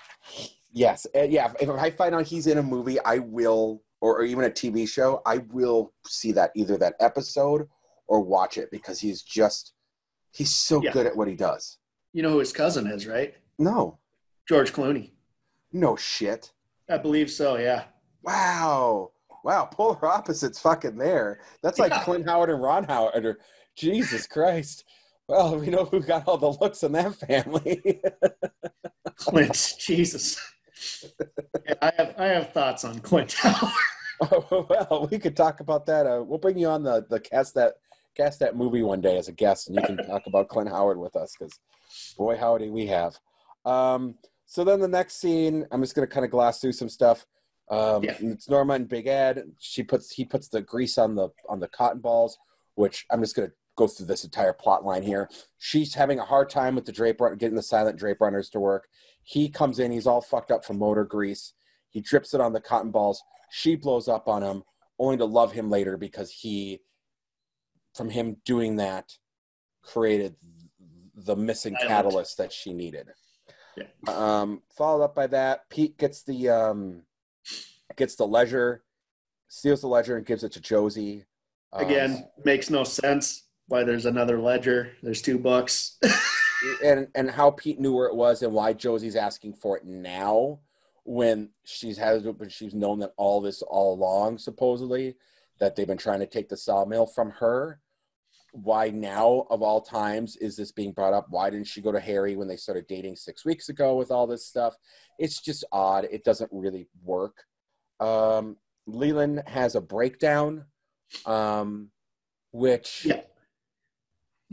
[0.75, 1.53] Yes, uh, yeah.
[1.61, 4.85] If I find out he's in a movie, I will, or, or even a TV
[4.87, 7.69] show, I will see that either that episode
[8.07, 9.73] or watch it because he's just
[10.31, 10.91] he's so Yeah.
[10.91, 11.77] good at what he does.
[12.11, 13.33] you know who his cousin is, right?
[13.57, 13.97] No,
[14.47, 15.11] George Clooney.
[15.71, 16.51] no shit.
[16.89, 17.55] I believe so.
[17.57, 17.85] Yeah.
[18.23, 19.11] Wow,
[19.45, 19.65] wow.
[19.71, 21.39] Polar opposites, fucking there.
[21.63, 22.03] That's like Yeah.
[22.03, 23.25] Clint Howard and Ron Howard.
[23.25, 23.39] Or,
[23.77, 24.83] Jesus Christ.
[25.29, 28.01] Well, we know who got all the looks in that family.
[29.15, 30.37] Clint, Jesus.
[31.65, 33.71] Yeah, I have I have thoughts on Clint Howard.
[34.21, 36.05] Oh, well, we could talk about that.
[36.05, 37.73] Uh, we'll bring you on the the cast that
[38.15, 40.97] cast that movie one day as a guest, and you can talk about Clint Howard
[40.97, 41.59] with us because,
[42.15, 43.17] boy, howdy, we have.
[43.65, 44.15] Um,
[44.45, 47.25] so then the next scene, I'm just gonna kind of gloss through some stuff.
[47.69, 48.15] Um, Yeah.
[48.19, 49.43] It's Norma and Big Ed.
[49.59, 52.37] She puts he puts the grease on the on the cotton balls,
[52.75, 55.27] which I'm just gonna go through this entire plot line here.
[55.57, 58.59] She's having a hard time with the drape run, getting the silent drape runners to
[58.59, 58.87] work.
[59.23, 61.53] He comes in, he's all fucked up from motor grease.
[61.89, 63.21] He drips it on the cotton balls.
[63.51, 64.63] She blows up on him,
[64.99, 66.81] only to love him later because he,
[67.95, 69.13] from him doing that,
[69.83, 70.35] created
[71.15, 73.09] the missing catalyst that she needed.
[73.77, 73.85] Yeah.
[74.07, 77.03] Um, followed up by that, Pete gets the um,
[77.95, 78.83] gets the ledger,
[79.47, 81.25] steals the ledger and gives it to Josie.
[81.71, 84.91] Um, Again, makes no sense why there's another ledger.
[85.01, 85.97] There's two books.
[86.83, 90.59] and and how Pete knew where it was and why Josie's asking for it now
[91.05, 95.15] when she's has but she's known that all this all along supposedly
[95.59, 97.79] that they've been trying to take the sawmill from her.
[98.51, 101.27] Why now of all times is this being brought up?
[101.29, 104.27] Why didn't she go to Harry when they started dating six weeks ago with all
[104.27, 104.75] this stuff?
[105.17, 106.07] It's just odd.
[106.11, 107.45] It doesn't really work.
[107.99, 110.65] Um, Leland has a breakdown,
[111.25, 111.89] um,
[112.51, 113.21] which Yeah.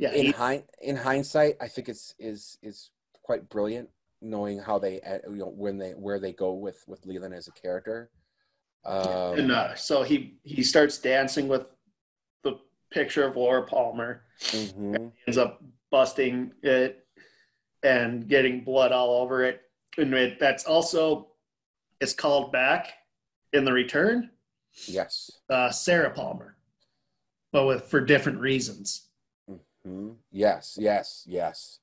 [0.00, 2.90] Yeah, in hind in hindsight, I think it's is is
[3.22, 3.88] quite brilliant
[4.22, 7.48] knowing how they uh, you know when they where they go with with Leland as
[7.48, 8.10] a character.
[8.84, 11.66] Um, and uh, so he he starts dancing with
[12.44, 12.58] the
[12.90, 14.22] picture of Laura Palmer.
[14.40, 15.12] mhm.
[15.26, 17.06] ends up busting it
[17.82, 19.60] and getting blood all over it.
[19.98, 21.32] And it, that's also
[22.00, 22.94] it's called back
[23.52, 24.30] in the return,
[24.86, 25.30] Yes.
[25.50, 26.56] uh, Sarah Palmer,
[27.52, 29.09] but with for different reasons.
[29.86, 30.16] Mhm.
[30.30, 30.76] Yes.
[30.78, 31.24] Yes.
[31.26, 31.80] Yes.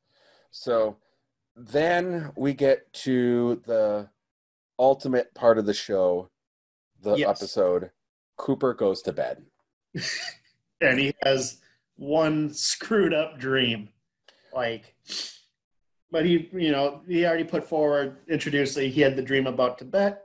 [0.51, 0.97] So
[1.55, 4.09] then we get to the
[4.79, 6.29] ultimate part of the show,
[7.01, 7.29] the Yes.
[7.41, 7.91] episode.
[8.37, 9.45] Cooper goes to bed.
[10.79, 11.59] And he has
[11.95, 13.89] one screwed up dream,
[14.53, 14.95] like.
[16.11, 19.79] But he, you know, he already put forward, introduced that he had the dream about
[19.79, 20.23] Tibet,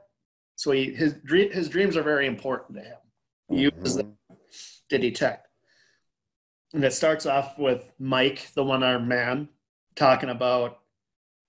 [0.55, 2.97] so he his dream his dreams are very important to him.
[3.49, 4.15] He uses Mhm.
[4.89, 5.42] to detect.
[6.73, 9.49] And it starts off with Mike, the one-armed man,
[9.95, 10.79] talking about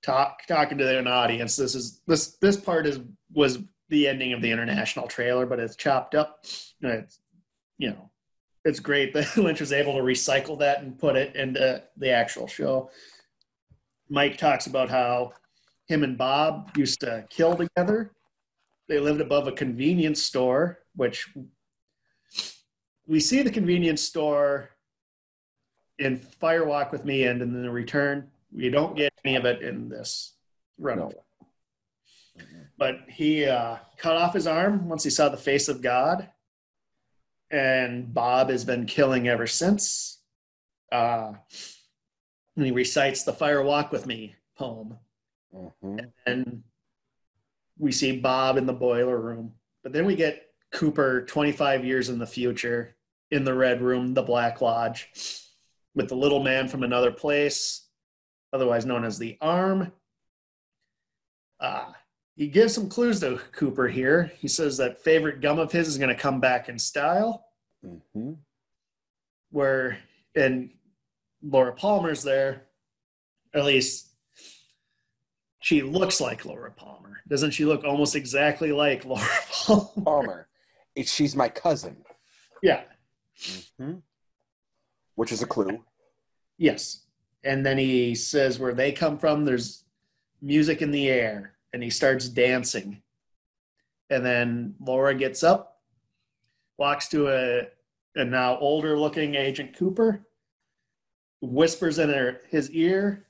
[0.03, 1.57] talk talking to an audience.
[1.57, 3.01] This is this this part is
[3.33, 6.45] was the ending of the international trailer, but it's chopped up.
[6.83, 7.21] It's
[7.79, 8.11] you know
[8.65, 12.47] it's great that Lynch was able to recycle that and put it into the actual
[12.47, 12.91] show.
[14.09, 15.33] Mike talks about how
[15.87, 18.13] him and Bob used to kill together.
[18.89, 21.29] They lived above a convenience store, which
[23.07, 24.71] we see the convenience store
[25.99, 28.29] in Fire Walk with Me and in the return.
[28.53, 30.35] We don't get any of it in this
[30.79, 30.99] run.
[30.99, 31.13] No.
[32.77, 36.29] But he uh, cut off his arm once he saw the face of God.
[37.51, 40.21] And Bob has been killing ever since.
[40.91, 41.35] Uh,
[42.57, 44.99] and he recites the Fire Walk with Me poem
[45.53, 46.13] Mhm.
[46.27, 46.63] and
[47.79, 49.55] we see Bob in the boiler room.
[49.83, 52.97] But then we get Cooper 25 years in the future
[53.31, 55.09] in the Red Room, the Black Lodge,
[55.95, 57.89] with the little man from another place,
[58.53, 59.93] otherwise known as the Arm.
[61.61, 61.93] Uh,
[62.37, 64.33] he gives some clues to Cooper here.
[64.39, 67.47] He says that favorite gum of his is going to come back in style,
[67.85, 68.39] Mhm.
[69.51, 69.99] where,
[70.35, 70.71] and
[71.43, 72.67] Laura Palmer's there,
[73.55, 74.09] at least
[75.61, 77.21] she looks like Laura Palmer.
[77.29, 79.89] Doesn't she look almost exactly like Laura Palmer?
[80.05, 80.49] Palmer.
[81.05, 82.05] She's my cousin.
[82.63, 82.85] Yeah.
[83.81, 84.03] Mhm.
[85.15, 85.83] Which is a clue.
[86.59, 87.03] Yes.
[87.43, 89.85] And then he says where they come from, there's
[90.41, 93.03] music in the air, and he starts dancing.
[94.11, 95.81] And then Laura gets up,
[96.79, 97.69] walks to a,
[98.17, 100.27] a now older looking Agent Cooper,
[101.41, 103.27] whispers in her, his ear.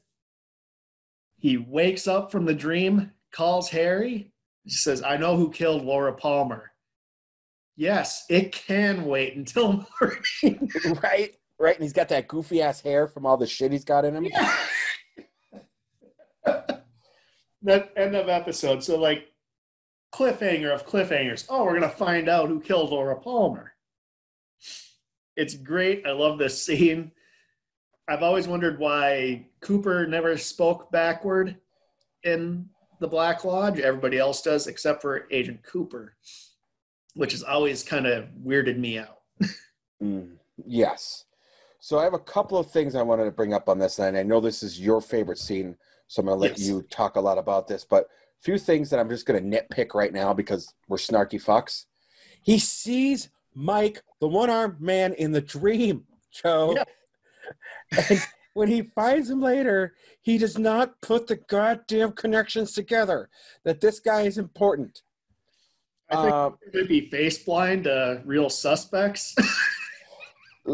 [1.38, 4.32] He wakes up from the dream, calls Harry.
[4.66, 6.70] She says, I know who killed Laura Palmer.
[7.76, 10.70] Yes, it can wait until morning.
[11.02, 11.34] right,
[11.64, 11.74] right.
[11.74, 14.24] And he's got that goofy ass hair from all the shit he's got in him.
[14.26, 14.56] Yeah.
[17.62, 18.84] that end of episode.
[18.84, 19.32] So like
[20.14, 21.46] cliffhanger of cliffhangers.
[21.48, 23.72] Oh, we're gonna find out who killed Laura Palmer.
[25.36, 26.06] It's great.
[26.06, 27.10] I love this scene.
[28.06, 31.56] I've always wondered why Cooper never spoke backward
[32.22, 32.68] in
[33.00, 33.80] the Black Lodge.
[33.80, 36.14] Everybody else does, except for Agent Cooper,
[37.14, 39.20] which has always kind of weirded me out.
[40.02, 40.32] Mm,
[40.66, 41.24] yes.
[41.84, 44.16] So I have a couple of things I wanted to bring up on this, and
[44.16, 46.66] I know this is your favorite scene, so I'm going to let Yes.
[46.66, 47.84] you talk a lot about this.
[47.84, 48.06] But a
[48.40, 51.84] few things that I'm just going to nitpick right now because we're snarky fucks.
[52.40, 56.72] He sees Mike, the one-armed man, in the dream, Joe.
[56.74, 56.84] Yeah.
[58.10, 58.22] And
[58.54, 59.92] when he finds him later,
[60.22, 63.28] he does not put the goddamn connections together
[63.64, 65.02] that this guy is important.
[66.08, 69.34] I think Um, it could be face blind to real suspects.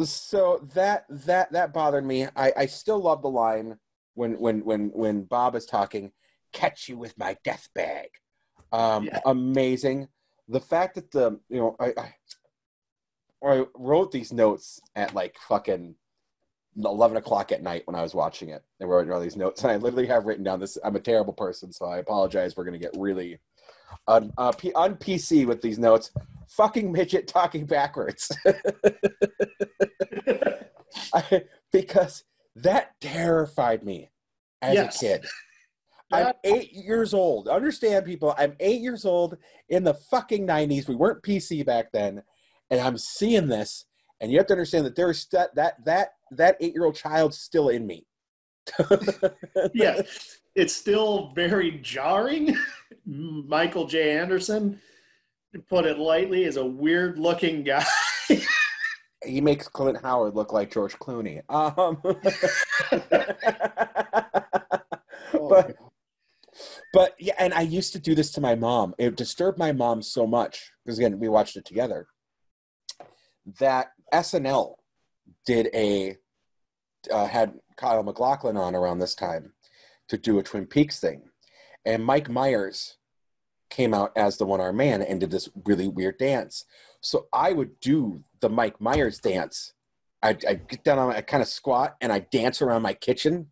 [0.05, 2.27] so that that that bothered me.
[2.37, 3.79] I i still love the line
[4.15, 6.13] when when when when bob is talking
[6.53, 8.09] catch you with my death bag.
[8.73, 9.21] Um Yeah.
[9.27, 10.09] amazing.
[10.49, 12.15] The fact that the you know i i,
[13.49, 15.95] I wrote these notes at like fucking
[16.77, 18.63] 11 o'clock at night when i was watching it.
[18.81, 21.33] I wrote all these notes and i literally have written down this i'm a terrible
[21.33, 22.57] person so i apologize.
[22.57, 23.41] We're going to get really
[24.07, 26.13] un, uh, P, un pc with these notes
[26.57, 28.31] fucking midget talking backwards
[31.15, 32.25] I, because
[32.57, 34.11] that terrified me
[34.63, 34.97] as Yes.
[34.97, 35.27] a kid.
[36.13, 37.47] I'm eight years old.
[37.47, 38.35] Understand, people?
[38.37, 39.37] I'm eight years old
[39.69, 40.89] in the fucking 90s.
[40.89, 42.25] We weren't PC back then,
[42.69, 43.85] and I'm seeing this,
[44.21, 47.33] and you have to understand that there's that that that that eight year old child
[47.33, 48.09] still in me.
[49.73, 50.03] yeah,
[50.57, 52.57] it's still very jarring.
[53.07, 54.19] Michael J.
[54.19, 54.81] Anderson,
[55.53, 57.85] to put it lightly, is a weird looking guy.
[59.25, 61.43] he makes Clint Howard look like George Clooney.
[61.49, 62.01] Um,
[65.33, 65.77] but
[66.93, 68.95] but yeah, and I used to do this to my mom.
[68.99, 72.07] It disturbed my mom so much because again, we watched it together.
[73.59, 74.75] That SNL
[75.47, 76.17] did a
[77.11, 79.53] uh, had Kyle MacLachlan on around this time
[80.09, 81.23] to do a Twin Peaks thing,
[81.85, 82.97] and Mike Myers
[83.71, 86.65] came out as the one arm man and did this really weird dance.
[87.01, 89.73] So I would do the Mike Myers dance.
[90.23, 93.49] I'd, I'd get down on, I kind of squat and I dance around my kitchen,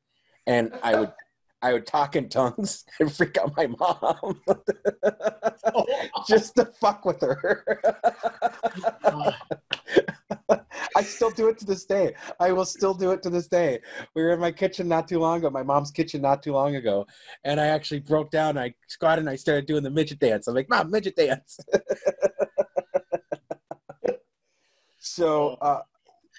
[0.47, 1.13] and I would
[1.61, 4.41] I would talk in tongues and freak out my mom
[5.75, 5.87] oh,
[6.29, 7.83] just to fuck with her.
[9.03, 9.33] Oh
[10.99, 12.15] I still do it to this day.
[12.41, 13.79] I will still do it to this day.
[14.17, 16.75] We were in my kitchen not too long ago, my mom's kitchen not too long
[16.75, 17.07] ago,
[17.45, 18.59] and I actually broke down.
[18.59, 20.49] I squatted and I started doing the midget dance.
[20.49, 21.61] I'm like, Mom, midget dance.
[24.99, 25.83] so, uh,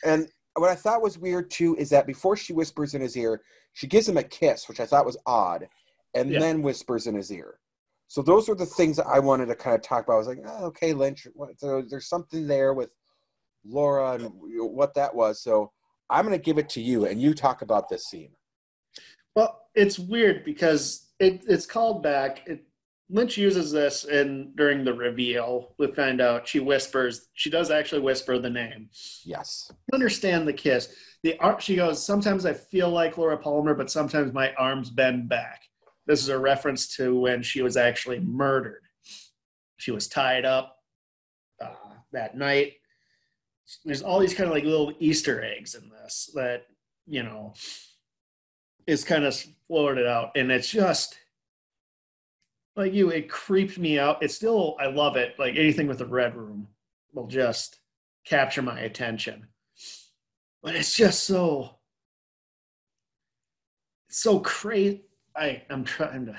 [0.03, 3.41] and what I thought was weird too is that before she whispers in his ear,
[3.71, 5.69] she gives him a kiss, which I thought was odd,
[6.13, 6.39] and Yeah.
[6.39, 7.59] then whispers in his ear.
[8.09, 10.15] So those were the things that I wanted to kind of talk about.
[10.15, 11.27] I was like, oh, okay, Lynch,
[11.57, 12.89] so there's something there with
[13.65, 15.41] Laura and what that was.
[15.41, 15.71] So
[16.09, 18.31] I'm going to give it to you, and you talk about this scene.
[19.35, 22.47] Well, it's weird because it, it's called back.
[22.47, 22.65] It,
[23.11, 25.73] Lynch uses this in during the reveal.
[25.79, 27.27] We find out she whispers.
[27.33, 28.89] She does actually whisper the name.
[29.23, 29.71] Yes.
[29.93, 30.93] Understand the kiss.
[31.23, 32.03] The ar- she goes.
[32.03, 35.61] Sometimes I feel like Laura Palmer, but sometimes my arms bend back.
[36.05, 38.81] This is a reference to when she was actually murdered.
[39.77, 40.77] She was tied up
[41.63, 41.73] uh,
[42.11, 42.73] that night.
[43.85, 46.65] There's all these kind of like little Easter eggs in this that
[47.05, 47.53] you know
[48.87, 49.35] is kind of
[49.67, 51.17] floated out, and it's just
[52.75, 53.09] like you.
[53.09, 54.23] It creeped me out.
[54.23, 55.35] It's still I love it.
[55.37, 56.67] Like anything with the red room
[57.13, 57.79] will just
[58.25, 59.47] capture my attention,
[60.63, 61.75] but it's just so
[64.09, 65.03] so crazy.
[65.35, 66.35] I I'm trying to.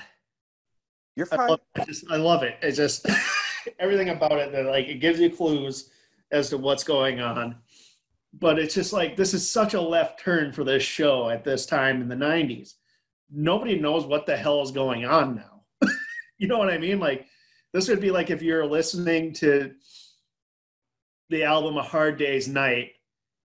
[1.15, 1.49] You're I fine.
[1.49, 2.57] love, I just I love it.
[2.61, 3.05] It's just
[3.79, 5.89] everything about it that like it gives you clues
[6.31, 7.57] as to what's going on.
[8.33, 11.65] But it's just like this is such a left turn for this show at this
[11.65, 12.75] time in the 90s.
[13.29, 15.89] Nobody knows what the hell is going on now.
[16.37, 16.99] you know what I mean?
[16.99, 17.27] Like
[17.73, 19.71] this would be like if you're listening to
[21.29, 22.91] the album A Hard Day's Night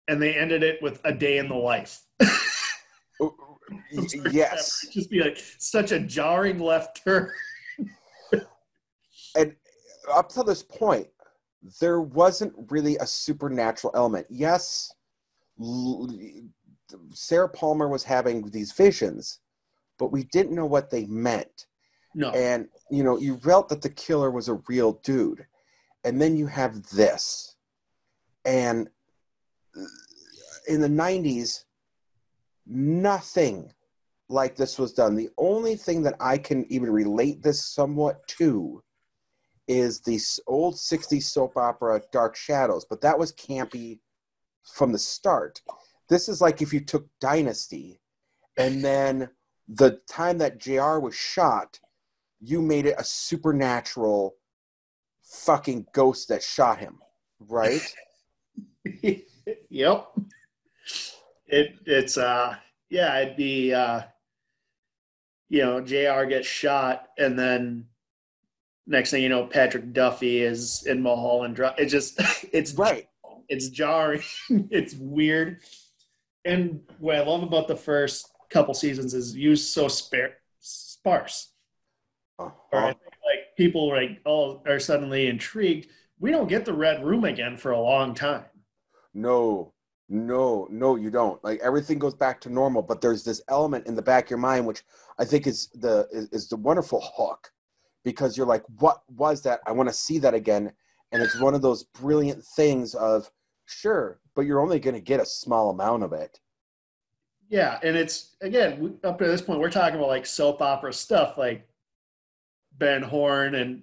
[0.09, 2.01] and they ended it with a day in the life.
[3.21, 3.33] Oh,
[4.33, 4.87] yes.
[4.93, 7.31] Just be like such a jarring left turn.
[9.37, 9.55] and
[10.13, 11.07] up to this point,
[11.81, 14.27] there wasn't really a supernatural element.
[14.29, 14.93] Yes,
[17.13, 19.41] Sarah Palmer was having these visions,
[19.99, 21.67] but we didn't know what they meant.
[22.15, 22.31] No.
[22.31, 25.47] And, you know, you felt that the killer was a real dude.
[26.05, 27.57] And then you have this.
[28.45, 28.89] And
[29.77, 29.85] uh,
[30.69, 31.65] in the 90s,
[32.67, 33.73] nothing
[34.29, 35.15] like this was done.
[35.15, 38.83] The only thing that I can even relate this somewhat to
[39.67, 43.99] is the old 60s soap opera Dark Shadows, but that was campy
[44.65, 45.61] from the start.
[46.09, 48.01] This is like if you took Dynasty
[48.57, 49.31] and then
[49.69, 51.81] the time that JR was shot,
[52.41, 54.37] you made it a supernatural
[55.23, 56.99] fucking ghost that shot him,
[57.41, 57.81] right?
[59.71, 60.09] yep.
[61.47, 62.57] It it's uh
[62.91, 64.03] yeah, it'd be uh
[65.49, 67.87] you know, JR gets shot and then
[68.87, 71.79] next thing you know, Patrick Duffy is in Mulholland Drive.
[71.79, 72.21] It just
[72.53, 73.09] it's right.
[73.49, 74.23] It's jarring.
[74.71, 75.61] it's weird.
[76.45, 81.53] And what I love about the first couple seasons is used so spare, sparse.
[82.39, 82.51] Uh-huh.
[82.73, 82.97] Right?
[83.25, 85.89] Like people like all are suddenly intrigued.
[86.19, 88.45] We don't get the red room again for a long time.
[89.15, 89.73] No,
[90.09, 91.43] no, no, you don't.
[91.43, 94.39] Like everything goes back to normal, but there's this element in the back of your
[94.39, 94.83] mind which
[95.19, 97.51] I think is the is, is the wonderful hook
[98.05, 99.61] because you're like, what was that?
[99.67, 100.73] I want to see that again.
[101.13, 103.31] And it's one of those brilliant things of
[103.67, 106.39] sure, but you're only going to get a small amount of it.
[107.49, 111.39] Yeah, and it's again up to this point we're talking about like soap opera stuff,
[111.39, 111.69] like
[112.79, 113.83] Ben Horne and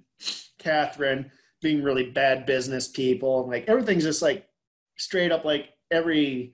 [0.57, 1.31] Catherine
[1.61, 4.47] being really bad business people, and like everything's just like
[4.97, 6.53] straight up like every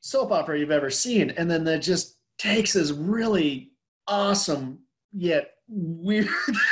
[0.00, 3.72] soap opera you've ever seen, and then that just takes this really
[4.08, 4.80] awesome
[5.12, 6.28] yet weird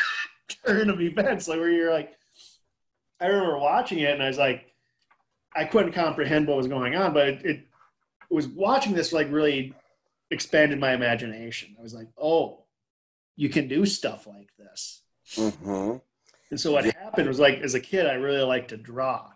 [0.66, 2.16] turn of events, like where you're like,
[3.20, 4.72] I remember watching it and I was like,
[5.54, 7.60] I couldn't comprehend what was going on, but it, it
[8.28, 9.74] was watching this like really
[10.30, 11.76] expanded my imagination.
[11.78, 12.64] I was like, oh,
[13.36, 15.02] you can do stuff like this.
[15.36, 15.98] Mm-hmm.
[16.50, 16.92] And so what yeah.
[17.02, 19.30] happened was like as a kid, I really liked to draw,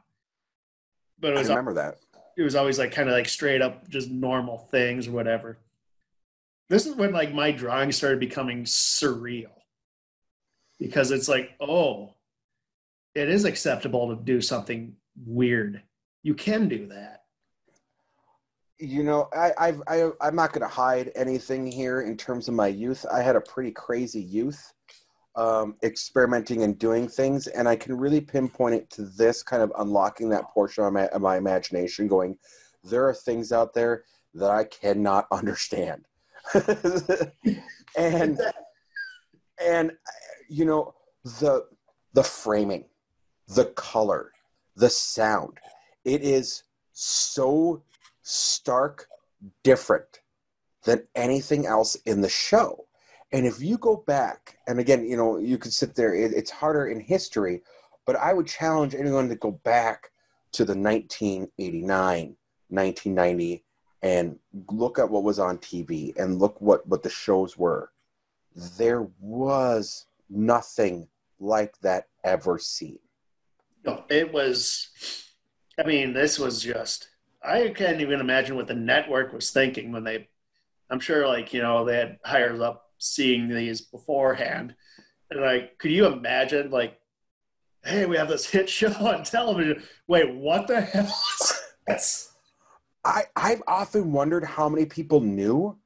[1.19, 1.99] but it was I remember that
[2.39, 5.59] it was always like kind of like straight up just normal things or whatever.
[6.69, 9.53] This is when like my drawing started becoming surreal
[10.79, 12.15] because it's like, oh,
[13.15, 14.95] it is acceptable to do something
[15.27, 15.83] weird.
[16.23, 17.23] You can do that
[18.79, 22.55] you know, I, I've, I, I'm not going to hide anything here in terms of
[22.55, 23.05] my youth.
[23.13, 24.73] I had a pretty crazy youth,
[25.35, 29.73] um, experimenting and doing things, and I can really pinpoint it to this kind of
[29.79, 32.07] unlocking that portion of my, of my imagination.
[32.07, 32.39] Going,
[32.85, 34.05] there are things out there
[34.35, 36.07] that I cannot understand,
[37.97, 38.41] and
[39.61, 39.93] and
[40.49, 40.95] you know
[41.41, 41.67] the
[42.15, 42.85] the framing,
[43.49, 44.33] the color,
[44.77, 45.59] the sound.
[46.05, 47.83] It is so
[48.23, 49.07] stark
[49.63, 50.21] different
[50.85, 52.87] than anything else in the show.
[53.31, 56.51] And if you go back, and again, you know, you could sit there, it, it's
[56.51, 57.63] harder in history,
[58.07, 60.11] but I would challenge anyone to go back
[60.53, 62.37] to the 1989,
[62.69, 63.65] 1990,
[64.03, 64.39] and
[64.71, 67.91] look at what was on TV and look what, what the shows were.
[68.77, 71.09] There was nothing
[71.41, 72.99] like that ever seen.
[73.85, 74.89] No, it was,
[75.79, 77.09] I mean, this was just
[77.43, 80.29] I can't even imagine what the network was thinking when they.
[80.91, 84.75] I'm sure, like you know, they had hires up seeing these beforehand,
[85.31, 86.99] and like, could you imagine, like,
[87.85, 89.83] hey, we have this hit show on television.
[90.07, 91.15] Wait, what the hell?
[91.87, 92.28] That's.
[93.05, 95.79] I I've often wondered how many people knew,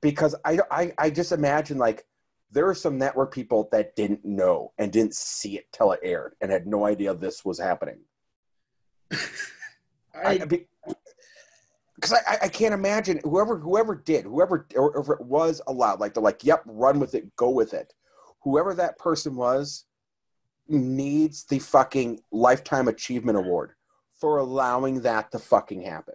[0.00, 2.06] because I I I just imagine like
[2.50, 6.34] there are some network people that didn't know and didn't see it till it aired
[6.40, 7.98] and had no idea this was happening.
[10.14, 10.46] I, I,
[11.94, 16.14] because I, I can't imagine whoever whoever did whoever or, or it was allowed like
[16.14, 17.92] they're like yep run with it go with it
[18.42, 19.84] whoever that person was
[20.68, 23.72] needs the fucking lifetime achievement award
[24.16, 26.14] for allowing that to fucking happen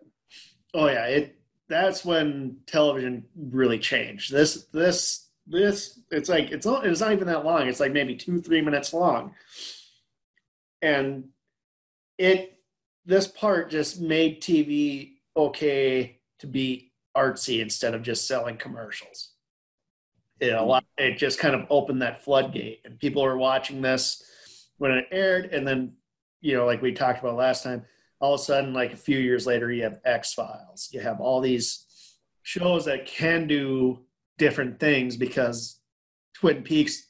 [0.74, 1.36] oh yeah it
[1.70, 4.32] that's when television really changed.
[4.32, 7.68] This this this it's like it's not it's not even that long.
[7.68, 9.34] It's like maybe two three minutes long.
[10.82, 11.30] And
[12.18, 12.60] it
[13.06, 19.32] this part just made tv okay to be artsy instead of just selling commercials.
[20.40, 24.24] It, a lot, it just kind of opened that floodgate, and people were watching this
[24.78, 25.94] when it aired, and then
[26.42, 27.86] you know, like we talked about last time,
[28.24, 30.88] all of a sudden, like a few years later, you have X Files.
[30.94, 31.86] You have all these
[32.42, 34.00] shows that can do
[34.38, 35.82] different things because
[36.34, 37.10] Twin Peaks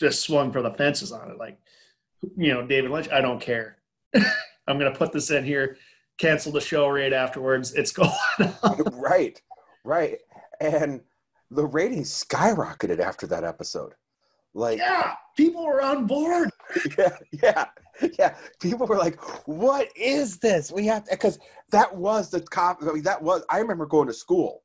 [0.00, 1.36] just swung for the fences on it.
[1.36, 1.58] Like,
[2.38, 3.82] you know, David Lynch, I don't care.
[4.66, 5.76] I'm going to put this in here,
[6.16, 7.74] cancel the show right afterwards.
[7.74, 8.10] It's going
[8.62, 8.82] on.
[8.94, 9.38] right,
[9.84, 10.20] right.
[10.58, 11.02] And
[11.50, 13.92] the ratings skyrocketed after that episode.
[14.54, 16.48] Like, yeah, people were on board.
[16.96, 17.64] Yeah, yeah,
[18.18, 18.34] yeah.
[18.60, 20.70] People were like, "What is this?
[20.72, 21.38] We have because
[21.70, 22.82] that was the cop.
[22.82, 23.42] I mean, that was.
[23.50, 24.62] I remember going to school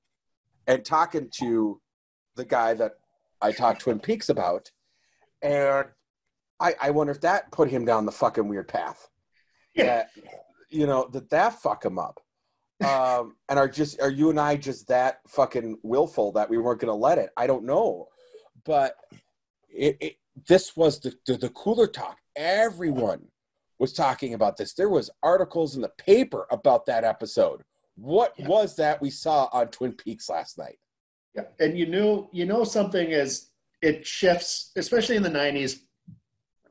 [0.67, 1.81] and talking to
[2.35, 2.93] the guy that
[3.41, 4.71] I talked Twin Peaks about,
[5.41, 5.87] and
[6.59, 9.09] I, I wonder if that put him down the fucking weird path.
[9.73, 9.85] Yeah.
[9.85, 10.09] That,
[10.69, 12.21] you know, that that fuck him up.
[12.83, 16.79] Um, and are just are you and I just that fucking willful that we weren't
[16.79, 17.29] gonna let it?
[17.37, 18.07] I don't know.
[18.63, 18.95] But
[19.69, 20.15] it, it
[20.47, 22.17] this was the, the the cooler talk.
[22.35, 23.27] Everyone
[23.79, 24.73] was talking about this.
[24.73, 27.61] There was articles in the paper about that episode.
[27.95, 28.47] What Yeah.
[28.47, 30.79] was that we saw on Twin Peaks last night?
[31.33, 33.49] Yeah, and you knew you know something as
[33.81, 35.79] it shifts, especially in the '90s.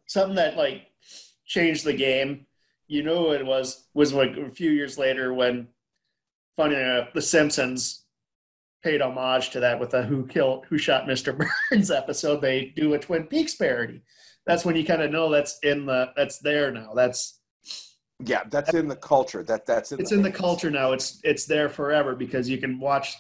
[0.06, 0.86] Something that like
[1.46, 2.46] changed the game.
[2.86, 5.68] You know, it was was like a few years later when,
[6.56, 8.03] funny enough, The Simpsons
[8.84, 11.36] paid homage to that with the "Who Killed Who Shot Mr.
[11.70, 12.40] Burns" episode.
[12.40, 14.02] They do a Twin Peaks parody.
[14.46, 16.92] That's when you kind of know that's in the that's there now.
[16.94, 17.40] That's
[18.20, 19.42] Yeah, that's in the culture.
[19.42, 20.92] That that's in it's the in the culture now.
[20.92, 23.16] It's it's there forever because you can watch.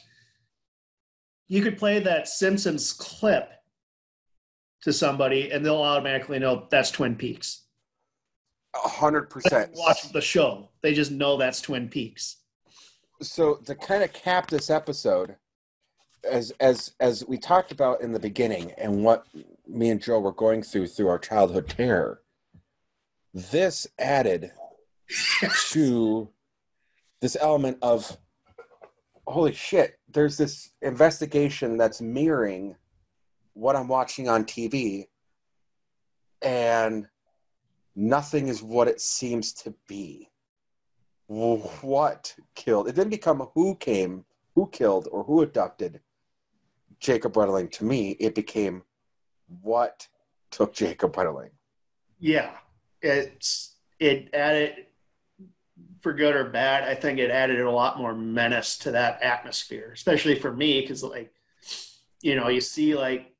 [1.48, 3.50] You could play that Simpsons clip
[4.82, 7.62] to somebody, and they'll automatically know that's Twin Peaks.
[8.74, 9.72] A hundred percent.
[9.74, 12.36] Watch the show; they just know that's Twin Peaks.
[13.22, 15.36] so to kind of cap this episode
[16.30, 19.26] as as as we talked about in the beginning and what
[19.66, 22.22] me and joe were going through through our childhood terror
[23.32, 24.52] this added
[25.70, 26.28] to
[27.20, 28.16] this element of
[29.26, 32.74] holy shit there's this investigation that's mirroring
[33.54, 35.06] what i'm watching on tv
[36.44, 37.08] and
[37.96, 40.28] nothing is what it seems to be.
[41.26, 46.00] What killed it didn't become who came who killed or who abducted
[47.04, 47.70] jacob Wetterling.
[47.70, 48.82] to me it became
[49.62, 50.08] what
[50.50, 51.50] took jacob Wetterling.
[52.18, 52.52] Yeah,
[53.02, 54.86] it's it added
[56.00, 56.84] for good or bad.
[56.84, 61.02] I think it added a lot more menace to that atmosphere, especially for me, because
[61.02, 61.32] like
[62.22, 63.34] you know, you see like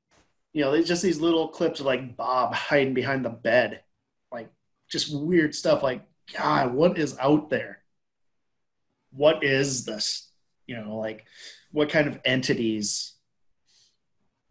[0.53, 3.81] you know, there's just these little clips of like Bob hiding behind the bed,
[4.31, 4.49] like
[4.87, 5.81] just weird stuff.
[5.83, 6.03] Like,
[6.37, 7.79] God, what is out there?
[9.11, 10.29] What is this?
[10.67, 11.25] You know, like
[11.71, 13.14] what kind of entities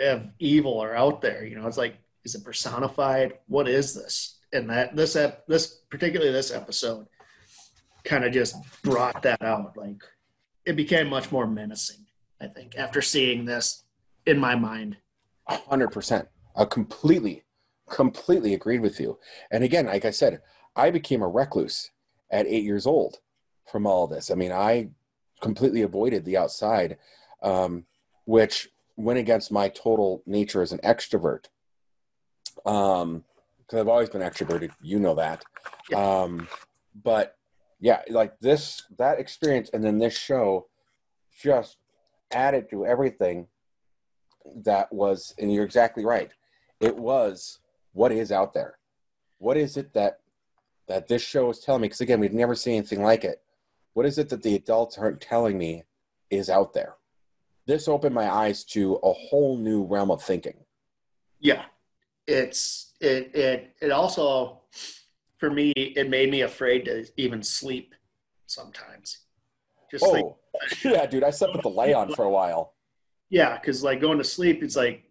[0.00, 1.44] of evil are out there?
[1.44, 5.80] You know, it's like is it personified what is this and that this ep- this
[5.90, 7.06] particularly this episode
[8.04, 10.02] kind of just brought that out like
[10.64, 12.06] it became much more menacing
[12.40, 13.84] i think after seeing this
[14.24, 14.96] in my mind
[15.48, 16.28] hundred percent.
[16.56, 17.44] I completely,
[17.90, 19.18] completely agreed with you.
[19.50, 20.40] And again, like I said,
[20.76, 21.90] I became a recluse
[22.30, 23.18] at eight years old
[23.70, 24.30] from all this.
[24.30, 24.90] I mean, I
[25.40, 26.98] completely avoided the outside,
[27.42, 27.86] um,
[28.24, 31.46] which went against my total nature as an extrovert.
[32.64, 33.24] Um,
[33.58, 35.42] because I've always been extroverted, you know that.
[35.94, 36.48] Um,
[37.02, 37.36] but
[37.80, 40.66] yeah, like this, that experience, and then this show
[41.42, 41.78] just
[42.32, 43.46] added to everything
[44.54, 46.30] that was and you're exactly right
[46.80, 47.60] it was
[47.92, 48.78] what is out there
[49.38, 50.20] what is it that
[50.86, 53.42] that this show is telling me because again we've never seen anything like it
[53.94, 55.84] what is it that the adults aren't telling me
[56.30, 56.94] is out there
[57.66, 60.56] this opened my eyes to a whole new realm of thinking
[61.40, 61.64] yeah
[62.26, 64.60] it's it it it also
[65.38, 67.94] for me it made me afraid to even sleep
[68.46, 69.18] sometimes
[69.90, 70.38] just like oh
[70.84, 72.74] yeah dude i slept with the light on for a while
[73.30, 75.02] Yeah, because like going to sleep, it's like,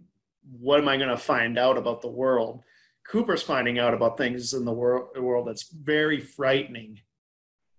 [0.60, 2.64] what am I going to find out about the world?
[3.06, 7.02] Cooper's finding out about things in the world, the world that's very frightening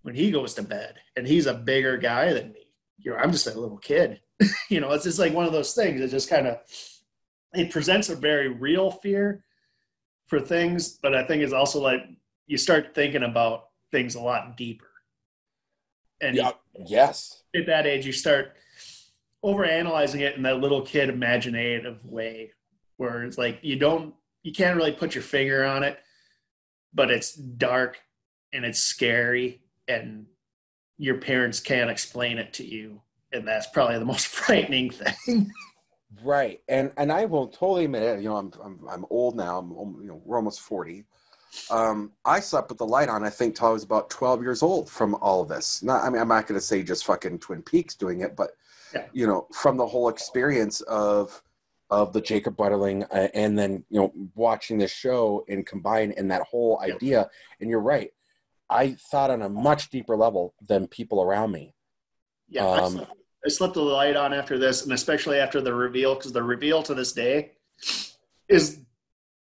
[0.03, 2.67] when he goes to bed, and he's a bigger guy than me.
[2.99, 4.21] You know, I'm just a little kid.
[4.69, 6.01] you know, it's just like one of those things.
[6.01, 6.59] It just kind of
[7.53, 9.45] it presents a very real fear
[10.27, 12.01] for things, but I think it's also like
[12.47, 14.87] you start thinking about things a lot deeper.
[16.21, 16.53] And yeah
[16.87, 18.55] yes at that age you start
[19.45, 22.53] overanalyzing it in that little kid imaginative way
[22.97, 25.99] where it's like you don't you can't really put your finger on it
[26.93, 27.99] but it's dark
[28.53, 30.27] and it's scary and
[30.97, 33.01] your parents can't explain it to you
[33.35, 35.51] and that's probably the most frightening thing
[36.23, 39.59] right and and i will totally admit it you know i'm i'm, I'm old now
[39.59, 41.05] i'm you know we're almost 40
[41.71, 43.25] um, I slept with the light on.
[43.25, 44.91] I think till I was about twelve years old.
[44.91, 47.63] From all of this, not I mean, I'm not going to say just fucking Twin
[47.63, 48.51] Peaks doing it, but
[48.93, 49.07] Yeah.
[49.13, 51.43] you know, from the whole experience of
[51.91, 56.31] of the Jacob Wetterling, uh, and then you know, watching this show and combine and
[56.31, 56.97] that whole Yep.
[56.97, 57.31] idea.
[57.61, 58.13] And you're right.
[58.69, 61.73] I thought on a much deeper level than people around me.
[62.49, 63.13] Yeah, I, Um, slept,
[63.45, 66.43] I slept with the light on after this, and especially after the reveal, because the
[66.43, 67.53] reveal to this day
[68.49, 68.81] is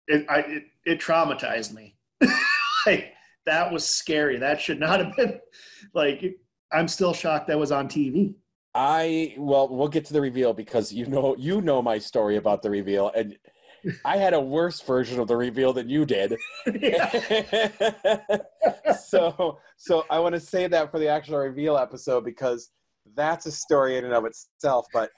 [0.07, 0.25] it.
[0.29, 1.95] I it, it traumatized me.
[2.85, 3.13] like
[3.45, 4.37] that was scary.
[4.37, 5.39] That should not have been.
[5.93, 6.37] Like
[6.71, 8.35] I'm still shocked that was on TV.
[8.75, 12.61] I well, we'll get to the reveal because you know you know my story about
[12.61, 13.35] the reveal, and
[14.05, 16.37] I had a worse version of the reveal than you did.
[19.05, 22.69] so so I want to say that for the actual reveal episode because
[23.15, 24.88] that's a story in and of itself.
[24.93, 25.11] But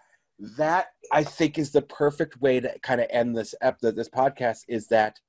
[0.58, 4.64] that I think is the perfect way to kind of end this ep- this podcast
[4.68, 5.20] is that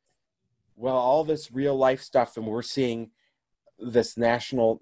[0.77, 3.11] well all this real life stuff and we're seeing
[3.79, 4.81] this national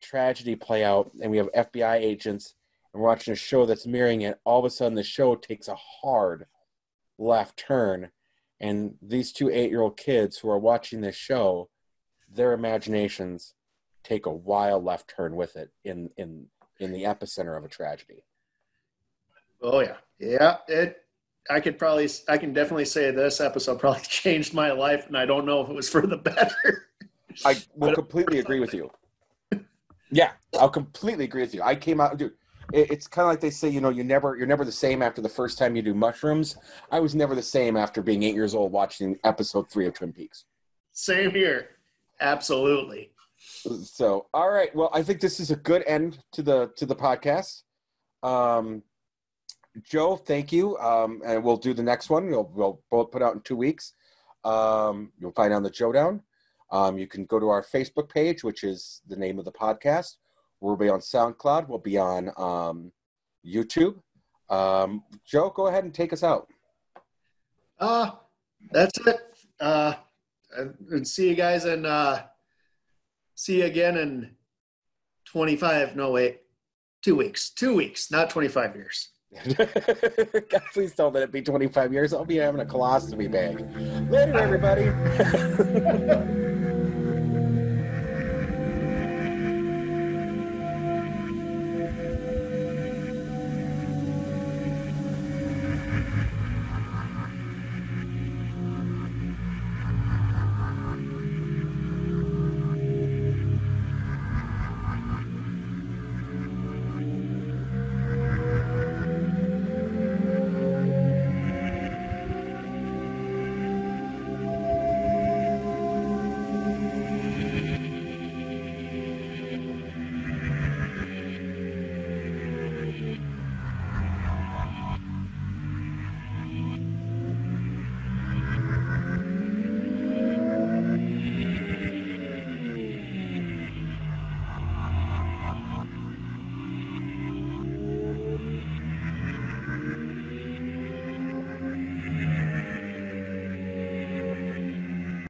[0.00, 2.54] tragedy play out and we have FBI agents
[2.92, 5.68] and we're watching a show that's mirroring it all of a sudden the show takes
[5.68, 6.46] a hard
[7.18, 8.10] left turn
[8.60, 11.68] and these two eight year old kids who are watching this show
[12.32, 13.54] their imaginations
[14.02, 16.46] take a wild left turn with it in in
[16.80, 18.24] in the epicenter of a tragedy
[19.62, 20.56] Oh yeah, yeah.
[20.68, 20.96] It.
[21.50, 22.08] I could probably.
[22.28, 25.68] I can definitely say this episode probably changed my life, and I don't know if
[25.68, 26.86] it was for the better.
[27.44, 28.90] i will completely agree with you
[30.10, 32.32] yeah i'll completely agree with you i came out dude
[32.72, 35.00] it, it's kind of like they say you know you never you're never the same
[35.00, 36.56] after the first time you do mushrooms
[36.90, 40.12] i was never the same after being eight years old watching episode three of twin
[40.12, 40.44] peaks
[40.92, 41.68] Same here.
[42.20, 43.12] Absolutely.
[43.84, 44.74] So all right.
[44.74, 47.62] Well i think this is a good end to the to the podcast.
[48.22, 48.82] Um
[49.82, 50.76] joe thank you.
[50.78, 52.30] Um and we'll do the next one.
[52.30, 53.94] We'll, we'll both put out in two weeks.
[54.44, 56.22] Um you'll find on the joe down
[56.70, 60.16] um you can go to our facebook page which is the name of the podcast.
[60.60, 61.68] We'll be on soundcloud.
[61.68, 62.92] We'll be on um
[63.46, 63.96] youtube.
[64.48, 66.48] Um joe go ahead and take us out.
[67.80, 68.10] Uh,
[68.70, 69.20] that's it.
[69.58, 69.94] Uh,
[70.90, 72.22] and see you guys and uh,
[73.40, 74.30] see you again in
[75.24, 75.96] 25.
[75.96, 76.40] No, wait,
[77.02, 77.50] two weeks.
[77.50, 79.08] Two weeks, not 25 years.
[79.56, 82.12] God, please don't let it be 25 years.
[82.12, 83.60] I'll be having a colostomy bag.
[84.10, 86.36] Later, everybody.